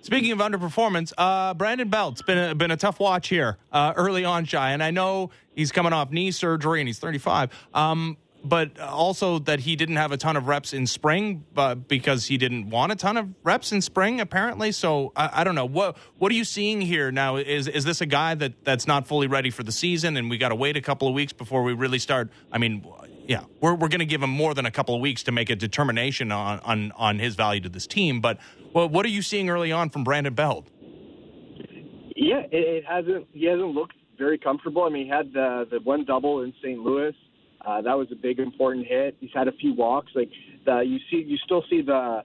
Speaking 0.00 0.32
of 0.32 0.38
underperformance, 0.38 1.12
uh, 1.18 1.54
Brandon 1.54 1.88
Belt's 1.88 2.22
been 2.22 2.38
a, 2.38 2.54
been 2.54 2.70
a 2.70 2.76
tough 2.76 3.00
watch 3.00 3.28
here 3.28 3.58
uh, 3.72 3.92
early 3.96 4.24
on, 4.24 4.44
Shi, 4.44 4.56
and 4.56 4.82
I 4.82 4.90
know 4.90 5.30
he's 5.54 5.72
coming 5.72 5.92
off 5.92 6.10
knee 6.10 6.30
surgery 6.30 6.80
and 6.80 6.88
he's 6.88 6.98
35. 6.98 7.50
Um, 7.74 8.16
but 8.48 8.78
also 8.80 9.38
that 9.40 9.60
he 9.60 9.76
didn't 9.76 9.96
have 9.96 10.12
a 10.12 10.16
ton 10.16 10.36
of 10.36 10.48
reps 10.48 10.72
in 10.72 10.86
spring, 10.86 11.44
but 11.52 11.88
because 11.88 12.26
he 12.26 12.38
didn't 12.38 12.70
want 12.70 12.92
a 12.92 12.96
ton 12.96 13.16
of 13.16 13.28
reps 13.42 13.72
in 13.72 13.82
spring, 13.82 14.20
apparently. 14.20 14.72
So 14.72 15.12
I, 15.14 15.40
I, 15.40 15.44
don't 15.44 15.54
know 15.54 15.66
what 15.66 15.96
what 16.18 16.32
are 16.32 16.34
you 16.34 16.44
seeing 16.44 16.80
here 16.80 17.10
now? 17.10 17.36
Is 17.36 17.68
is 17.68 17.84
this 17.84 18.00
a 18.00 18.06
guy 18.06 18.34
that 18.36 18.64
that's 18.64 18.86
not 18.86 19.06
fully 19.06 19.26
ready 19.26 19.50
for 19.50 19.62
the 19.62 19.72
season, 19.72 20.16
and 20.16 20.30
we 20.30 20.38
got 20.38 20.48
to 20.48 20.54
wait 20.54 20.76
a 20.76 20.80
couple 20.80 21.08
of 21.08 21.14
weeks 21.14 21.32
before 21.32 21.62
we 21.62 21.72
really 21.72 21.98
start? 21.98 22.30
I 22.50 22.58
mean, 22.58 22.86
yeah, 23.26 23.44
we're 23.60 23.74
we're 23.74 23.88
going 23.88 24.00
to 24.00 24.06
give 24.06 24.22
him 24.22 24.30
more 24.30 24.54
than 24.54 24.66
a 24.66 24.70
couple 24.70 24.94
of 24.94 25.00
weeks 25.00 25.22
to 25.24 25.32
make 25.32 25.50
a 25.50 25.56
determination 25.56 26.32
on 26.32 26.60
on 26.60 26.92
on 26.96 27.18
his 27.18 27.34
value 27.34 27.60
to 27.60 27.68
this 27.68 27.86
team. 27.86 28.20
But 28.20 28.38
well, 28.72 28.88
what 28.88 29.04
are 29.04 29.10
you 29.10 29.22
seeing 29.22 29.50
early 29.50 29.72
on 29.72 29.90
from 29.90 30.04
Brandon 30.04 30.34
Belt? 30.34 30.66
Yeah, 32.16 32.40
it, 32.50 32.52
it 32.52 32.84
hasn't. 32.86 33.28
He 33.32 33.46
hasn't 33.46 33.74
looked 33.74 33.94
very 34.18 34.38
comfortable. 34.38 34.82
I 34.84 34.88
mean, 34.88 35.04
he 35.04 35.10
had 35.10 35.32
the 35.32 35.66
the 35.70 35.80
one 35.80 36.04
double 36.04 36.42
in 36.42 36.52
St. 36.62 36.78
Louis. 36.78 37.14
Uh, 37.66 37.82
that 37.82 37.96
was 37.96 38.08
a 38.12 38.14
big 38.14 38.38
important 38.38 38.86
hit. 38.86 39.16
He's 39.20 39.30
had 39.34 39.48
a 39.48 39.52
few 39.52 39.74
walks. 39.74 40.12
Like 40.14 40.30
the, 40.64 40.80
you 40.80 40.98
see, 41.10 41.24
you 41.26 41.36
still 41.44 41.64
see 41.68 41.82
the 41.82 42.22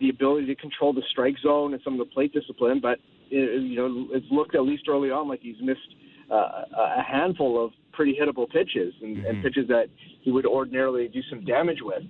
the 0.00 0.08
ability 0.08 0.46
to 0.46 0.54
control 0.56 0.92
the 0.92 1.02
strike 1.10 1.36
zone 1.42 1.72
and 1.72 1.82
some 1.84 1.92
of 1.92 2.00
the 2.00 2.12
plate 2.12 2.32
discipline, 2.32 2.80
but 2.80 2.98
it, 3.30 3.62
you 3.62 3.76
know 3.76 4.08
it's 4.12 4.26
looked 4.30 4.54
at 4.54 4.62
least 4.62 4.84
early 4.88 5.10
on 5.10 5.28
like 5.28 5.40
he's 5.40 5.56
missed 5.60 5.94
uh, 6.30 6.62
a 6.76 7.02
handful 7.02 7.64
of 7.64 7.72
pretty 7.92 8.18
hittable 8.20 8.48
pitches 8.48 8.92
and, 9.02 9.16
mm-hmm. 9.16 9.26
and 9.26 9.42
pitches 9.42 9.68
that 9.68 9.86
he 10.22 10.30
would 10.30 10.46
ordinarily 10.46 11.08
do 11.08 11.20
some 11.30 11.44
damage 11.44 11.78
with. 11.80 12.02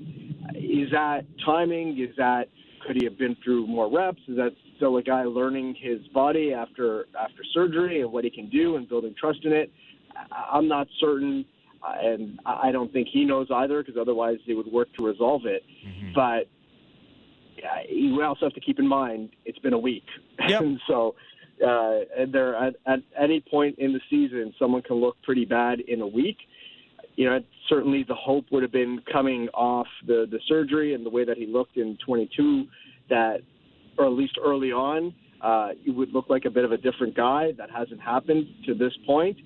Is 0.55 0.91
that 0.93 1.25
timing? 1.45 1.99
Is 2.01 2.15
that 2.17 2.49
could 2.87 2.97
he 2.97 3.05
have 3.05 3.19
been 3.19 3.37
through 3.43 3.67
more 3.67 3.91
reps? 3.91 4.21
Is 4.29 4.37
that 4.37 4.53
still 4.77 4.97
a 4.97 5.03
guy 5.03 5.25
learning 5.25 5.77
his 5.81 6.01
body 6.09 6.53
after 6.53 7.07
after 7.19 7.43
surgery 7.53 8.01
and 8.01 8.13
what 8.13 8.25
he 8.25 8.31
can 8.31 8.49
do 8.49 8.77
and 8.77 8.89
building 8.89 9.15
trust 9.19 9.41
in 9.45 9.53
it? 9.53 9.73
I'm 10.31 10.69
not 10.69 10.87
certain 11.01 11.45
and 12.03 12.39
I 12.47 12.73
don't 12.73 12.93
think 12.93 13.09
he 13.13 13.25
knows 13.25 13.49
either 13.55 13.83
because 13.83 13.99
otherwise 14.01 14.39
they 14.47 14.55
would 14.55 14.67
work 14.67 14.89
to 14.97 15.05
resolve 15.05 15.47
it. 15.47 15.63
Mm-hmm. 15.87 16.13
But 16.15 16.49
you 17.89 18.23
also 18.23 18.47
have 18.47 18.55
to 18.55 18.61
keep 18.61 18.79
in 18.79 18.87
mind 18.87 19.31
it's 19.45 19.59
been 19.59 19.73
a 19.73 19.79
week, 19.79 20.05
yep. 20.49 20.61
and 20.61 20.81
so 20.87 21.15
uh, 21.65 22.01
there 22.31 22.55
at, 22.57 22.75
at 22.87 23.01
any 23.19 23.41
point 23.41 23.79
in 23.79 23.93
the 23.93 24.01
season, 24.11 24.55
someone 24.59 24.83
can 24.83 24.97
look 24.97 25.17
pretty 25.23 25.45
bad 25.45 25.81
in 25.81 26.01
a 26.01 26.07
week. 26.07 26.39
You 27.17 27.31
know, 27.31 27.41
certainly 27.69 28.05
the 28.07 28.15
hope 28.15 28.47
would 28.51 28.63
have 28.63 28.73
been 28.73 29.01
coming 29.11 29.49
off 29.55 29.87
the 30.07 30.27
the 30.31 30.41
surgery 30.49 30.95
and 30.95 31.07
the 31.07 31.11
way 31.11 31.25
that 31.25 31.37
he 31.37 31.47
looked 31.47 31.77
in 31.77 31.97
22 32.05 32.67
that, 33.11 33.41
or 33.99 34.07
at 34.07 34.13
least 34.13 34.37
early 34.43 34.73
on, 34.73 35.15
uh, 35.41 35.69
he 35.83 35.91
would 35.91 36.13
look 36.13 36.29
like 36.29 36.45
a 36.45 36.51
bit 36.51 36.65
of 36.65 36.73
a 36.73 36.77
different 36.77 37.15
guy. 37.15 37.53
That 37.53 37.71
hasn't 37.71 38.01
happened 38.01 38.47
to 38.67 38.75
this 38.75 38.93
point, 39.07 39.37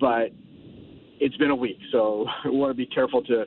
but 0.00 0.30
it's 1.20 1.36
been 1.36 1.50
a 1.50 1.56
week, 1.56 1.78
so 1.92 2.26
we 2.44 2.50
want 2.50 2.70
to 2.70 2.74
be 2.74 2.86
careful 2.86 3.22
to 3.24 3.44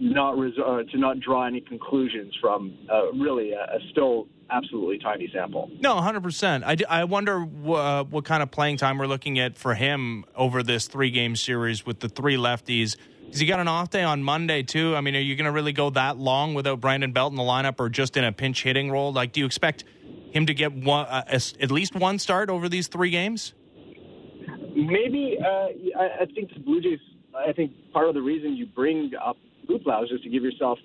not 0.00 0.38
res- 0.38 0.58
uh, 0.58 0.82
to 0.90 0.98
not 0.98 1.20
draw 1.20 1.46
any 1.46 1.60
conclusions 1.60 2.34
from 2.40 2.76
uh, 2.92 3.12
really 3.12 3.52
a, 3.52 3.60
a, 3.60 3.78
still 3.90 4.26
absolutely 4.50 4.98
tiny 4.98 5.30
sample. 5.32 5.70
No, 5.80 5.94
100%. 5.94 6.64
I, 6.64 6.74
d- 6.74 6.84
I 6.84 7.04
wonder 7.04 7.42
uh, 7.42 8.04
what 8.04 8.24
kind 8.24 8.42
of 8.42 8.50
playing 8.50 8.76
time 8.76 8.98
we're 8.98 9.06
looking 9.06 9.38
at 9.38 9.56
for 9.56 9.74
him 9.74 10.24
over 10.34 10.62
this 10.62 10.86
three 10.86 11.10
game 11.10 11.36
series 11.36 11.86
with 11.86 12.00
the 12.00 12.08
three 12.08 12.36
lefties. 12.36 12.96
Has 13.28 13.40
he 13.40 13.46
got 13.46 13.58
an 13.60 13.68
off 13.68 13.90
day 13.90 14.02
on 14.02 14.22
Monday, 14.22 14.62
too? 14.62 14.94
I 14.94 15.00
mean, 15.00 15.16
are 15.16 15.20
you 15.20 15.34
going 15.34 15.46
to 15.46 15.52
really 15.52 15.72
go 15.72 15.90
that 15.90 16.18
long 16.18 16.54
without 16.54 16.80
Brandon 16.80 17.12
Belt 17.12 17.32
in 17.32 17.36
the 17.36 17.42
lineup 17.42 17.76
or 17.78 17.88
just 17.88 18.16
in 18.16 18.24
a 18.24 18.32
pinch 18.32 18.62
hitting 18.62 18.90
role? 18.90 19.12
Like, 19.12 19.32
do 19.32 19.40
you 19.40 19.46
expect 19.46 19.84
him 20.30 20.46
to 20.46 20.54
get 20.54 20.72
one, 20.72 21.06
uh, 21.06 21.24
at 21.28 21.70
least 21.70 21.94
one 21.94 22.18
start 22.18 22.50
over 22.50 22.68
these 22.68 22.88
three 22.88 23.10
games? 23.10 23.54
Maybe 24.86 25.36
uh, 25.40 25.68
I, 25.98 26.22
I 26.22 26.26
think 26.34 26.52
the 26.54 26.60
Blue 26.60 26.80
Jays. 26.80 26.98
I 27.36 27.52
think 27.52 27.72
part 27.92 28.08
of 28.08 28.14
the 28.14 28.22
reason 28.22 28.54
you 28.54 28.66
bring 28.66 29.10
up 29.24 29.36
Luplow 29.68 30.04
is 30.04 30.20
to 30.22 30.28
give 30.28 30.42
yourself 30.42 30.78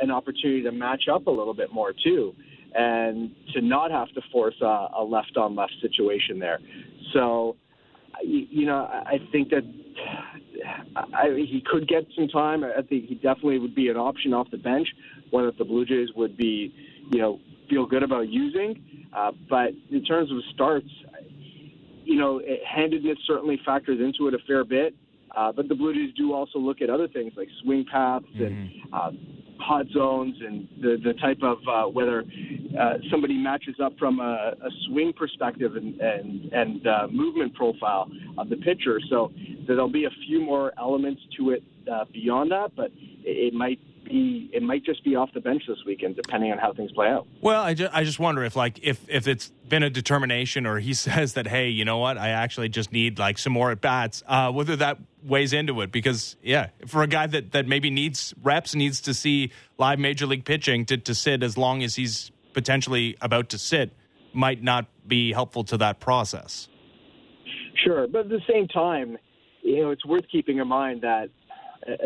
an 0.00 0.10
opportunity 0.10 0.62
to 0.62 0.70
match 0.70 1.04
up 1.12 1.26
a 1.26 1.30
little 1.30 1.54
bit 1.54 1.72
more 1.72 1.92
too, 1.92 2.34
and 2.74 3.30
to 3.54 3.60
not 3.60 3.90
have 3.90 4.08
to 4.14 4.20
force 4.30 4.54
a, 4.60 4.88
a 4.96 5.02
left 5.02 5.36
on 5.36 5.56
left 5.56 5.72
situation 5.80 6.38
there. 6.38 6.60
So, 7.12 7.56
you 8.22 8.66
know, 8.66 8.76
I 8.76 9.18
think 9.32 9.50
that 9.50 9.62
I, 10.96 11.30
he 11.34 11.62
could 11.66 11.88
get 11.88 12.04
some 12.14 12.28
time. 12.28 12.62
I 12.64 12.82
think 12.82 13.06
he 13.06 13.14
definitely 13.14 13.58
would 13.58 13.74
be 13.74 13.88
an 13.88 13.96
option 13.96 14.32
off 14.32 14.48
the 14.50 14.58
bench, 14.58 14.88
one 15.30 15.46
that 15.46 15.58
the 15.58 15.64
Blue 15.64 15.84
Jays 15.84 16.08
would 16.16 16.36
be, 16.36 16.72
you 17.10 17.18
know, 17.18 17.40
feel 17.70 17.86
good 17.86 18.02
about 18.02 18.28
using. 18.28 18.82
Uh, 19.16 19.32
but 19.48 19.70
in 19.90 20.04
terms 20.04 20.30
of 20.30 20.38
starts, 20.54 20.88
you 22.08 22.18
know, 22.18 22.40
handedness 22.66 23.18
certainly 23.26 23.60
factors 23.66 24.00
into 24.00 24.28
it 24.28 24.34
a 24.34 24.38
fair 24.46 24.64
bit. 24.64 24.94
Uh, 25.36 25.52
but 25.52 25.68
the 25.68 25.74
Blue 25.74 25.92
Jays 25.92 26.14
do 26.16 26.32
also 26.32 26.58
look 26.58 26.80
at 26.80 26.88
other 26.88 27.06
things 27.06 27.34
like 27.36 27.48
swing 27.62 27.84
paths 27.92 28.24
mm-hmm. 28.34 28.44
and 28.44 28.70
uh, 28.94 29.10
hot 29.60 29.84
zones 29.92 30.34
and 30.40 30.66
the, 30.80 30.96
the 31.04 31.12
type 31.20 31.38
of 31.42 31.58
uh, 31.68 31.86
whether 31.86 32.24
uh, 32.80 32.94
somebody 33.10 33.36
matches 33.36 33.74
up 33.82 33.92
from 33.98 34.20
a, 34.20 34.54
a 34.64 34.70
swing 34.86 35.12
perspective 35.12 35.76
and, 35.76 36.00
and, 36.00 36.50
and 36.52 36.86
uh, 36.86 37.06
movement 37.10 37.54
profile 37.54 38.10
of 38.38 38.48
the 38.48 38.56
pitcher. 38.56 38.98
So 39.10 39.30
there'll 39.66 39.92
be 39.92 40.06
a 40.06 40.14
few 40.26 40.40
more 40.40 40.72
elements 40.78 41.20
to 41.36 41.50
it 41.50 41.62
uh, 41.92 42.06
beyond 42.10 42.50
that, 42.52 42.74
but 42.74 42.90
it, 43.22 43.52
it 43.52 43.54
might 43.54 43.80
be 44.08 44.50
it 44.52 44.62
might 44.62 44.84
just 44.84 45.04
be 45.04 45.16
off 45.16 45.30
the 45.32 45.40
bench 45.40 45.62
this 45.68 45.78
weekend, 45.86 46.16
depending 46.16 46.52
on 46.52 46.58
how 46.58 46.72
things 46.72 46.92
play 46.92 47.08
out. 47.08 47.26
Well, 47.40 47.62
I 47.62 47.74
just, 47.74 47.94
I 47.94 48.04
just 48.04 48.18
wonder 48.18 48.44
if 48.44 48.56
like 48.56 48.80
if 48.82 49.04
if 49.08 49.28
it's 49.28 49.50
been 49.68 49.82
a 49.82 49.90
determination, 49.90 50.66
or 50.66 50.78
he 50.78 50.94
says 51.06 51.34
that 51.34 51.46
hey, 51.46 51.68
you 51.68 51.84
know 51.84 51.98
what, 51.98 52.18
I 52.18 52.30
actually 52.30 52.68
just 52.68 52.92
need 52.92 53.18
like 53.18 53.38
some 53.38 53.52
more 53.52 53.70
at 53.70 53.80
bats. 53.80 54.22
Uh, 54.26 54.50
whether 54.50 54.76
that 54.76 54.98
weighs 55.22 55.52
into 55.52 55.80
it, 55.80 55.92
because 55.92 56.36
yeah, 56.42 56.68
for 56.86 57.02
a 57.02 57.06
guy 57.06 57.26
that 57.26 57.52
that 57.52 57.66
maybe 57.66 57.90
needs 57.90 58.34
reps, 58.42 58.74
needs 58.74 59.00
to 59.02 59.14
see 59.14 59.50
live 59.78 59.98
major 59.98 60.26
league 60.26 60.44
pitching 60.44 60.84
to 60.86 60.96
to 60.96 61.14
sit 61.14 61.42
as 61.42 61.56
long 61.56 61.82
as 61.82 61.94
he's 61.94 62.30
potentially 62.54 63.16
about 63.20 63.50
to 63.50 63.58
sit, 63.58 63.92
might 64.32 64.62
not 64.62 64.86
be 65.06 65.32
helpful 65.32 65.64
to 65.64 65.76
that 65.76 66.00
process. 66.00 66.68
Sure, 67.84 68.08
but 68.08 68.22
at 68.22 68.28
the 68.28 68.40
same 68.50 68.66
time, 68.66 69.16
you 69.62 69.82
know, 69.82 69.90
it's 69.90 70.04
worth 70.04 70.24
keeping 70.30 70.58
in 70.58 70.66
mind 70.66 71.02
that 71.02 71.28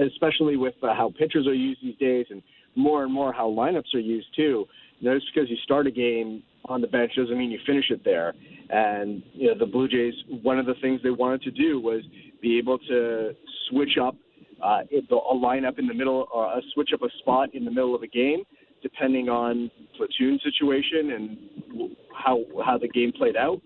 especially 0.07 0.57
with 0.57 0.75
uh, 0.83 0.95
how 0.95 1.13
pitchers 1.19 1.47
are 1.47 1.55
used 1.55 1.81
these 1.83 1.97
days 1.97 2.27
and 2.31 2.43
more 2.75 3.05
and 3.05 3.13
more 3.13 3.33
how 3.33 3.49
lineups 3.49 3.95
are 3.95 4.01
used 4.01 4.29
too. 4.35 4.67
You 4.99 5.11
know, 5.11 5.19
just 5.19 5.31
because 5.35 5.51
you 5.51 5.57
start 5.65 5.87
a 5.87 5.91
game 5.91 6.43
on 6.67 6.81
the 6.81 6.87
bench 6.87 7.13
doesn't 7.17 7.37
mean 7.37 7.51
you 7.51 7.59
finish 7.67 7.87
it 7.91 8.03
there. 8.05 8.35
And 8.71 9.23
you 9.33 9.49
know, 9.49 9.59
the 9.59 9.67
Blue 9.67 9.89
Jays, 9.89 10.15
one 10.43 10.59
of 10.59 10.67
the 10.67 10.75
things 10.81 11.01
they 11.03 11.11
wanted 11.11 11.43
to 11.43 11.51
do 11.51 11.81
was 11.81 12.03
be 12.41 12.59
able 12.59 12.79
to 12.79 13.35
switch 13.69 13.99
up 14.01 14.17
uh, 14.63 14.83
a 14.93 15.35
lineup 15.35 15.79
in 15.79 15.87
the 15.87 15.95
middle, 15.95 16.29
or 16.33 16.47
uh, 16.47 16.61
switch 16.73 16.91
up 16.95 17.03
a 17.03 17.09
spot 17.19 17.53
in 17.55 17.65
the 17.65 17.71
middle 17.71 17.95
of 17.95 18.03
a 18.03 18.07
game, 18.07 18.45
depending 18.83 19.29
on 19.29 19.71
platoon 19.97 20.39
situation 20.43 21.13
and 21.13 21.97
how 22.15 22.45
how 22.65 22.79
the 22.79 22.89
game 22.89 23.13
played 23.13 23.37
out. 23.37 23.61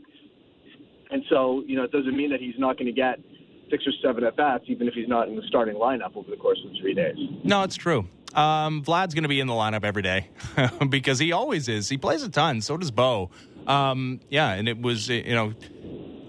And 1.10 1.22
so, 1.30 1.62
you 1.66 1.76
know, 1.76 1.84
it 1.84 1.92
doesn't 1.92 2.16
mean 2.16 2.30
that 2.30 2.40
he's 2.40 2.58
not 2.58 2.78
going 2.78 2.86
to 2.86 2.92
get 2.92 3.18
six 3.70 3.86
or 3.86 3.92
seven 4.02 4.24
at 4.24 4.36
bats, 4.36 4.64
even 4.68 4.88
if 4.88 4.94
he's 4.94 5.08
not 5.08 5.28
in 5.28 5.36
the 5.36 5.42
starting 5.48 5.76
lineup 5.76 6.16
over 6.16 6.30
the 6.30 6.36
course 6.36 6.60
of 6.64 6.72
three 6.80 6.94
days. 6.94 7.16
No, 7.44 7.62
it's 7.62 7.76
true. 7.76 8.06
Um, 8.34 8.82
Vlad's 8.82 9.14
going 9.14 9.22
to 9.22 9.28
be 9.28 9.40
in 9.40 9.46
the 9.46 9.54
lineup 9.54 9.84
every 9.84 10.02
day 10.02 10.28
because 10.88 11.18
he 11.18 11.32
always 11.32 11.68
is. 11.68 11.88
He 11.88 11.96
plays 11.96 12.22
a 12.22 12.28
ton. 12.28 12.60
So 12.60 12.76
does 12.76 12.90
Bo. 12.90 13.30
Um, 13.66 14.20
yeah, 14.28 14.52
and 14.52 14.68
it 14.68 14.80
was 14.80 15.08
you 15.08 15.34
know, 15.34 15.54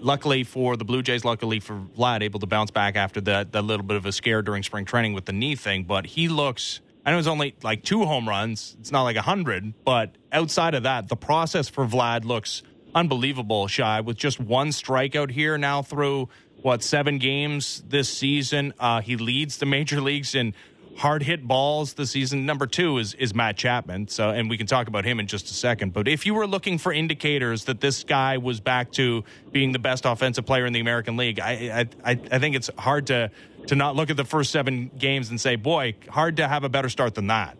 luckily 0.00 0.44
for 0.44 0.76
the 0.76 0.84
Blue 0.84 1.02
Jays, 1.02 1.24
luckily 1.24 1.60
for 1.60 1.80
Vlad, 1.96 2.22
able 2.22 2.40
to 2.40 2.46
bounce 2.46 2.70
back 2.70 2.96
after 2.96 3.20
that 3.22 3.52
that 3.52 3.62
little 3.62 3.84
bit 3.84 3.96
of 3.96 4.06
a 4.06 4.12
scare 4.12 4.42
during 4.42 4.62
spring 4.62 4.84
training 4.84 5.12
with 5.12 5.26
the 5.26 5.32
knee 5.32 5.54
thing. 5.54 5.84
But 5.84 6.06
he 6.06 6.28
looks. 6.28 6.80
I 7.04 7.10
know 7.10 7.16
it 7.16 7.20
was 7.20 7.28
only 7.28 7.54
like 7.62 7.84
two 7.84 8.04
home 8.04 8.28
runs. 8.28 8.76
It's 8.80 8.90
not 8.92 9.02
like 9.02 9.16
a 9.16 9.22
hundred, 9.22 9.72
but 9.84 10.16
outside 10.32 10.74
of 10.74 10.82
that, 10.82 11.08
the 11.08 11.16
process 11.16 11.68
for 11.68 11.86
Vlad 11.86 12.24
looks 12.24 12.62
unbelievable. 12.94 13.68
Shi 13.68 14.00
with 14.04 14.16
just 14.16 14.40
one 14.40 14.68
strikeout 14.68 15.30
here 15.30 15.56
now 15.58 15.82
through 15.82 16.28
what 16.62 16.82
seven 16.82 17.18
games 17.18 17.82
this 17.88 18.08
season. 18.08 18.74
Uh, 18.78 19.00
he 19.00 19.16
leads 19.16 19.58
the 19.58 19.66
major 19.66 20.00
leagues 20.00 20.34
in 20.34 20.54
hard 20.98 21.22
hit 21.22 21.46
balls 21.46 21.94
this 21.94 22.10
season. 22.10 22.44
Number 22.44 22.66
two 22.66 22.98
is 22.98 23.14
is 23.14 23.34
Matt 23.34 23.56
Chapman. 23.56 24.08
So, 24.08 24.30
and 24.30 24.50
we 24.50 24.58
can 24.58 24.66
talk 24.66 24.88
about 24.88 25.04
him 25.04 25.20
in 25.20 25.26
just 25.26 25.50
a 25.50 25.54
second. 25.54 25.92
But 25.92 26.08
if 26.08 26.26
you 26.26 26.34
were 26.34 26.46
looking 26.46 26.78
for 26.78 26.92
indicators 26.92 27.64
that 27.66 27.80
this 27.80 28.04
guy 28.04 28.38
was 28.38 28.60
back 28.60 28.92
to 28.92 29.24
being 29.52 29.72
the 29.72 29.78
best 29.78 30.04
offensive 30.04 30.44
player 30.44 30.66
in 30.66 30.72
the 30.72 30.80
American 30.80 31.16
League, 31.16 31.40
I 31.40 31.86
I, 32.04 32.10
I 32.30 32.38
think 32.38 32.56
it's 32.56 32.70
hard 32.76 33.06
to 33.08 33.30
to 33.68 33.76
not 33.76 33.96
look 33.96 34.10
at 34.10 34.16
the 34.16 34.24
first 34.24 34.50
seven 34.50 34.90
games 34.98 35.30
and 35.30 35.40
say, 35.40 35.56
boy, 35.56 35.94
hard 36.08 36.36
to 36.36 36.48
have 36.48 36.64
a 36.64 36.68
better 36.68 36.88
start 36.88 37.14
than 37.14 37.28
that. 37.28 37.56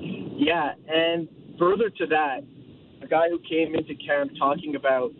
Yeah, 0.00 0.72
and 0.88 1.28
further 1.58 1.90
to 1.90 2.06
that, 2.06 2.40
a 3.02 3.06
guy 3.06 3.28
who 3.28 3.38
came 3.40 3.74
into 3.74 3.94
camp 3.94 4.32
talking 4.38 4.74
about 4.74 5.12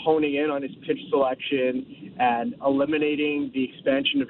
honing 0.00 0.34
in 0.34 0.50
on 0.50 0.62
his 0.62 0.72
pitch 0.86 0.98
selection 1.10 2.01
and 2.22 2.54
eliminating 2.64 3.50
the 3.52 3.64
expansion 3.64 4.22
of 4.22 4.28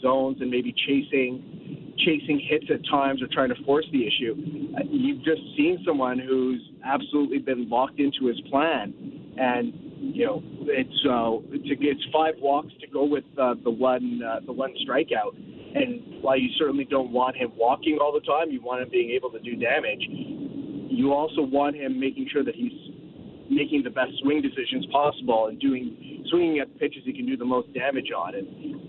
zones 0.00 0.38
and 0.40 0.50
maybe 0.50 0.74
chasing 0.86 1.94
chasing 1.98 2.40
hits 2.48 2.66
at 2.72 2.80
times 2.88 3.22
or 3.22 3.28
trying 3.32 3.48
to 3.48 3.64
force 3.64 3.86
the 3.92 4.06
issue. 4.06 4.34
Uh, 4.76 4.80
you've 4.88 5.22
just 5.24 5.40
seen 5.56 5.82
someone 5.86 6.18
who's 6.18 6.60
absolutely 6.84 7.38
been 7.38 7.68
locked 7.68 7.98
into 7.98 8.26
his 8.26 8.40
plan, 8.50 8.94
and 9.36 9.72
you 9.98 10.26
know 10.26 10.42
it's 10.62 11.06
uh, 11.08 11.38
it's, 11.54 11.68
it's 11.80 12.04
five 12.12 12.34
walks 12.40 12.72
to 12.80 12.86
go 12.88 13.04
with 13.04 13.24
uh, 13.40 13.54
the 13.62 13.70
one 13.70 14.20
uh, 14.22 14.40
the 14.44 14.52
one 14.52 14.74
strikeout. 14.86 15.36
And 15.74 16.22
while 16.22 16.38
you 16.38 16.48
certainly 16.58 16.86
don't 16.86 17.12
want 17.12 17.36
him 17.36 17.52
walking 17.56 17.98
all 18.00 18.12
the 18.12 18.26
time, 18.26 18.50
you 18.50 18.60
want 18.62 18.82
him 18.82 18.88
being 18.90 19.10
able 19.10 19.30
to 19.30 19.38
do 19.38 19.54
damage. 19.54 20.02
You 20.08 21.12
also 21.12 21.42
want 21.42 21.76
him 21.76 22.00
making 22.00 22.28
sure 22.32 22.42
that 22.42 22.54
he's 22.56 22.72
making 23.50 23.82
the 23.82 23.90
best 23.90 24.12
swing 24.22 24.42
decisions 24.42 24.86
possible 24.92 25.46
and 25.46 25.58
doing 25.60 26.24
swinging 26.30 26.58
at 26.60 26.72
the 26.72 26.78
pitches 26.78 27.02
he 27.04 27.12
can 27.12 27.26
do 27.26 27.36
the 27.36 27.44
most 27.44 27.72
damage 27.72 28.10
on. 28.16 28.34
And 28.34 28.46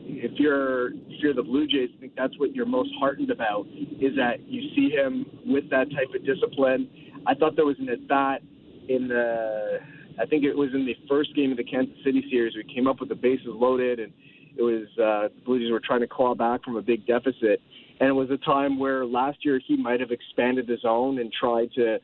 if 0.08 0.32
you're 0.40 0.90
if 0.92 1.22
you're 1.22 1.34
the 1.34 1.44
Blue 1.44 1.68
Jays, 1.68 1.90
I 1.98 2.00
think 2.00 2.14
that's 2.16 2.38
what 2.38 2.54
you're 2.54 2.66
most 2.66 2.90
heartened 3.00 3.32
about 3.32 3.66
is 3.68 4.16
that 4.16 4.42
you 4.48 4.70
see 4.76 4.90
him 4.90 5.26
with 5.46 5.70
that 5.70 5.90
type 5.92 6.10
of 6.14 6.26
discipline. 6.26 6.90
I 7.26 7.34
thought 7.36 7.56
there 7.56 7.66
was 7.66 7.78
an 7.80 7.90
at 7.90 8.08
bat 8.08 8.42
in 8.88 9.08
the 9.08 9.80
I 10.20 10.26
think 10.26 10.44
it 10.44 10.56
was 10.56 10.70
in 10.74 10.86
the 10.86 10.96
first 11.08 11.34
game 11.36 11.52
of 11.52 11.58
the 11.58 11.64
Kansas 11.64 11.96
City 12.04 12.24
series. 12.30 12.54
We 12.56 12.64
came 12.74 12.88
up 12.88 13.00
with 13.00 13.10
the 13.10 13.16
bases 13.16 13.48
loaded 13.48 14.00
and 14.00 14.12
it 14.58 14.62
was 14.62 14.88
uh, 14.98 15.34
the 15.34 15.42
Blue 15.46 15.60
Jays 15.60 15.72
were 15.72 15.80
trying 15.80 16.02
to 16.02 16.08
claw 16.08 16.36
back 16.36 16.64
from 16.64 16.76
a 16.76 16.82
big 16.82 17.08
deficit. 17.08 17.62
And 18.02 18.10
it 18.10 18.14
was 18.14 18.30
a 18.30 18.38
time 18.38 18.80
where 18.80 19.06
last 19.06 19.46
year 19.46 19.60
he 19.66 19.78
might 19.78 20.00
have 20.00 20.12
expanded 20.12 20.68
his 20.68 20.82
zone 20.82 21.20
and 21.20 21.32
tried 21.32 21.72
to 21.74 22.00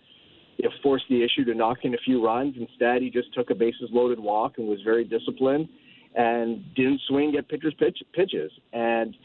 you 0.58 0.70
know, 0.70 0.76
force 0.82 1.04
the 1.10 1.24
issue 1.24 1.44
to 1.46 1.54
knock 1.54 1.80
in 1.84 1.94
a 1.94 1.98
few 2.06 2.24
runs. 2.24 2.56
Instead, 2.58 3.02
he 3.02 3.10
just 3.10 3.34
took 3.34 3.50
a 3.50 3.56
bases 3.56 3.90
loaded 3.92 4.20
walk 4.20 4.54
and 4.58 4.68
was 4.68 4.80
very 4.84 5.04
disciplined 5.04 5.68
and 6.16 6.64
didn't 6.76 7.02
swing 7.08 7.36
at 7.38 7.48
pitchers' 7.50 7.74
pitch, 7.78 8.00
pitches. 8.14 8.52
And 8.72 9.16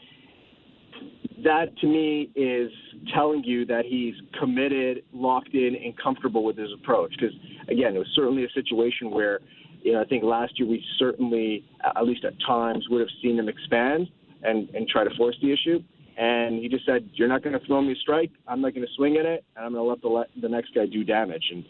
that 1.43 1.75
to 1.79 1.87
me 1.87 2.29
is 2.35 2.69
telling 3.13 3.43
you 3.43 3.65
that 3.65 3.85
he's 3.85 4.13
committed, 4.39 5.03
locked 5.13 5.53
in, 5.53 5.75
and 5.83 5.97
comfortable 5.97 6.43
with 6.43 6.57
his 6.57 6.69
approach. 6.73 7.11
Because 7.17 7.35
again, 7.69 7.95
it 7.95 7.99
was 7.99 8.11
certainly 8.13 8.43
a 8.43 8.49
situation 8.51 9.09
where, 9.09 9.39
you 9.81 9.93
know, 9.93 10.01
I 10.01 10.05
think 10.05 10.23
last 10.23 10.59
year 10.59 10.67
we 10.67 10.83
certainly, 10.99 11.63
at 11.95 12.05
least 12.05 12.25
at 12.25 12.33
times, 12.45 12.85
would 12.89 12.99
have 12.99 13.09
seen 13.21 13.39
him 13.39 13.47
expand 13.47 14.07
and 14.43 14.69
and 14.71 14.87
try 14.87 15.03
to 15.03 15.09
force 15.15 15.35
the 15.41 15.51
issue 15.51 15.81
and 16.17 16.59
he 16.59 16.67
just 16.69 16.85
said, 16.85 17.09
"You're 17.13 17.27
not 17.27 17.43
going 17.43 17.57
to 17.57 17.65
throw 17.65 17.81
me 17.81 17.93
a 17.93 17.95
strike. 17.95 18.31
I'm 18.47 18.61
not 18.61 18.73
going 18.73 18.85
to 18.85 18.93
swing 18.95 19.17
at 19.17 19.25
it, 19.25 19.43
and 19.55 19.65
I'm 19.65 19.73
going 19.73 19.83
to 19.83 19.89
let 19.89 20.01
the 20.01 20.07
le- 20.07 20.41
the 20.41 20.49
next 20.49 20.73
guy 20.73 20.85
do 20.85 21.03
damage." 21.03 21.51
And 21.51 21.65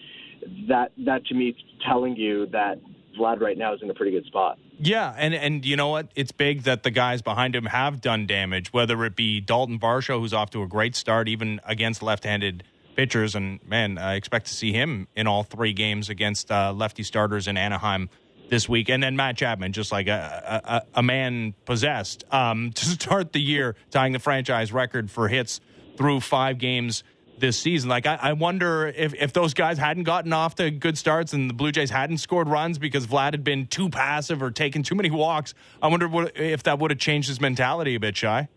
that 0.69 0.91
that 1.05 1.25
to 1.27 1.35
me 1.35 1.49
is 1.49 1.55
telling 1.87 2.15
you 2.15 2.47
that 2.47 2.79
Vlad 3.17 3.39
right 3.41 3.57
now 3.57 3.73
is 3.73 3.81
in 3.81 3.89
a 3.89 3.93
pretty 3.93 4.11
good 4.11 4.25
spot. 4.25 4.57
Yeah, 4.79 5.13
and 5.17 5.33
and 5.33 5.65
you 5.65 5.75
know 5.75 5.89
what? 5.89 6.11
It's 6.15 6.31
big 6.31 6.63
that 6.63 6.83
the 6.83 6.91
guys 6.91 7.21
behind 7.21 7.55
him 7.55 7.65
have 7.65 8.01
done 8.01 8.25
damage, 8.25 8.73
whether 8.73 9.03
it 9.05 9.15
be 9.15 9.39
Dalton 9.39 9.79
Varsho, 9.79 10.19
who's 10.19 10.33
off 10.33 10.49
to 10.51 10.63
a 10.63 10.67
great 10.67 10.95
start, 10.95 11.27
even 11.27 11.61
against 11.65 12.01
left-handed 12.01 12.63
pitchers, 12.95 13.35
and 13.35 13.59
man, 13.65 13.97
I 13.97 14.15
expect 14.15 14.47
to 14.47 14.53
see 14.53 14.71
him 14.73 15.07
in 15.15 15.27
all 15.27 15.43
three 15.43 15.73
games 15.73 16.09
against 16.09 16.51
uh, 16.51 16.73
lefty 16.75 17.03
starters 17.03 17.47
in 17.47 17.57
Anaheim 17.57 18.09
this 18.51 18.67
week, 18.67 18.89
and 18.89 19.01
then 19.01 19.15
Matt 19.15 19.37
Chapman, 19.37 19.71
just 19.71 19.93
like 19.93 20.07
a, 20.07 20.61
a, 20.93 20.99
a 20.99 21.03
man 21.03 21.55
possessed, 21.65 22.25
um, 22.31 22.71
to 22.75 22.85
start 22.85 23.31
the 23.31 23.41
year, 23.41 23.75
tying 23.89 24.11
the 24.11 24.19
franchise 24.19 24.71
record 24.71 25.09
for 25.09 25.27
hits 25.27 25.61
through 25.97 26.19
five 26.19 26.59
games 26.59 27.03
this 27.39 27.57
season. 27.57 27.89
Like, 27.89 28.05
I, 28.05 28.19
I, 28.21 28.33
wonder 28.33 28.87
if, 28.87 29.15
if 29.15 29.33
those 29.33 29.53
guys 29.53 29.77
hadn't 29.77 30.03
gotten 30.03 30.33
off 30.33 30.55
to 30.55 30.69
good 30.69 30.97
starts 30.97 31.33
and 31.33 31.49
the 31.49 31.53
Blue 31.53 31.71
Jays 31.71 31.89
hadn't 31.89 32.17
scored 32.19 32.47
runs 32.47 32.77
because 32.77 33.07
Vlad 33.07 33.31
had 33.31 33.43
been 33.43 33.67
too 33.67 33.89
passive 33.89 34.43
or 34.43 34.51
taken 34.51 34.83
too 34.83 34.95
many 34.95 35.09
walks. 35.09 35.53
I 35.81 35.87
wonder 35.87 36.07
what, 36.07 36.37
if 36.37 36.63
that 36.63 36.77
would 36.77 36.91
have 36.91 36.99
changed 36.99 37.29
his 37.29 37.39
mentality 37.41 37.95
a 37.95 37.99
bit, 37.99 38.17
Shi. 38.17 38.47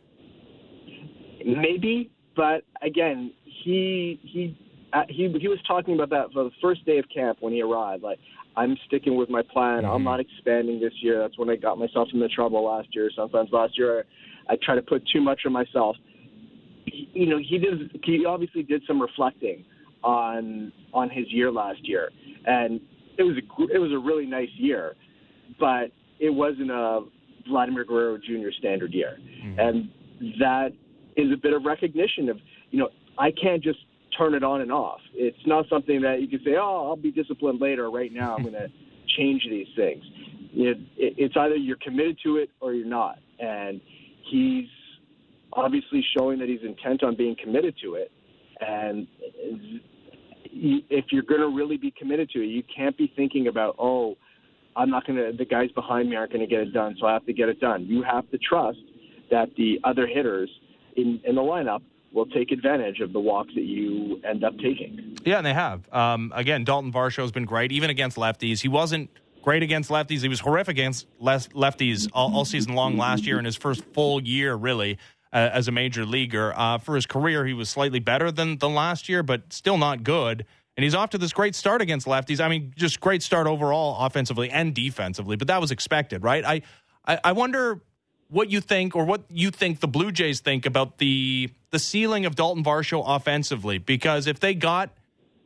Maybe, 1.47 2.11
but 2.35 2.65
again, 2.83 3.33
he 3.45 4.19
he 4.23 4.57
he 5.09 5.35
he 5.41 5.49
was 5.49 5.59
talking 5.67 5.95
about 5.95 6.11
that 6.11 6.33
for 6.33 6.45
the 6.45 6.51
first 6.63 6.85
day 6.87 6.99
of 6.99 7.05
camp 7.13 7.39
when 7.41 7.53
he 7.53 7.63
arrived. 7.63 8.03
Like, 8.03 8.19
I'm 8.57 8.77
sticking 8.87 9.17
with 9.17 9.29
my 9.29 9.43
plan. 9.43 9.83
Mm-hmm. 9.83 9.91
I'm 9.91 10.05
not 10.05 10.21
expanding 10.21 10.81
this 10.81 10.93
year. 11.01 11.19
That's 11.19 11.39
when 11.39 11.51
I 11.51 11.57
got 11.57 11.79
myself 11.79 12.09
into 12.13 12.29
trouble 12.29 12.65
last 12.65 12.89
year. 12.93 13.11
Sometimes 13.15 13.51
last 13.53 13.77
year 13.77 14.05
I, 14.49 14.53
I 14.53 14.57
try 14.63 14.75
to 14.75 14.83
put 14.83 15.03
too 15.13 15.21
much 15.21 15.41
on 15.47 15.53
myself. 15.53 15.97
He, 16.87 17.11
you 17.13 17.27
know, 17.27 17.39
he 17.39 17.59
did. 17.59 17.99
He 18.05 18.25
obviously 18.25 18.63
did 18.63 18.83
some 18.87 19.01
reflecting 19.01 19.65
on 20.03 20.73
on 20.93 21.11
his 21.11 21.25
year 21.31 21.51
last 21.51 21.81
year, 21.83 22.11
and 22.47 22.81
it 23.19 23.23
was 23.23 23.37
a 23.37 23.75
it 23.75 23.79
was 23.79 23.93
a 23.93 23.99
really 23.99 24.27
nice 24.27 24.51
year, 24.57 24.95
but 25.59 25.91
it 26.21 26.31
wasn't 26.31 26.71
a 26.71 27.01
Vladimir 27.49 27.85
Guerrero 27.85 28.19
Jr. 28.19 28.51
standard 28.59 28.93
year, 28.93 29.19
mm-hmm. 29.45 29.59
and 29.59 29.89
that 30.39 30.71
is 31.17 31.33
a 31.33 31.37
bit 31.37 31.53
of 31.53 31.65
recognition 31.65 32.29
of 32.29 32.39
you 32.71 32.79
know 32.79 32.89
I 33.19 33.31
can't 33.31 33.63
just 33.63 33.79
turn 34.17 34.35
it 34.35 34.43
on 34.45 34.61
and 34.61 34.73
off. 34.73 35.01
It's 35.15 35.47
not 35.47 35.67
something 35.69 36.01
that 36.03 36.21
you 36.21 36.29
can 36.29 36.41
say, 36.45 36.57
"Oh, 36.57 36.87
I'll 36.89 36.97
be 36.97 37.11
disciplined 37.11 37.61
later." 37.61 37.91
Right 37.91 38.13
now, 38.13 38.37
I'm 38.37 38.43
going 38.43 38.55
to 38.55 38.69
change 39.17 39.43
these 39.49 39.69
things. 39.77 40.03
It, 40.55 40.79
it, 40.97 41.15
it's 41.19 41.37
either 41.37 41.57
you're 41.57 41.79
committed 41.83 42.19
to 42.25 42.37
it 42.37 42.51
or 42.61 42.75
you're 42.75 42.87
not, 42.87 43.19
and 43.39 43.81
he's 44.31 44.69
obviously 45.53 46.05
showing 46.17 46.39
that 46.41 46.49
he's 46.49 46.63
intent 46.63 47.03
on 47.03 47.17
being 47.17 47.37
committed 47.43 47.75
to 47.83 47.95
it. 47.95 48.11
And 48.61 49.07
if 50.51 51.07
you're 51.11 51.23
going 51.23 51.41
to 51.41 51.55
really 51.55 51.77
be 51.77 51.93
committed 51.99 52.31
to 52.31 52.41
it, 52.41 52.47
you 52.47 52.63
can't 52.75 52.97
be 52.97 53.13
thinking 53.17 53.49
about, 53.49 53.77
"Oh, 53.79 54.17
I'm 54.77 54.91
not 54.91 55.07
going 55.07 55.19
to. 55.19 55.37
The 55.37 55.45
guys 55.45 55.71
behind 55.73 56.11
me 56.11 56.17
aren't 56.17 56.33
going 56.33 56.47
to 56.47 56.51
get 56.53 56.61
it 56.61 56.73
done, 56.73 56.97
so 57.01 57.07
I 57.07 57.13
have 57.13 57.27
to 57.27 57.33
get 57.33 57.49
it 57.49 57.61
done." 57.61 57.85
You 57.87 58.03
have 58.03 58.31
to 58.31 58.39
trust 58.39 58.79
that 59.31 59.49
the 59.57 59.81
other 59.85 60.07
hitters 60.07 60.51
in, 60.97 61.21
in 61.25 61.35
the 61.35 61.41
lineup 61.41 61.83
will 62.15 62.27
take 62.27 62.53
advantage 62.53 63.01
of 63.01 63.13
the 63.13 63.21
walk 63.21 63.49
that 63.55 63.65
you 63.65 64.21
end 64.25 64.45
up 64.45 64.57
taking. 64.59 65.19
Yeah, 65.25 65.39
and 65.39 65.47
they 65.47 65.53
have. 65.53 65.93
Um, 65.93 66.33
again, 66.35 66.65
Dalton 66.65 66.93
Varsho 66.93 67.23
has 67.23 67.33
been 67.33 67.45
great, 67.45 67.73
even 67.73 67.91
against 67.91 68.17
lefties. 68.17 68.61
He 68.61 68.69
wasn't 68.69 69.11
great 69.43 69.63
against 69.63 69.91
lefties. 69.91 70.21
He 70.21 70.29
was 70.29 70.41
horrific 70.41 70.73
against 70.73 71.07
lefties 71.21 72.09
all, 72.13 72.35
all 72.35 72.45
season 72.45 72.75
long 72.75 72.97
last 72.97 73.27
year 73.27 73.39
in 73.39 73.45
his 73.45 73.57
first 73.57 73.85
full 73.93 74.23
year, 74.23 74.55
really. 74.55 74.99
Uh, 75.33 75.51
as 75.53 75.67
a 75.67 75.73
major 75.73 76.07
leaguer, 76.07 76.55
uh, 76.57 76.79
for 76.79 76.95
his 76.95 77.07
career, 77.07 77.45
he 77.45 77.53
was 77.53 77.69
slightly 77.69 77.99
better 77.99 78.31
than 78.31 78.57
the 78.59 78.69
last 78.69 79.09
year, 79.09 79.25
but 79.25 79.53
still 79.53 79.77
not 79.77 80.05
good. 80.05 80.47
And 80.77 80.85
he's 80.85 80.95
off 80.95 81.11
to 81.11 81.19
this 81.19 81.33
great 81.33 81.57
start 81.57 81.83
against 81.83 82.07
lefties. 82.07 82.41
I 82.41 82.49
mean, 82.49 82.73
just 82.77 83.01
great 83.01 83.21
start 83.21 83.49
overall, 83.49 84.07
offensively 84.07 84.49
and 84.49 84.73
defensively. 84.73 85.35
But 85.35 85.49
that 85.49 85.61
was 85.61 85.73
expected, 85.73 86.23
right? 86.23 86.45
I, 86.45 86.63
I, 87.05 87.19
I 87.25 87.33
wonder 87.33 87.81
what 88.29 88.51
you 88.51 88.61
think 88.61 88.97
or 88.97 89.05
what 89.05 89.23
you 89.31 89.51
think 89.51 89.81
the 89.81 89.89
Blue 89.89 90.13
Jays 90.13 90.41
think 90.41 90.67
about 90.67 90.99
the 90.99 91.51
the 91.71 91.79
ceiling 91.79 92.27
of 92.27 92.37
Dalton 92.37 92.65
Varsho 92.65 93.03
offensively? 93.05 93.79
Because 93.79 94.27
if 94.27 94.41
they 94.41 94.55
got 94.55 94.91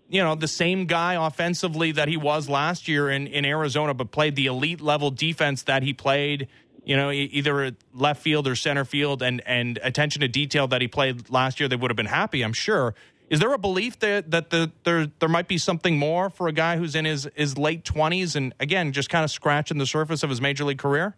you 0.08 0.22
know 0.22 0.34
the 0.34 0.48
same 0.48 0.86
guy 0.86 1.14
offensively 1.14 1.92
that 1.92 2.08
he 2.08 2.16
was 2.16 2.48
last 2.48 2.88
year 2.88 3.10
in 3.10 3.26
in 3.26 3.44
Arizona 3.44 3.94
but 3.94 4.10
played 4.10 4.36
the 4.36 4.46
elite 4.46 4.80
level 4.80 5.10
defense 5.10 5.62
that 5.64 5.82
he 5.82 5.92
played 5.92 6.48
you 6.84 6.96
know 6.96 7.10
either 7.10 7.72
left 7.92 8.22
field 8.22 8.48
or 8.48 8.54
center 8.54 8.84
field 8.84 9.22
and 9.22 9.42
and 9.46 9.78
attention 9.82 10.20
to 10.20 10.28
detail 10.28 10.66
that 10.68 10.80
he 10.80 10.88
played 10.88 11.28
last 11.30 11.60
year 11.60 11.68
they 11.68 11.76
would 11.76 11.90
have 11.90 11.96
been 11.96 12.06
happy 12.06 12.42
I'm 12.42 12.52
sure. 12.52 12.94
Is 13.30 13.40
there 13.40 13.52
a 13.52 13.58
belief 13.58 13.98
that 13.98 14.30
that 14.30 14.48
the, 14.48 14.72
there 14.84 15.06
there 15.18 15.28
might 15.28 15.48
be 15.48 15.58
something 15.58 15.98
more 15.98 16.30
for 16.30 16.48
a 16.48 16.52
guy 16.52 16.78
who's 16.78 16.94
in 16.94 17.04
his 17.04 17.28
his 17.34 17.58
late 17.58 17.84
20s 17.84 18.34
and 18.34 18.54
again 18.58 18.92
just 18.92 19.10
kind 19.10 19.24
of 19.24 19.30
scratching 19.30 19.76
the 19.76 19.86
surface 19.86 20.22
of 20.22 20.30
his 20.30 20.40
major 20.40 20.64
league 20.64 20.78
career 20.78 21.14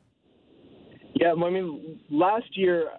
yeah, 1.15 1.33
I 1.33 1.51
mean, 1.51 2.01
last 2.11 2.57
year 2.57 2.91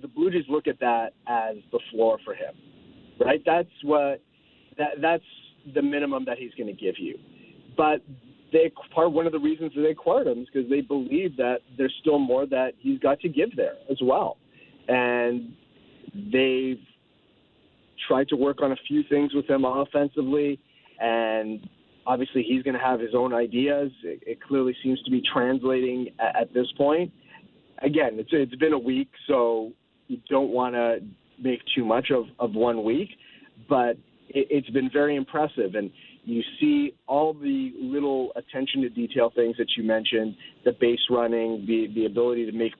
the 0.00 0.08
Blue 0.08 0.30
Jays 0.30 0.44
look 0.48 0.66
at 0.66 0.78
that 0.80 1.10
as 1.26 1.56
the 1.72 1.80
floor 1.90 2.18
for 2.24 2.34
him, 2.34 2.54
right? 3.18 3.42
That's 3.44 3.68
what 3.82 4.22
that 4.78 5.00
that's 5.00 5.24
the 5.74 5.82
minimum 5.82 6.24
that 6.26 6.38
he's 6.38 6.52
going 6.54 6.68
to 6.68 6.80
give 6.80 6.94
you. 6.98 7.18
But 7.76 8.02
they 8.52 8.72
part 8.94 9.12
one 9.12 9.26
of 9.26 9.32
the 9.32 9.38
reasons 9.38 9.72
that 9.74 9.82
they 9.82 9.90
acquired 9.90 10.26
him 10.26 10.40
is 10.40 10.48
because 10.52 10.68
they 10.70 10.80
believe 10.80 11.36
that 11.36 11.58
there's 11.76 11.94
still 12.00 12.18
more 12.18 12.46
that 12.46 12.72
he's 12.78 12.98
got 12.98 13.20
to 13.20 13.28
give 13.28 13.54
there 13.56 13.74
as 13.90 13.98
well, 14.02 14.36
and 14.88 15.52
they've 16.32 16.80
tried 18.08 18.28
to 18.28 18.36
work 18.36 18.62
on 18.62 18.72
a 18.72 18.76
few 18.88 19.02
things 19.08 19.34
with 19.34 19.48
him 19.48 19.64
offensively, 19.64 20.58
and 21.00 21.68
obviously 22.06 22.42
he's 22.42 22.62
going 22.62 22.74
to 22.74 22.84
have 22.84 22.98
his 22.98 23.14
own 23.14 23.34
ideas. 23.34 23.90
It, 24.02 24.22
it 24.26 24.42
clearly 24.42 24.74
seems 24.82 25.00
to 25.02 25.10
be 25.10 25.22
translating 25.32 26.08
at, 26.18 26.42
at 26.42 26.54
this 26.54 26.66
point 26.76 27.12
again, 27.82 28.12
it's 28.14 28.30
it's 28.32 28.54
been 28.56 28.72
a 28.72 28.78
week, 28.78 29.10
so 29.26 29.72
you 30.08 30.18
don't 30.28 30.50
want 30.50 30.74
to 30.74 30.98
make 31.42 31.60
too 31.74 31.84
much 31.84 32.10
of 32.10 32.24
of 32.38 32.54
one 32.54 32.84
week, 32.84 33.10
but 33.68 33.96
it, 34.28 34.46
it's 34.50 34.70
been 34.70 34.90
very 34.92 35.16
impressive, 35.16 35.74
and 35.74 35.90
you 36.24 36.42
see 36.60 36.94
all 37.06 37.32
the 37.32 37.72
little 37.80 38.32
attention 38.36 38.82
to 38.82 38.88
detail 38.88 39.32
things 39.34 39.56
that 39.56 39.68
you 39.76 39.82
mentioned, 39.82 40.36
the 40.64 40.72
base 40.72 41.00
running, 41.10 41.64
the 41.66 41.88
the 41.94 42.06
ability 42.06 42.46
to 42.46 42.52
make 42.52 42.72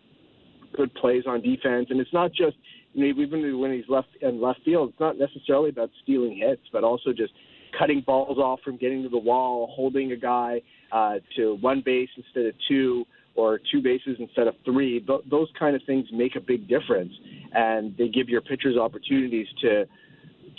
good 0.77 0.95
plays 0.95 1.25
on 1.27 1.41
defense, 1.41 1.87
and 1.91 2.01
it's 2.01 2.13
not 2.13 2.31
just 2.33 2.57
you 2.93 3.13
know 3.13 3.21
even 3.21 3.59
when 3.59 3.73
he's 3.73 3.89
left 3.89 4.09
in 4.21 4.41
left 4.41 4.61
field, 4.65 4.91
it's 4.91 5.01
not 5.01 5.19
necessarily 5.19 5.71
about 5.71 5.91
stealing 6.03 6.37
hits, 6.37 6.63
but 6.73 6.85
also 6.85 7.13
just 7.13 7.33
cutting 7.79 8.03
balls 8.05 8.39
off 8.39 8.61
from 8.65 8.77
getting 8.77 9.03
to 9.03 9.09
the 9.09 9.19
wall, 9.19 9.73
holding 9.75 10.13
a 10.13 10.17
guy 10.17 10.61
uh, 10.93 11.15
to 11.37 11.57
one 11.61 11.83
base 11.85 12.09
instead 12.17 12.47
of 12.47 12.55
two, 12.69 13.05
or 13.41 13.61
two 13.71 13.81
bases 13.83 14.17
instead 14.19 14.47
of 14.47 14.55
three. 14.65 15.01
Th- 15.01 15.21
those 15.31 15.49
kind 15.59 15.75
of 15.75 15.83
things 15.87 16.07
make 16.13 16.37
a 16.37 16.41
big 16.41 16.69
difference, 16.69 17.13
and 17.53 17.97
they 17.97 18.09
give 18.09 18.29
your 18.29 18.41
pitchers 18.41 18.77
opportunities 18.77 19.47
to 19.63 19.87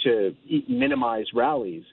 to 0.03 0.35
minimize 0.67 1.25
rallies. 1.33 1.83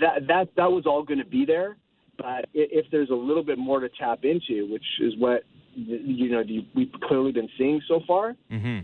That 0.00 0.26
that 0.26 0.48
that 0.56 0.70
was 0.70 0.86
all 0.86 1.02
going 1.02 1.18
to 1.18 1.26
be 1.26 1.44
there, 1.44 1.76
but 2.16 2.46
if 2.54 2.86
there's 2.90 3.10
a 3.10 3.14
little 3.14 3.44
bit 3.44 3.58
more 3.58 3.80
to 3.80 3.88
tap 3.88 4.20
into, 4.24 4.70
which 4.70 4.84
is 5.00 5.14
what 5.18 5.42
you 5.74 6.30
know 6.30 6.42
we've 6.74 6.92
clearly 7.02 7.32
been 7.32 7.48
seeing 7.56 7.80
so 7.88 8.00
far, 8.06 8.34
mm-hmm. 8.50 8.80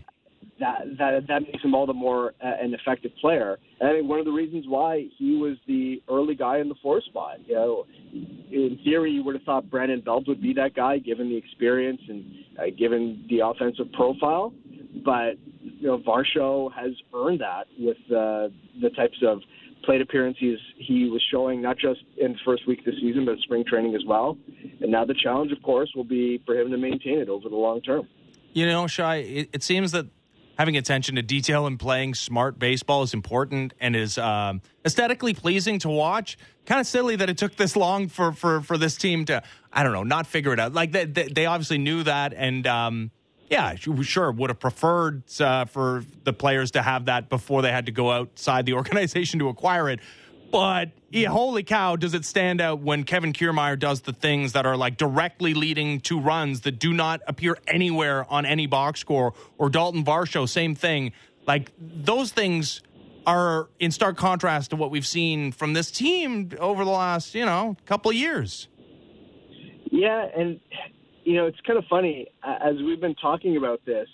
That 0.59 0.97
that 0.97 1.27
that 1.27 1.41
makes 1.41 1.63
him 1.63 1.75
all 1.75 1.85
the 1.85 1.93
more 1.93 2.33
uh, 2.43 2.51
an 2.61 2.73
effective 2.73 3.11
player. 3.19 3.57
And 3.79 3.89
I 3.89 3.93
think 3.93 4.09
one 4.09 4.19
of 4.19 4.25
the 4.25 4.31
reasons 4.31 4.65
why 4.67 5.07
he 5.17 5.35
was 5.35 5.57
the 5.67 6.01
early 6.09 6.35
guy 6.35 6.59
in 6.59 6.69
the 6.69 6.75
four 6.81 7.01
spot. 7.01 7.37
You 7.45 7.55
know, 7.55 7.85
in 8.13 8.79
theory, 8.83 9.11
you 9.11 9.23
would 9.23 9.35
have 9.35 9.43
thought 9.43 9.69
Brandon 9.69 10.01
Belt 10.01 10.27
would 10.27 10.41
be 10.41 10.53
that 10.53 10.73
guy, 10.73 10.97
given 10.99 11.29
the 11.29 11.35
experience 11.35 12.01
and 12.07 12.25
uh, 12.57 12.63
given 12.77 13.25
the 13.29 13.39
offensive 13.45 13.91
profile. 13.93 14.53
But 15.03 15.37
you 15.61 15.87
know, 15.87 15.97
Varsho 15.99 16.71
has 16.73 16.91
earned 17.13 17.41
that 17.41 17.65
with 17.77 17.97
uh, 18.09 18.49
the 18.81 18.89
types 18.95 19.17
of 19.25 19.41
plate 19.83 20.01
appearances 20.01 20.59
he 20.77 21.09
was 21.09 21.23
showing, 21.31 21.61
not 21.61 21.77
just 21.77 21.99
in 22.17 22.33
the 22.33 22.39
first 22.45 22.67
week 22.67 22.79
of 22.79 22.85
the 22.85 22.93
season, 22.99 23.25
but 23.25 23.37
spring 23.39 23.63
training 23.67 23.95
as 23.95 24.03
well. 24.07 24.37
And 24.81 24.91
now 24.91 25.05
the 25.05 25.13
challenge, 25.13 25.51
of 25.51 25.61
course, 25.61 25.91
will 25.95 26.03
be 26.03 26.41
for 26.45 26.55
him 26.55 26.71
to 26.71 26.77
maintain 26.77 27.19
it 27.19 27.29
over 27.29 27.49
the 27.49 27.55
long 27.55 27.81
term. 27.81 28.07
You 28.53 28.65
know, 28.65 28.87
Shi, 28.87 29.03
it, 29.03 29.49
it 29.51 29.63
seems 29.63 29.91
that 29.91 30.07
having 30.57 30.77
attention 30.77 31.15
to 31.15 31.21
detail 31.21 31.67
and 31.67 31.79
playing 31.79 32.15
smart 32.15 32.57
baseball 32.57 33.03
is 33.03 33.13
important 33.13 33.73
and 33.79 33.95
is 33.95 34.17
um, 34.17 34.61
aesthetically 34.85 35.33
pleasing 35.33 35.79
to 35.79 35.89
watch. 35.89 36.37
Kind 36.65 36.81
of 36.81 36.87
silly 36.87 37.15
that 37.17 37.29
it 37.29 37.37
took 37.37 37.55
this 37.55 37.75
long 37.75 38.07
for, 38.07 38.31
for, 38.31 38.61
for 38.61 38.77
this 38.77 38.97
team 38.97 39.25
to, 39.25 39.43
I 39.71 39.83
don't 39.83 39.93
know, 39.93 40.03
not 40.03 40.27
figure 40.27 40.53
it 40.53 40.59
out. 40.59 40.73
Like 40.73 40.91
they, 40.91 41.05
they, 41.05 41.45
obviously 41.45 41.77
knew 41.77 42.03
that, 42.03 42.33
and 42.33 42.65
um, 42.65 43.11
yeah, 43.49 43.75
sure, 43.75 44.31
would 44.31 44.49
have 44.49 44.59
preferred 44.59 45.23
uh, 45.39 45.65
for 45.65 46.03
the 46.23 46.33
players 46.33 46.71
to 46.71 46.81
have 46.81 47.05
that 47.05 47.29
before 47.29 47.61
they 47.61 47.71
had 47.71 47.85
to 47.85 47.91
go 47.91 48.11
outside 48.11 48.65
the 48.65 48.73
organization 48.81 49.39
to 49.39 49.49
acquire 49.49 49.89
it. 49.89 49.99
But 50.51 50.91
yeah, 51.15 51.29
holy 51.29 51.63
cow, 51.63 51.95
does 51.95 52.13
it 52.13 52.25
stand 52.25 52.59
out 52.59 52.81
when 52.81 53.03
Kevin 53.03 53.31
Kiermaier 53.31 53.79
does 53.79 54.01
the 54.01 54.13
things 54.13 54.53
that 54.53 54.65
are 54.65 54.75
like 54.75 54.97
directly 54.97 55.53
leading 55.53 56.01
to 56.01 56.19
runs 56.19 56.61
that 56.61 56.79
do 56.79 56.93
not 56.93 57.21
appear 57.27 57.57
anywhere 57.67 58.25
on 58.31 58.45
any 58.45 58.67
box 58.67 58.99
score, 58.99 59.33
or 59.57 59.69
Dalton 59.69 60.03
Varsho, 60.03 60.47
same 60.47 60.75
thing. 60.75 61.13
Like 61.47 61.71
those 61.79 62.31
things 62.31 62.81
are 63.25 63.69
in 63.79 63.91
stark 63.91 64.17
contrast 64.17 64.71
to 64.71 64.75
what 64.75 64.91
we've 64.91 65.07
seen 65.07 65.51
from 65.51 65.73
this 65.73 65.89
team 65.89 66.51
over 66.59 66.83
the 66.83 66.91
last, 66.91 67.33
you 67.33 67.45
know, 67.45 67.77
couple 67.85 68.11
of 68.11 68.17
years. 68.17 68.67
Yeah, 69.91 70.27
and 70.35 70.59
you 71.23 71.35
know, 71.35 71.45
it's 71.45 71.59
kind 71.61 71.79
of 71.79 71.85
funny 71.89 72.27
as 72.43 72.75
we've 72.85 72.99
been 72.99 73.15
talking 73.15 73.57
about 73.57 73.79
this 73.85 74.07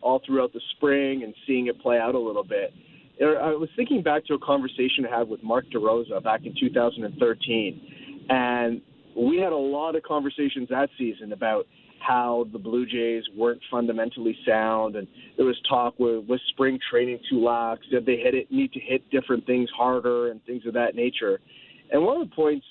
all 0.00 0.20
throughout 0.24 0.52
the 0.52 0.60
spring 0.76 1.22
and 1.22 1.34
seeing 1.46 1.68
it 1.68 1.80
play 1.80 1.98
out 1.98 2.14
a 2.14 2.18
little 2.18 2.44
bit. 2.44 2.74
I 3.20 3.54
was 3.54 3.68
thinking 3.74 4.02
back 4.02 4.24
to 4.26 4.34
a 4.34 4.38
conversation 4.38 5.04
I 5.10 5.18
had 5.18 5.28
with 5.28 5.42
Mark 5.42 5.66
DeRosa 5.74 6.22
back 6.22 6.42
in 6.44 6.54
2013, 6.58 8.26
and 8.28 8.80
we 9.16 9.38
had 9.38 9.52
a 9.52 9.56
lot 9.56 9.96
of 9.96 10.02
conversations 10.04 10.68
that 10.70 10.88
season 10.96 11.32
about 11.32 11.66
how 12.00 12.46
the 12.52 12.58
Blue 12.58 12.86
Jays 12.86 13.24
weren't 13.36 13.60
fundamentally 13.70 14.36
sound, 14.46 14.94
and 14.96 15.08
there 15.36 15.46
was 15.46 15.56
talk 15.68 15.98
with, 15.98 16.24
with 16.26 16.40
spring 16.48 16.78
training 16.90 17.18
too 17.28 17.42
lax. 17.42 17.80
Did 17.90 18.06
they 18.06 18.16
hit 18.16 18.34
it 18.34 18.52
need 18.52 18.72
to 18.72 18.80
hit 18.80 19.08
different 19.10 19.44
things 19.46 19.68
harder 19.76 20.30
and 20.30 20.42
things 20.44 20.64
of 20.66 20.74
that 20.74 20.94
nature? 20.94 21.40
And 21.90 22.04
one 22.04 22.20
of 22.20 22.28
the 22.28 22.34
points 22.34 22.66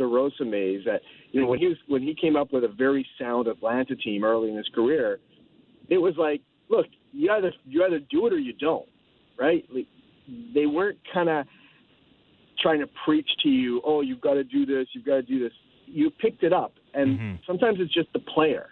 DeRosa 0.00 0.48
made 0.48 0.80
is 0.80 0.84
that 0.84 1.02
you 1.30 1.40
know 1.40 1.46
when 1.46 1.58
he 1.58 1.66
was 1.66 1.76
when 1.86 2.02
he 2.02 2.14
came 2.14 2.36
up 2.36 2.52
with 2.52 2.64
a 2.64 2.68
very 2.68 3.06
sound 3.20 3.46
Atlanta 3.46 3.94
team 3.94 4.24
early 4.24 4.50
in 4.50 4.56
his 4.56 4.68
career, 4.74 5.20
it 5.88 5.98
was 5.98 6.14
like, 6.18 6.40
look, 6.68 6.86
you 7.12 7.30
either 7.30 7.52
you 7.64 7.84
either 7.84 8.00
do 8.10 8.26
it 8.26 8.32
or 8.32 8.38
you 8.38 8.52
don't, 8.54 8.88
right? 9.42 9.64
Like, 9.74 9.86
they 10.54 10.66
weren't 10.66 10.98
kind 11.12 11.28
of 11.28 11.46
trying 12.60 12.78
to 12.78 12.88
preach 13.04 13.28
to 13.42 13.48
you, 13.48 13.82
oh, 13.84 14.00
you've 14.00 14.20
got 14.20 14.34
to 14.34 14.44
do 14.44 14.64
this, 14.64 14.86
you've 14.92 15.04
got 15.04 15.16
to 15.16 15.22
do 15.22 15.40
this. 15.40 15.52
You 15.86 16.10
picked 16.10 16.44
it 16.44 16.52
up, 16.52 16.72
and 16.94 17.18
mm-hmm. 17.18 17.34
sometimes 17.46 17.78
it's 17.80 17.92
just 17.92 18.12
the 18.12 18.20
player, 18.20 18.68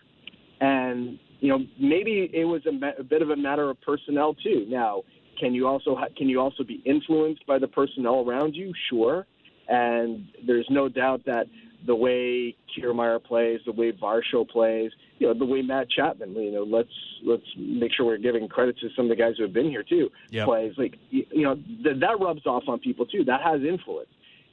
and 0.61 1.19
you 1.41 1.49
know 1.49 1.59
maybe 1.79 2.31
it 2.33 2.45
was 2.45 2.63
a, 2.67 3.01
a 3.01 3.03
bit 3.03 3.21
of 3.21 3.31
a 3.31 3.37
matter 3.37 3.69
of 3.69 3.81
personnel 3.83 4.35
too. 4.35 4.65
Now, 4.69 5.03
can 5.39 5.53
you 5.53 5.67
also 5.67 5.97
ha- 5.97 6.13
can 6.17 6.29
you 6.29 6.41
also 6.41 6.63
be 6.63 6.81
influenced 6.87 7.47
by 7.47 7.59
the 7.59 7.69
personnel 7.69 8.25
around 8.27 8.55
you? 8.55 8.73
Sure, 8.89 9.27
and 9.69 10.29
there's 10.47 10.67
no 10.71 10.89
doubt 10.89 11.23
that 11.27 11.47
the 11.87 11.95
way 11.95 12.55
Kiermaier 12.77 13.23
plays, 13.23 13.61
the 13.65 13.73
way 13.73 13.93
Varsho 13.93 14.49
plays, 14.49 14.91
you 15.19 15.27
know, 15.27 15.35
the 15.35 15.45
way 15.45 15.63
Matt 15.63 15.89
Chapman, 15.91 16.35
you 16.35 16.53
know, 16.53 16.63
let's 16.63 16.89
let's 17.25 17.43
make 17.57 17.93
sure 17.95 18.07
we're 18.07 18.19
giving 18.19 18.49
credit 18.49 18.79
to 18.81 18.89
some 18.97 19.07
of 19.07 19.09
the 19.11 19.17
guys 19.17 19.35
who 19.37 19.45
have 19.45 19.53
been 19.53 19.69
here 19.69 19.83
too. 19.83 20.11
Yep. 20.31 20.47
Plays 20.47 20.73
like 20.77 20.95
you 21.11 21.43
know 21.43 21.55
th- 21.55 22.01
that 22.01 22.21
rubs 22.21 22.47
off 22.47 22.65
on 22.69 22.79
people 22.79 23.07
too. 23.07 23.25
That 23.25 23.41
has 23.43 23.63
influence, 23.63 24.11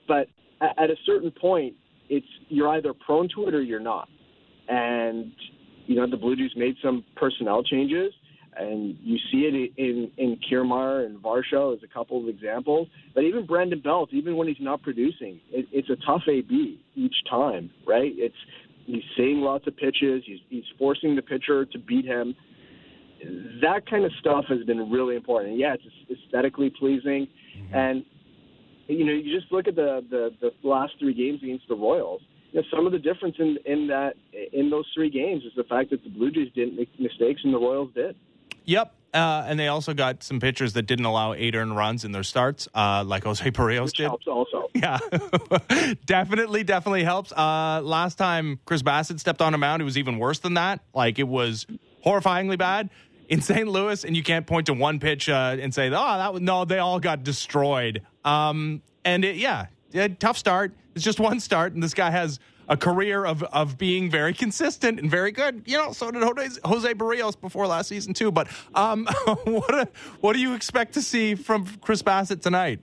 but 0.07 0.28
at, 0.61 0.78
at 0.84 0.89
a 0.89 0.95
certain 1.05 1.32
point, 1.32 1.75
it's 2.09 2.28
you're 2.49 2.69
either 2.69 2.93
prone 2.93 3.30
to 3.36 3.47
it 3.47 3.53
or 3.53 3.61
you're 3.61 3.80
not. 3.80 4.07
And 4.69 5.32
you 5.86 5.95
know, 5.95 6.09
the 6.09 6.17
Blue 6.17 6.36
Jays 6.36 6.51
made 6.55 6.75
some 6.84 7.03
personnel 7.15 7.63
changes 7.63 8.13
and 8.60 8.97
you 9.01 9.18
see 9.32 9.41
it 9.45 9.72
in 9.78 10.12
in 10.18 10.38
Kiermaier 10.49 11.05
and 11.05 11.22
Varsho 11.22 11.76
as 11.76 11.84
a 11.84 11.88
couple 11.88 12.22
of 12.22 12.28
examples. 12.28 12.88
But 13.14 13.24
even 13.24 13.45
Brandon 13.45 13.80
Belt, 13.80 14.10
even 14.12 14.36
when 14.36 14.47
he's 14.47 14.58
not 14.60 14.82
producing, 14.82 15.39
it, 15.51 15.68
it's 15.72 15.89
a 15.89 15.97
tough 16.05 16.24
AB 16.28 16.80
each 16.95 17.16
time, 17.30 17.70
right? 17.86 18.12
It's 18.16 18.36
he's 18.86 19.03
seeing 19.16 19.41
lots 19.41 19.68
of 19.68 19.78
pitches. 19.78 20.24
He's 20.26 20.39
he's 20.49 20.64
forcing 20.78 21.16
the 21.16 21.22
pitcher 21.22 21.66
to 21.66 21.80
beat 21.80 22.05
him. 22.05 22.36
That 23.62 23.89
kind 23.89 24.05
of 24.05 24.12
stuff 24.20 24.45
has 24.49 24.64
been 24.66 24.91
really 24.91 25.16
important. 25.16 25.51
And 25.51 25.60
yeah, 25.60 25.76
it's 25.76 26.22
aesthetically 26.26 26.72
pleasing, 26.78 27.28
mm-hmm. 27.58 27.76
and 27.76 28.05
you 28.88 29.05
know 29.05 29.14
you 29.14 29.38
just 29.38 29.51
look 29.51 29.68
at 29.68 29.76
the, 29.76 30.03
the 30.10 30.32
the 30.41 30.68
last 30.68 30.93
three 30.99 31.14
games 31.14 31.41
against 31.43 31.68
the 31.68 31.76
Royals. 31.76 32.22
You 32.51 32.62
know, 32.62 32.68
some 32.74 32.86
of 32.86 32.91
the 32.91 32.99
difference 32.99 33.36
in 33.39 33.58
in 33.66 33.88
that 33.88 34.14
in 34.53 34.70
those 34.70 34.86
three 34.95 35.10
games 35.10 35.43
is 35.43 35.51
the 35.55 35.64
fact 35.64 35.91
that 35.91 36.03
the 36.03 36.10
Blue 36.10 36.32
Jays 36.32 36.49
didn't 36.55 36.76
make 36.76 36.89
mistakes 36.99 37.41
and 37.43 37.53
the 37.53 37.60
Royals 37.60 37.89
did. 37.93 38.16
Yep. 38.68 38.93
Uh, 39.13 39.45
and 39.47 39.59
they 39.59 39.68
also 39.68 39.93
got 39.93 40.22
some 40.22 40.39
pitchers 40.39 40.74
that 40.74 40.84
didn't 40.84 41.05
allow 41.05 41.34
eight 41.34 41.55
earned 41.55 41.76
runs 41.76 42.05
in 42.05 42.11
their 42.11 42.24
starts, 42.24 42.68
uh, 42.76 43.03
like 43.07 43.24
Jose 43.24 43.49
Berrios 43.49 43.86
Which 43.86 43.93
did. 43.97 44.07
Helps 44.07 44.28
also. 44.28 44.70
Yeah, 44.76 44.99
definitely, 46.05 46.63
definitely 46.63 47.03
helps. 47.03 47.32
Uh, 47.32 47.82
last 47.84 48.20
time 48.20 48.59
Chris 48.65 48.84
Bassitt 48.84 49.20
stepped 49.20 49.41
on 49.41 49.55
a 49.55 49.57
mound, 49.57 49.82
it 49.82 49.86
was 49.86 49.97
even 49.97 50.20
worse 50.20 50.38
than 50.38 50.53
that. 50.53 50.82
Like 50.93 51.18
it 51.18 51.28
was 51.28 51.65
horrifyingly 52.05 52.59
bad 52.59 52.91
in 53.28 53.41
St. 53.41 53.68
Louis, 53.68 54.03
and 54.03 54.15
you 54.15 54.22
can't 54.22 54.45
point 54.45 54.68
to 54.68 54.74
one 54.74 54.99
pitch 54.99 55.30
uh, 55.30 55.57
and 55.59 55.74
say, 55.74 55.88
"Oh, 55.88 55.89
that 55.89 56.32
was 56.32 56.43
no." 56.43 56.65
They 56.65 56.78
all 56.78 56.99
got 56.99 57.24
destroyed. 57.24 58.03
Um, 58.24 58.84
and 59.03 59.26
it, 59.26 59.38
yeah, 59.38 59.68
tough 60.20 60.38
start. 60.38 60.74
It's 60.93 61.03
just 61.03 61.20
one 61.20 61.39
start, 61.39 61.74
and 61.74 61.82
this 61.82 61.95
guy 61.95 62.11
has 62.11 62.39
a 62.68 62.78
career 62.78 63.26
of 63.26 63.43
of 63.43 63.78
being 63.78 64.09
very 64.09 64.34
consistent 64.34 64.99
and 64.99 65.09
very 65.09 65.32
good. 65.32 65.63
You 65.65 65.78
know, 65.78 65.91
so 65.93 66.11
did 66.11 66.24
Jose, 66.24 66.59
Jose 66.65 66.93
Berrios 66.93 67.39
before 67.39 67.68
last 67.68 67.88
season 67.88 68.13
too. 68.13 68.32
But 68.32 68.47
um, 68.76 69.05
what 69.43 69.74
a, 69.74 69.88
what 70.22 70.34
do 70.34 70.39
you 70.39 70.53
expect 70.53 70.93
to 70.93 71.01
see 71.01 71.36
from 71.36 71.65
Chris 71.82 72.01
Bassitt 72.01 72.41
tonight? 72.41 72.80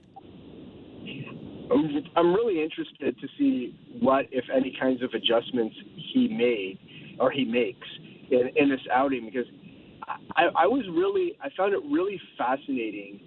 I'm 2.16 2.34
really 2.34 2.62
interested 2.62 3.18
to 3.20 3.28
see 3.38 3.76
what, 4.00 4.26
if 4.30 4.44
any, 4.54 4.76
kinds 4.80 5.02
of 5.02 5.12
adjustments 5.14 5.74
he 6.12 6.28
made 6.28 6.78
or 7.18 7.30
he 7.30 7.44
makes 7.44 7.86
in, 8.30 8.50
in 8.56 8.68
this 8.68 8.80
outing 8.92 9.24
because 9.24 9.46
I, 10.36 10.48
I 10.56 10.66
was 10.66 10.84
really 10.90 11.36
I 11.42 11.48
found 11.56 11.74
it 11.74 11.80
really 11.90 12.20
fascinating 12.38 13.20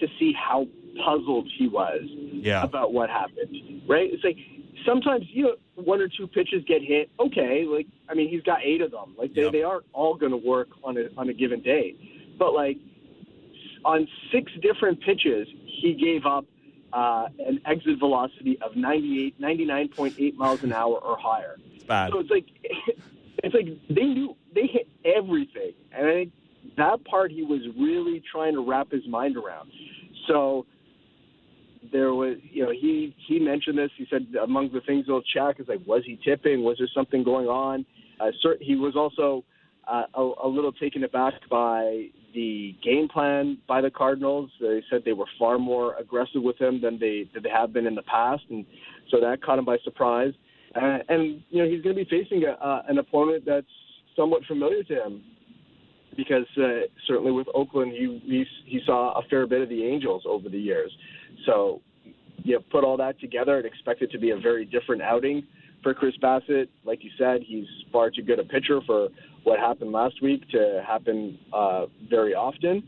to 0.00 0.06
see 0.18 0.32
how 0.32 0.66
puzzled 1.04 1.48
he 1.56 1.68
was 1.68 2.02
yeah. 2.04 2.62
about 2.62 2.92
what 2.92 3.10
happened. 3.10 3.82
Right? 3.88 4.10
It's 4.12 4.24
like 4.24 4.36
sometimes 4.86 5.24
you 5.28 5.44
know 5.44 5.54
one 5.74 6.00
or 6.00 6.08
two 6.08 6.26
pitches 6.26 6.64
get 6.66 6.82
hit. 6.82 7.10
Okay, 7.18 7.64
like 7.64 7.86
I 8.08 8.14
mean 8.14 8.28
he's 8.28 8.42
got 8.42 8.60
eight 8.62 8.80
of 8.80 8.90
them. 8.90 9.14
Like 9.18 9.34
they, 9.34 9.42
yep. 9.42 9.52
they 9.52 9.62
aren't 9.62 9.86
all 9.92 10.14
going 10.14 10.32
to 10.32 10.38
work 10.38 10.68
on 10.84 10.96
a 10.96 11.08
on 11.16 11.28
a 11.28 11.32
given 11.32 11.60
day, 11.60 11.96
but 12.38 12.52
like 12.54 12.78
on 13.84 14.06
six 14.30 14.52
different 14.60 15.00
pitches 15.00 15.48
he 15.64 15.94
gave 15.94 16.26
up 16.26 16.44
uh, 16.92 17.28
an 17.38 17.60
exit 17.66 17.98
velocity 17.98 18.58
of 18.60 18.76
98, 18.76 19.40
99.8 19.40 20.34
miles 20.36 20.62
an 20.62 20.72
hour 20.72 20.98
or 20.98 21.16
higher. 21.18 21.56
It's 21.74 21.84
bad. 21.84 22.10
So 22.12 22.20
it's 22.20 22.30
like 22.30 22.46
it's 23.44 23.54
like 23.54 23.66
they 23.88 24.04
knew 24.04 24.36
they 24.54 24.66
hit 24.66 24.88
everything, 25.04 25.72
and 25.92 26.06
I 26.06 26.12
think 26.12 26.32
that 26.76 27.04
part 27.04 27.30
he 27.30 27.42
was 27.42 27.60
really 27.78 28.22
trying 28.30 28.54
to 28.54 28.60
wrap 28.60 28.90
his 28.90 29.06
mind 29.06 29.36
around. 29.36 29.70
So 30.28 30.66
there 31.90 32.14
was, 32.14 32.36
you 32.42 32.64
know, 32.64 32.70
he 32.70 33.14
he 33.26 33.38
mentioned 33.38 33.78
this. 33.78 33.90
He 33.96 34.06
said 34.10 34.26
among 34.42 34.70
the 34.72 34.80
things 34.82 35.06
they'll 35.06 35.22
check 35.22 35.58
is 35.58 35.68
like, 35.68 35.80
was 35.86 36.02
he 36.06 36.18
tipping? 36.24 36.62
Was 36.62 36.78
there 36.78 36.88
something 36.94 37.24
going 37.24 37.46
on? 37.46 37.84
Uh, 38.20 38.30
he 38.60 38.76
was 38.76 38.94
also 38.94 39.44
uh, 39.88 40.04
a, 40.14 40.32
a 40.44 40.48
little 40.48 40.72
taken 40.72 41.02
aback 41.04 41.34
by 41.50 42.06
the 42.34 42.76
game 42.84 43.08
plan 43.08 43.58
by 43.66 43.80
the 43.80 43.90
Cardinals. 43.90 44.50
They 44.60 44.82
said 44.90 45.02
they 45.04 45.12
were 45.12 45.26
far 45.38 45.58
more 45.58 45.96
aggressive 45.96 46.42
with 46.42 46.60
him 46.60 46.80
than 46.80 46.98
they 46.98 47.28
than 47.34 47.42
they 47.42 47.50
have 47.50 47.72
been 47.72 47.86
in 47.86 47.94
the 47.94 48.02
past, 48.02 48.44
and 48.50 48.64
so 49.10 49.20
that 49.20 49.42
caught 49.42 49.58
him 49.58 49.64
by 49.64 49.78
surprise. 49.84 50.32
Uh, 50.74 50.98
and 51.08 51.42
you 51.50 51.62
know 51.62 51.68
he's 51.68 51.82
going 51.82 51.96
to 51.96 52.04
be 52.04 52.08
facing 52.08 52.44
a, 52.44 52.52
uh, 52.64 52.82
an 52.88 52.98
opponent 52.98 53.44
that's 53.44 53.66
somewhat 54.16 54.42
familiar 54.46 54.82
to 54.84 54.94
him 54.94 55.22
because 56.16 56.46
uh, 56.58 56.86
certainly 57.06 57.32
with 57.32 57.46
Oakland, 57.54 57.92
he, 57.92 58.20
he 58.24 58.44
he 58.66 58.80
saw 58.84 59.18
a 59.18 59.22
fair 59.28 59.46
bit 59.46 59.62
of 59.62 59.68
the 59.68 59.84
Angels 59.84 60.22
over 60.26 60.48
the 60.48 60.58
years. 60.58 60.92
So 61.46 61.80
you 62.44 62.60
put 62.70 62.84
all 62.84 62.96
that 62.98 63.20
together 63.20 63.56
and 63.56 63.66
expect 63.66 64.02
it 64.02 64.10
to 64.12 64.18
be 64.18 64.30
a 64.30 64.36
very 64.38 64.64
different 64.64 65.02
outing 65.02 65.44
for 65.82 65.94
Chris 65.94 66.14
Bassitt. 66.22 66.68
Like 66.84 67.04
you 67.04 67.10
said, 67.18 67.42
he's 67.46 67.66
far 67.90 68.10
too 68.10 68.22
good 68.22 68.38
a 68.38 68.44
pitcher 68.44 68.80
for 68.86 69.08
what 69.44 69.58
happened 69.58 69.92
last 69.92 70.22
week 70.22 70.48
to 70.50 70.82
happen 70.86 71.38
uh, 71.52 71.86
very 72.08 72.34
often. 72.34 72.82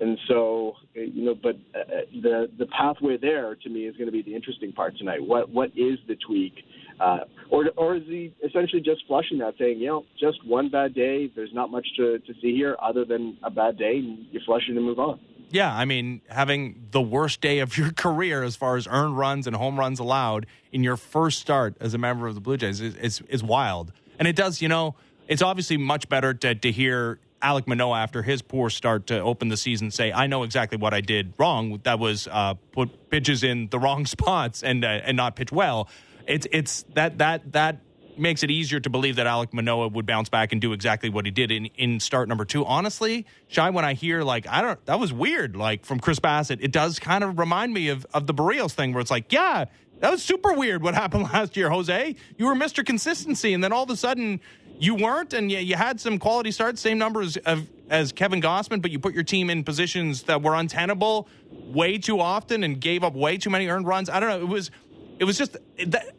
And 0.00 0.16
so, 0.28 0.74
you 0.94 1.24
know, 1.24 1.34
but 1.34 1.56
uh, 1.74 2.02
the 2.22 2.48
the 2.56 2.66
pathway 2.66 3.16
there 3.16 3.56
to 3.56 3.68
me 3.68 3.80
is 3.80 3.96
going 3.96 4.06
to 4.06 4.12
be 4.12 4.22
the 4.22 4.34
interesting 4.34 4.72
part 4.72 4.96
tonight. 4.96 5.18
What 5.20 5.50
what 5.50 5.70
is 5.70 5.98
the 6.06 6.16
tweak, 6.24 6.54
uh, 7.00 7.20
or 7.50 7.70
or 7.76 7.96
is 7.96 8.04
he 8.06 8.32
essentially 8.46 8.80
just 8.80 9.02
flushing 9.08 9.38
that, 9.38 9.54
saying, 9.58 9.80
you 9.80 9.88
know, 9.88 10.04
just 10.20 10.38
one 10.46 10.68
bad 10.70 10.94
day. 10.94 11.28
There's 11.34 11.52
not 11.52 11.72
much 11.72 11.86
to 11.96 12.20
to 12.20 12.32
see 12.40 12.54
here 12.54 12.76
other 12.80 13.04
than 13.04 13.38
a 13.42 13.50
bad 13.50 13.76
day, 13.76 13.96
and 13.98 14.26
you 14.30 14.38
flush 14.46 14.62
it 14.68 14.76
and 14.76 14.84
move 14.84 15.00
on. 15.00 15.18
Yeah, 15.50 15.74
I 15.74 15.84
mean, 15.84 16.20
having 16.28 16.88
the 16.90 17.00
worst 17.00 17.40
day 17.40 17.60
of 17.60 17.76
your 17.76 17.90
career 17.96 18.42
as 18.42 18.56
far 18.56 18.76
as 18.76 18.86
earned 18.86 19.16
runs 19.16 19.46
and 19.46 19.56
home 19.56 19.78
runs 19.78 19.98
allowed 19.98 20.46
in 20.72 20.82
your 20.82 20.96
first 20.96 21.40
start 21.40 21.76
as 21.80 21.94
a 21.94 21.98
member 21.98 22.26
of 22.26 22.34
the 22.34 22.40
Blue 22.40 22.56
Jays 22.56 22.80
is 22.80 22.94
is, 22.96 23.22
is 23.28 23.42
wild, 23.42 23.92
and 24.18 24.28
it 24.28 24.36
does, 24.36 24.60
you 24.60 24.68
know, 24.68 24.94
it's 25.26 25.42
obviously 25.42 25.76
much 25.76 26.08
better 26.08 26.34
to 26.34 26.54
to 26.54 26.72
hear 26.72 27.18
Alec 27.40 27.68
Manoah 27.68 27.98
after 27.98 28.22
his 28.22 28.42
poor 28.42 28.68
start 28.68 29.06
to 29.08 29.20
open 29.20 29.48
the 29.48 29.56
season 29.56 29.90
say, 29.90 30.12
"I 30.12 30.26
know 30.26 30.42
exactly 30.42 30.78
what 30.78 30.92
I 30.92 31.00
did 31.00 31.32
wrong. 31.38 31.80
That 31.84 31.98
was 31.98 32.28
uh, 32.30 32.54
put 32.72 33.10
pitches 33.10 33.42
in 33.42 33.68
the 33.68 33.78
wrong 33.84 34.06
spots 34.06 34.62
and 34.62 34.84
uh, 34.84 34.88
and 34.88 35.16
not 35.16 35.36
pitch 35.36 35.52
well." 35.52 35.88
It's 36.26 36.46
it's 36.52 36.84
that 36.94 37.18
that 37.18 37.52
that 37.52 37.80
makes 38.18 38.42
it 38.42 38.50
easier 38.50 38.80
to 38.80 38.90
believe 38.90 39.16
that 39.16 39.26
Alec 39.26 39.52
Manoah 39.52 39.88
would 39.88 40.06
bounce 40.06 40.28
back 40.28 40.52
and 40.52 40.60
do 40.60 40.72
exactly 40.72 41.08
what 41.08 41.24
he 41.24 41.30
did 41.30 41.50
in, 41.50 41.66
in 41.76 42.00
start 42.00 42.28
number 42.28 42.44
two. 42.44 42.64
Honestly, 42.64 43.26
Shi, 43.48 43.70
when 43.70 43.84
I 43.84 43.94
hear 43.94 44.22
like 44.22 44.46
I 44.48 44.60
don't 44.60 44.84
that 44.86 44.98
was 44.98 45.12
weird, 45.12 45.56
like 45.56 45.84
from 45.84 46.00
Chris 46.00 46.18
Bassitt, 46.18 46.58
it 46.60 46.72
does 46.72 46.98
kind 46.98 47.24
of 47.24 47.38
remind 47.38 47.72
me 47.72 47.88
of 47.88 48.06
of 48.14 48.26
the 48.26 48.34
Berrios 48.34 48.72
thing 48.72 48.92
where 48.92 49.00
it's 49.00 49.10
like, 49.10 49.32
yeah, 49.32 49.66
that 50.00 50.10
was 50.10 50.22
super 50.22 50.52
weird 50.52 50.82
what 50.82 50.94
happened 51.02 51.24
last 51.24 51.56
year, 51.56 51.70
Jose. 51.70 52.14
You 52.36 52.46
were 52.46 52.54
Mr. 52.54 52.84
Consistency, 52.84 53.54
and 53.54 53.62
then 53.62 53.72
all 53.72 53.84
of 53.84 53.90
a 53.90 53.96
sudden 53.96 54.40
you 54.78 54.94
weren't, 54.94 55.32
and 55.32 55.50
you, 55.50 55.58
you 55.58 55.74
had 55.74 56.00
some 56.00 56.18
quality 56.18 56.50
starts, 56.50 56.80
same 56.80 56.98
numbers 56.98 57.36
of, 57.38 57.66
as 57.90 58.12
Kevin 58.12 58.40
Gausman, 58.40 58.80
but 58.80 58.90
you 58.90 58.98
put 58.98 59.14
your 59.14 59.24
team 59.24 59.50
in 59.50 59.64
positions 59.64 60.24
that 60.24 60.42
were 60.42 60.54
untenable 60.54 61.28
way 61.50 61.98
too 61.98 62.20
often 62.20 62.62
and 62.62 62.80
gave 62.80 63.02
up 63.02 63.14
way 63.14 63.36
too 63.36 63.50
many 63.50 63.68
earned 63.68 63.86
runs. 63.86 64.08
I 64.08 64.20
don't 64.20 64.28
know. 64.28 64.40
It 64.40 64.48
was 64.48 64.70
it 65.18 65.24
was 65.24 65.36
just 65.36 65.56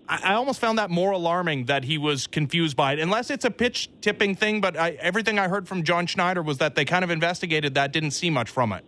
I 0.07 0.33
almost 0.33 0.59
found 0.59 0.77
that 0.77 0.89
more 0.89 1.11
alarming 1.11 1.65
that 1.65 1.83
he 1.83 1.97
was 1.97 2.27
confused 2.27 2.75
by 2.75 2.93
it, 2.93 2.99
unless 2.99 3.29
it's 3.29 3.45
a 3.45 3.51
pitch 3.51 3.89
tipping 4.01 4.35
thing. 4.35 4.61
But 4.61 4.77
I, 4.77 4.91
everything 4.99 5.39
I 5.39 5.47
heard 5.47 5.67
from 5.67 5.83
John 5.83 6.05
Schneider 6.07 6.41
was 6.41 6.57
that 6.57 6.75
they 6.75 6.85
kind 6.85 7.03
of 7.03 7.09
investigated 7.09 7.75
that, 7.75 7.93
didn't 7.93 8.11
see 8.11 8.29
much 8.29 8.49
from 8.49 8.73
it. 8.73 8.83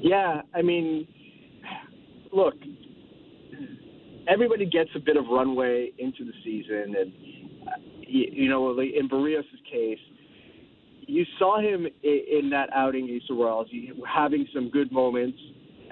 Yeah, 0.00 0.42
I 0.54 0.62
mean, 0.62 1.06
look, 2.32 2.54
everybody 4.28 4.66
gets 4.66 4.90
a 4.94 5.00
bit 5.00 5.16
of 5.16 5.26
runway 5.26 5.92
into 5.98 6.24
the 6.24 6.32
season, 6.44 6.94
and 6.98 7.12
you 8.00 8.48
know, 8.48 8.78
in 8.78 9.08
Berrios' 9.08 9.44
case, 9.70 9.98
you 11.06 11.24
saw 11.38 11.60
him 11.60 11.86
in 12.02 12.50
that 12.50 12.70
outing 12.74 13.04
against 13.04 13.28
the 13.28 14.04
having 14.06 14.46
some 14.54 14.70
good 14.70 14.92
moments, 14.92 15.38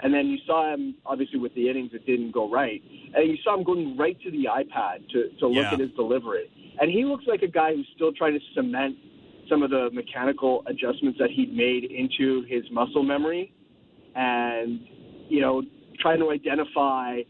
and 0.03 0.13
then 0.13 0.27
you 0.27 0.39
saw 0.47 0.73
him 0.73 0.95
obviously 1.05 1.39
with 1.39 1.55
the 1.55 1.69
innings 1.69 1.93
that 1.93 2.07
didn't 2.07 2.33
go 2.33 2.51
right, 2.51 2.83
and 3.15 3.29
you 3.29 3.37
saw 3.43 3.57
him 3.57 3.65
going 3.65 3.97
right 3.97 4.21
to 4.23 4.31
the 4.31 4.45
iPad 4.45 5.09
to 5.11 5.31
to 5.39 5.47
look 5.47 5.65
yeah. 5.65 5.73
at 5.73 5.81
his 5.81 5.91
delivery, 5.93 6.51
and 6.81 6.91
he 6.91 7.05
looks 7.05 7.25
like 7.27 7.43
a 7.43 7.49
guy 7.49 7.75
who's 7.75 7.89
still 7.95 8.13
trying 8.13 8.35
to 8.35 8.41
cement 8.55 8.97
some 9.49 9.63
of 9.63 9.71
the 9.71 9.91
mechanical 9.93 10.65
adjustments 10.67 11.19
that 11.21 11.31
he'd 11.31 11.55
made 11.55 11.85
into 11.85 12.43
his 12.49 12.63
muscle 12.71 13.03
memory, 13.03 13.53
and 14.15 14.81
you 15.29 15.41
know, 15.41 15.63
trying 16.01 16.19
to 16.21 16.31
identify 16.31 17.21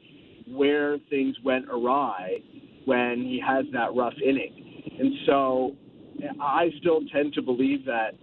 where 0.49 0.99
things 1.11 1.37
went 1.45 1.67
awry 1.71 2.39
when 2.85 3.23
he 3.23 3.43
has 3.45 3.65
that 3.73 3.95
rough 3.95 4.15
inning. 4.25 4.95
And 4.99 5.13
so 5.27 5.77
I 6.41 6.71
still 6.79 7.01
tend 7.13 7.35
to 7.35 7.43
believe 7.43 7.85
that, 7.87 8.15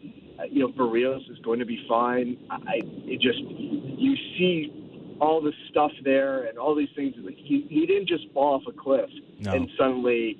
you 0.49 0.59
know, 0.59 0.69
Berrios 0.69 1.29
is 1.31 1.37
going 1.39 1.59
to 1.59 1.65
be 1.65 1.85
fine. 1.87 2.37
I, 2.49 2.81
it 3.05 3.21
just, 3.21 3.39
you 3.39 4.15
see 4.37 5.17
all 5.19 5.41
the 5.41 5.53
stuff 5.69 5.91
there 6.03 6.45
and 6.45 6.57
all 6.57 6.75
these 6.75 6.89
things. 6.95 7.15
Like 7.17 7.35
he, 7.35 7.65
he 7.69 7.85
didn't 7.85 8.07
just 8.07 8.25
fall 8.33 8.55
off 8.55 8.63
a 8.67 8.71
cliff 8.71 9.09
no. 9.39 9.53
and 9.53 9.69
suddenly, 9.77 10.37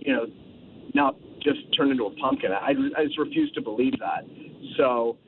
you 0.00 0.12
know, 0.12 0.26
not 0.94 1.16
just 1.42 1.60
turn 1.76 1.90
into 1.90 2.04
a 2.06 2.14
pumpkin. 2.16 2.52
I, 2.52 2.74
I 2.96 3.04
just 3.04 3.18
refuse 3.18 3.50
to 3.52 3.62
believe 3.62 3.98
that. 3.98 4.24
So, 4.76 5.18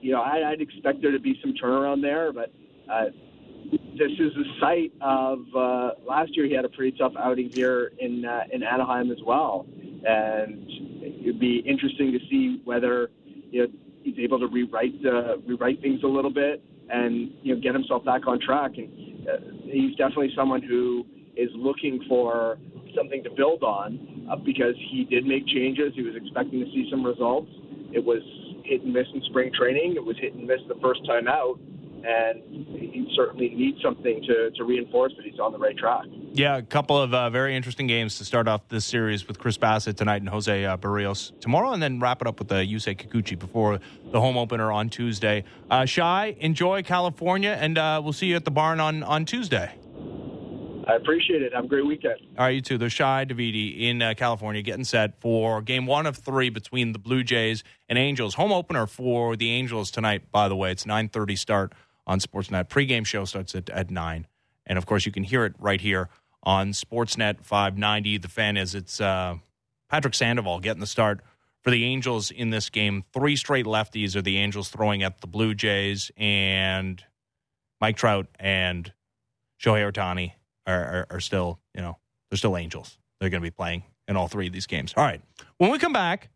you 0.00 0.12
know, 0.12 0.20
I, 0.20 0.50
I'd 0.50 0.60
expect 0.60 1.02
there 1.02 1.12
to 1.12 1.20
be 1.20 1.38
some 1.40 1.54
turnaround 1.54 2.02
there, 2.02 2.32
but 2.32 2.52
uh, 2.90 3.06
this 3.98 4.12
is 4.18 4.32
the 4.34 4.44
site 4.60 4.92
of 5.00 5.40
uh, 5.56 5.90
last 6.06 6.36
year. 6.36 6.46
He 6.46 6.52
had 6.52 6.64
a 6.64 6.68
pretty 6.68 6.96
tough 6.96 7.12
outing 7.18 7.50
here 7.50 7.92
in 7.98 8.24
uh, 8.24 8.44
in 8.52 8.62
Anaheim 8.62 9.10
as 9.10 9.18
well, 9.24 9.66
and 10.06 10.68
it'd 11.02 11.40
be 11.40 11.58
interesting 11.58 12.12
to 12.12 12.18
see 12.30 12.60
whether 12.64 13.10
you 13.50 13.62
know 13.62 13.68
he's 14.02 14.18
able 14.18 14.38
to 14.38 14.46
rewrite 14.46 14.94
uh, 15.04 15.38
rewrite 15.46 15.80
things 15.80 16.00
a 16.04 16.06
little 16.06 16.32
bit 16.32 16.62
and 16.90 17.32
you 17.42 17.54
know 17.54 17.60
get 17.60 17.74
himself 17.74 18.04
back 18.04 18.26
on 18.26 18.40
track. 18.40 18.72
And 18.76 19.28
uh, 19.28 19.32
he's 19.64 19.96
definitely 19.96 20.32
someone 20.36 20.62
who 20.62 21.04
is 21.36 21.50
looking 21.54 22.04
for 22.08 22.58
something 22.96 23.22
to 23.24 23.30
build 23.30 23.62
on 23.62 24.26
uh, 24.30 24.36
because 24.36 24.74
he 24.90 25.04
did 25.04 25.26
make 25.26 25.46
changes. 25.46 25.92
He 25.94 26.02
was 26.02 26.14
expecting 26.16 26.60
to 26.60 26.66
see 26.66 26.88
some 26.90 27.04
results. 27.04 27.50
It 27.92 28.04
was 28.04 28.22
hit 28.64 28.82
and 28.82 28.92
miss 28.92 29.06
in 29.14 29.22
spring 29.28 29.52
training. 29.52 29.94
It 29.96 30.04
was 30.04 30.16
hit 30.18 30.34
and 30.34 30.46
miss 30.46 30.60
the 30.68 30.78
first 30.80 31.04
time 31.06 31.28
out 31.28 31.58
and 32.06 32.42
he 32.70 33.06
certainly 33.16 33.48
needs 33.48 33.78
something 33.82 34.22
to, 34.26 34.50
to 34.52 34.64
reinforce 34.64 35.12
that 35.16 35.24
he's 35.24 35.40
on 35.40 35.52
the 35.52 35.58
right 35.58 35.76
track. 35.76 36.04
Yeah, 36.36 36.58
a 36.58 36.62
couple 36.62 37.00
of 37.00 37.14
uh, 37.14 37.30
very 37.30 37.56
interesting 37.56 37.86
games 37.86 38.18
to 38.18 38.24
start 38.26 38.46
off 38.46 38.68
this 38.68 38.84
series 38.84 39.26
with 39.26 39.38
Chris 39.38 39.56
Bassitt 39.56 39.96
tonight 39.96 40.20
and 40.20 40.28
Jose 40.28 40.66
uh, 40.66 40.76
Berrios 40.76 41.32
tomorrow, 41.40 41.72
and 41.72 41.82
then 41.82 41.98
wrap 41.98 42.20
it 42.20 42.28
up 42.28 42.38
with 42.38 42.48
the 42.48 42.56
uh, 42.56 42.58
Yusei 42.58 42.94
Kikuchi 42.94 43.38
before 43.38 43.80
the 44.12 44.20
home 44.20 44.36
opener 44.36 44.70
on 44.70 44.90
Tuesday. 44.90 45.44
Uh, 45.70 45.86
Shi, 45.86 46.36
enjoy 46.38 46.82
California, 46.82 47.56
and 47.58 47.78
uh, 47.78 48.02
we'll 48.04 48.12
see 48.12 48.26
you 48.26 48.36
at 48.36 48.44
the 48.44 48.50
barn 48.50 48.80
on, 48.80 49.02
on 49.02 49.24
Tuesday. 49.24 49.72
I 50.86 50.96
appreciate 50.96 51.40
it. 51.40 51.54
Have 51.54 51.64
a 51.64 51.68
great 51.68 51.86
weekend. 51.86 52.16
All 52.36 52.44
right, 52.44 52.56
you 52.56 52.60
too. 52.60 52.76
There's 52.76 52.92
Shi 52.92 53.02
Davidi 53.02 53.80
in 53.80 54.02
uh, 54.02 54.12
California 54.14 54.60
getting 54.60 54.84
set 54.84 55.18
for 55.22 55.62
game 55.62 55.86
one 55.86 56.04
of 56.04 56.18
three 56.18 56.50
between 56.50 56.92
the 56.92 56.98
Blue 56.98 57.24
Jays 57.24 57.64
and 57.88 57.98
Angels. 57.98 58.34
Home 58.34 58.52
opener 58.52 58.86
for 58.86 59.36
the 59.36 59.52
Angels 59.52 59.90
tonight, 59.90 60.30
by 60.30 60.48
the 60.48 60.56
way. 60.56 60.70
It's 60.70 60.84
9.30 60.84 61.38
start 61.38 61.72
on 62.06 62.20
Sportsnet. 62.20 62.68
Pre-game 62.68 63.04
show 63.04 63.24
starts 63.24 63.54
at, 63.54 63.70
at 63.70 63.90
9. 63.90 64.26
And, 64.68 64.76
of 64.76 64.84
course, 64.84 65.06
you 65.06 65.12
can 65.12 65.22
hear 65.22 65.46
it 65.46 65.54
right 65.58 65.80
here 65.80 66.10
on 66.46 66.70
Sportsnet 66.70 67.42
590. 67.42 68.18
The 68.18 68.28
fan 68.28 68.56
is 68.56 68.74
it's 68.74 69.00
uh, 69.00 69.36
Patrick 69.90 70.14
Sandoval 70.14 70.60
getting 70.60 70.80
the 70.80 70.86
start 70.86 71.20
for 71.62 71.70
the 71.70 71.84
Angels 71.84 72.30
in 72.30 72.50
this 72.50 72.70
game. 72.70 73.04
Three 73.12 73.36
straight 73.36 73.66
lefties 73.66 74.14
are 74.14 74.22
the 74.22 74.38
Angels 74.38 74.68
throwing 74.68 75.02
at 75.02 75.20
the 75.20 75.26
Blue 75.26 75.52
Jays, 75.52 76.12
and 76.16 77.04
Mike 77.80 77.96
Trout 77.96 78.28
and 78.38 78.92
Shohei 79.60 79.92
Ohtani 79.92 80.32
are, 80.66 80.84
are, 80.84 81.06
are 81.10 81.20
still, 81.20 81.58
you 81.74 81.82
know, 81.82 81.98
they're 82.30 82.38
still 82.38 82.56
Angels. 82.56 82.96
They're 83.20 83.30
going 83.30 83.42
to 83.42 83.46
be 83.46 83.50
playing 83.50 83.82
in 84.06 84.16
all 84.16 84.28
three 84.28 84.46
of 84.46 84.52
these 84.52 84.66
games. 84.66 84.94
All 84.96 85.04
right. 85.04 85.20
When 85.58 85.72
we 85.72 85.78
come 85.78 85.92
back, 85.92 86.30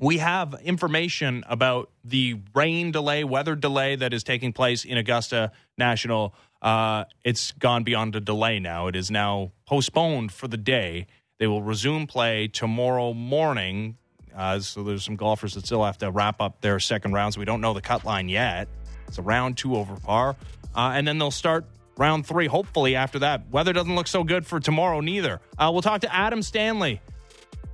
we 0.00 0.18
have 0.18 0.54
information 0.62 1.44
about 1.48 1.90
the 2.04 2.40
rain 2.54 2.92
delay, 2.92 3.24
weather 3.24 3.56
delay 3.56 3.96
that 3.96 4.12
is 4.12 4.22
taking 4.22 4.52
place 4.52 4.84
in 4.84 4.96
Augusta 4.96 5.52
National. 5.76 6.34
Uh, 6.60 7.04
it's 7.24 7.52
gone 7.52 7.84
beyond 7.84 8.16
a 8.16 8.20
delay 8.20 8.58
now. 8.58 8.86
It 8.88 8.96
is 8.96 9.10
now 9.10 9.52
postponed 9.66 10.32
for 10.32 10.48
the 10.48 10.56
day. 10.56 11.06
They 11.38 11.46
will 11.46 11.62
resume 11.62 12.06
play 12.06 12.48
tomorrow 12.48 13.12
morning. 13.12 13.96
Uh, 14.36 14.58
so 14.60 14.82
there's 14.82 15.04
some 15.04 15.16
golfers 15.16 15.54
that 15.54 15.66
still 15.66 15.84
have 15.84 15.98
to 15.98 16.10
wrap 16.10 16.40
up 16.40 16.60
their 16.60 16.80
second 16.80 17.12
rounds. 17.12 17.38
We 17.38 17.44
don't 17.44 17.60
know 17.60 17.74
the 17.74 17.80
cut 17.80 18.04
line 18.04 18.28
yet. 18.28 18.68
It's 19.06 19.18
a 19.18 19.22
round 19.22 19.56
two 19.56 19.76
over 19.76 19.96
par. 19.96 20.36
Uh, 20.74 20.92
and 20.94 21.06
then 21.06 21.18
they'll 21.18 21.30
start 21.30 21.64
round 21.96 22.26
three, 22.26 22.46
hopefully, 22.46 22.94
after 22.96 23.20
that. 23.20 23.48
Weather 23.50 23.72
doesn't 23.72 23.94
look 23.94 24.06
so 24.06 24.24
good 24.24 24.46
for 24.46 24.60
tomorrow, 24.60 25.00
neither. 25.00 25.40
Uh, 25.56 25.70
we'll 25.72 25.82
talk 25.82 26.02
to 26.02 26.14
Adam 26.14 26.42
Stanley 26.42 27.00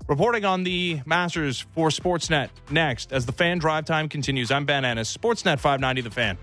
Reporting 0.06 0.44
on 0.44 0.64
the 0.64 1.00
Masters 1.06 1.60
for 1.74 1.88
Sportsnet 1.88 2.50
next 2.70 3.10
as 3.10 3.24
the 3.24 3.32
fan 3.32 3.58
drive 3.58 3.86
time 3.86 4.10
continues. 4.10 4.50
I'm 4.50 4.66
Ben 4.66 4.84
Ennis, 4.84 5.14
Sportsnet 5.16 5.58
590 5.58 6.02
The 6.02 6.10
Fan. 6.10 6.36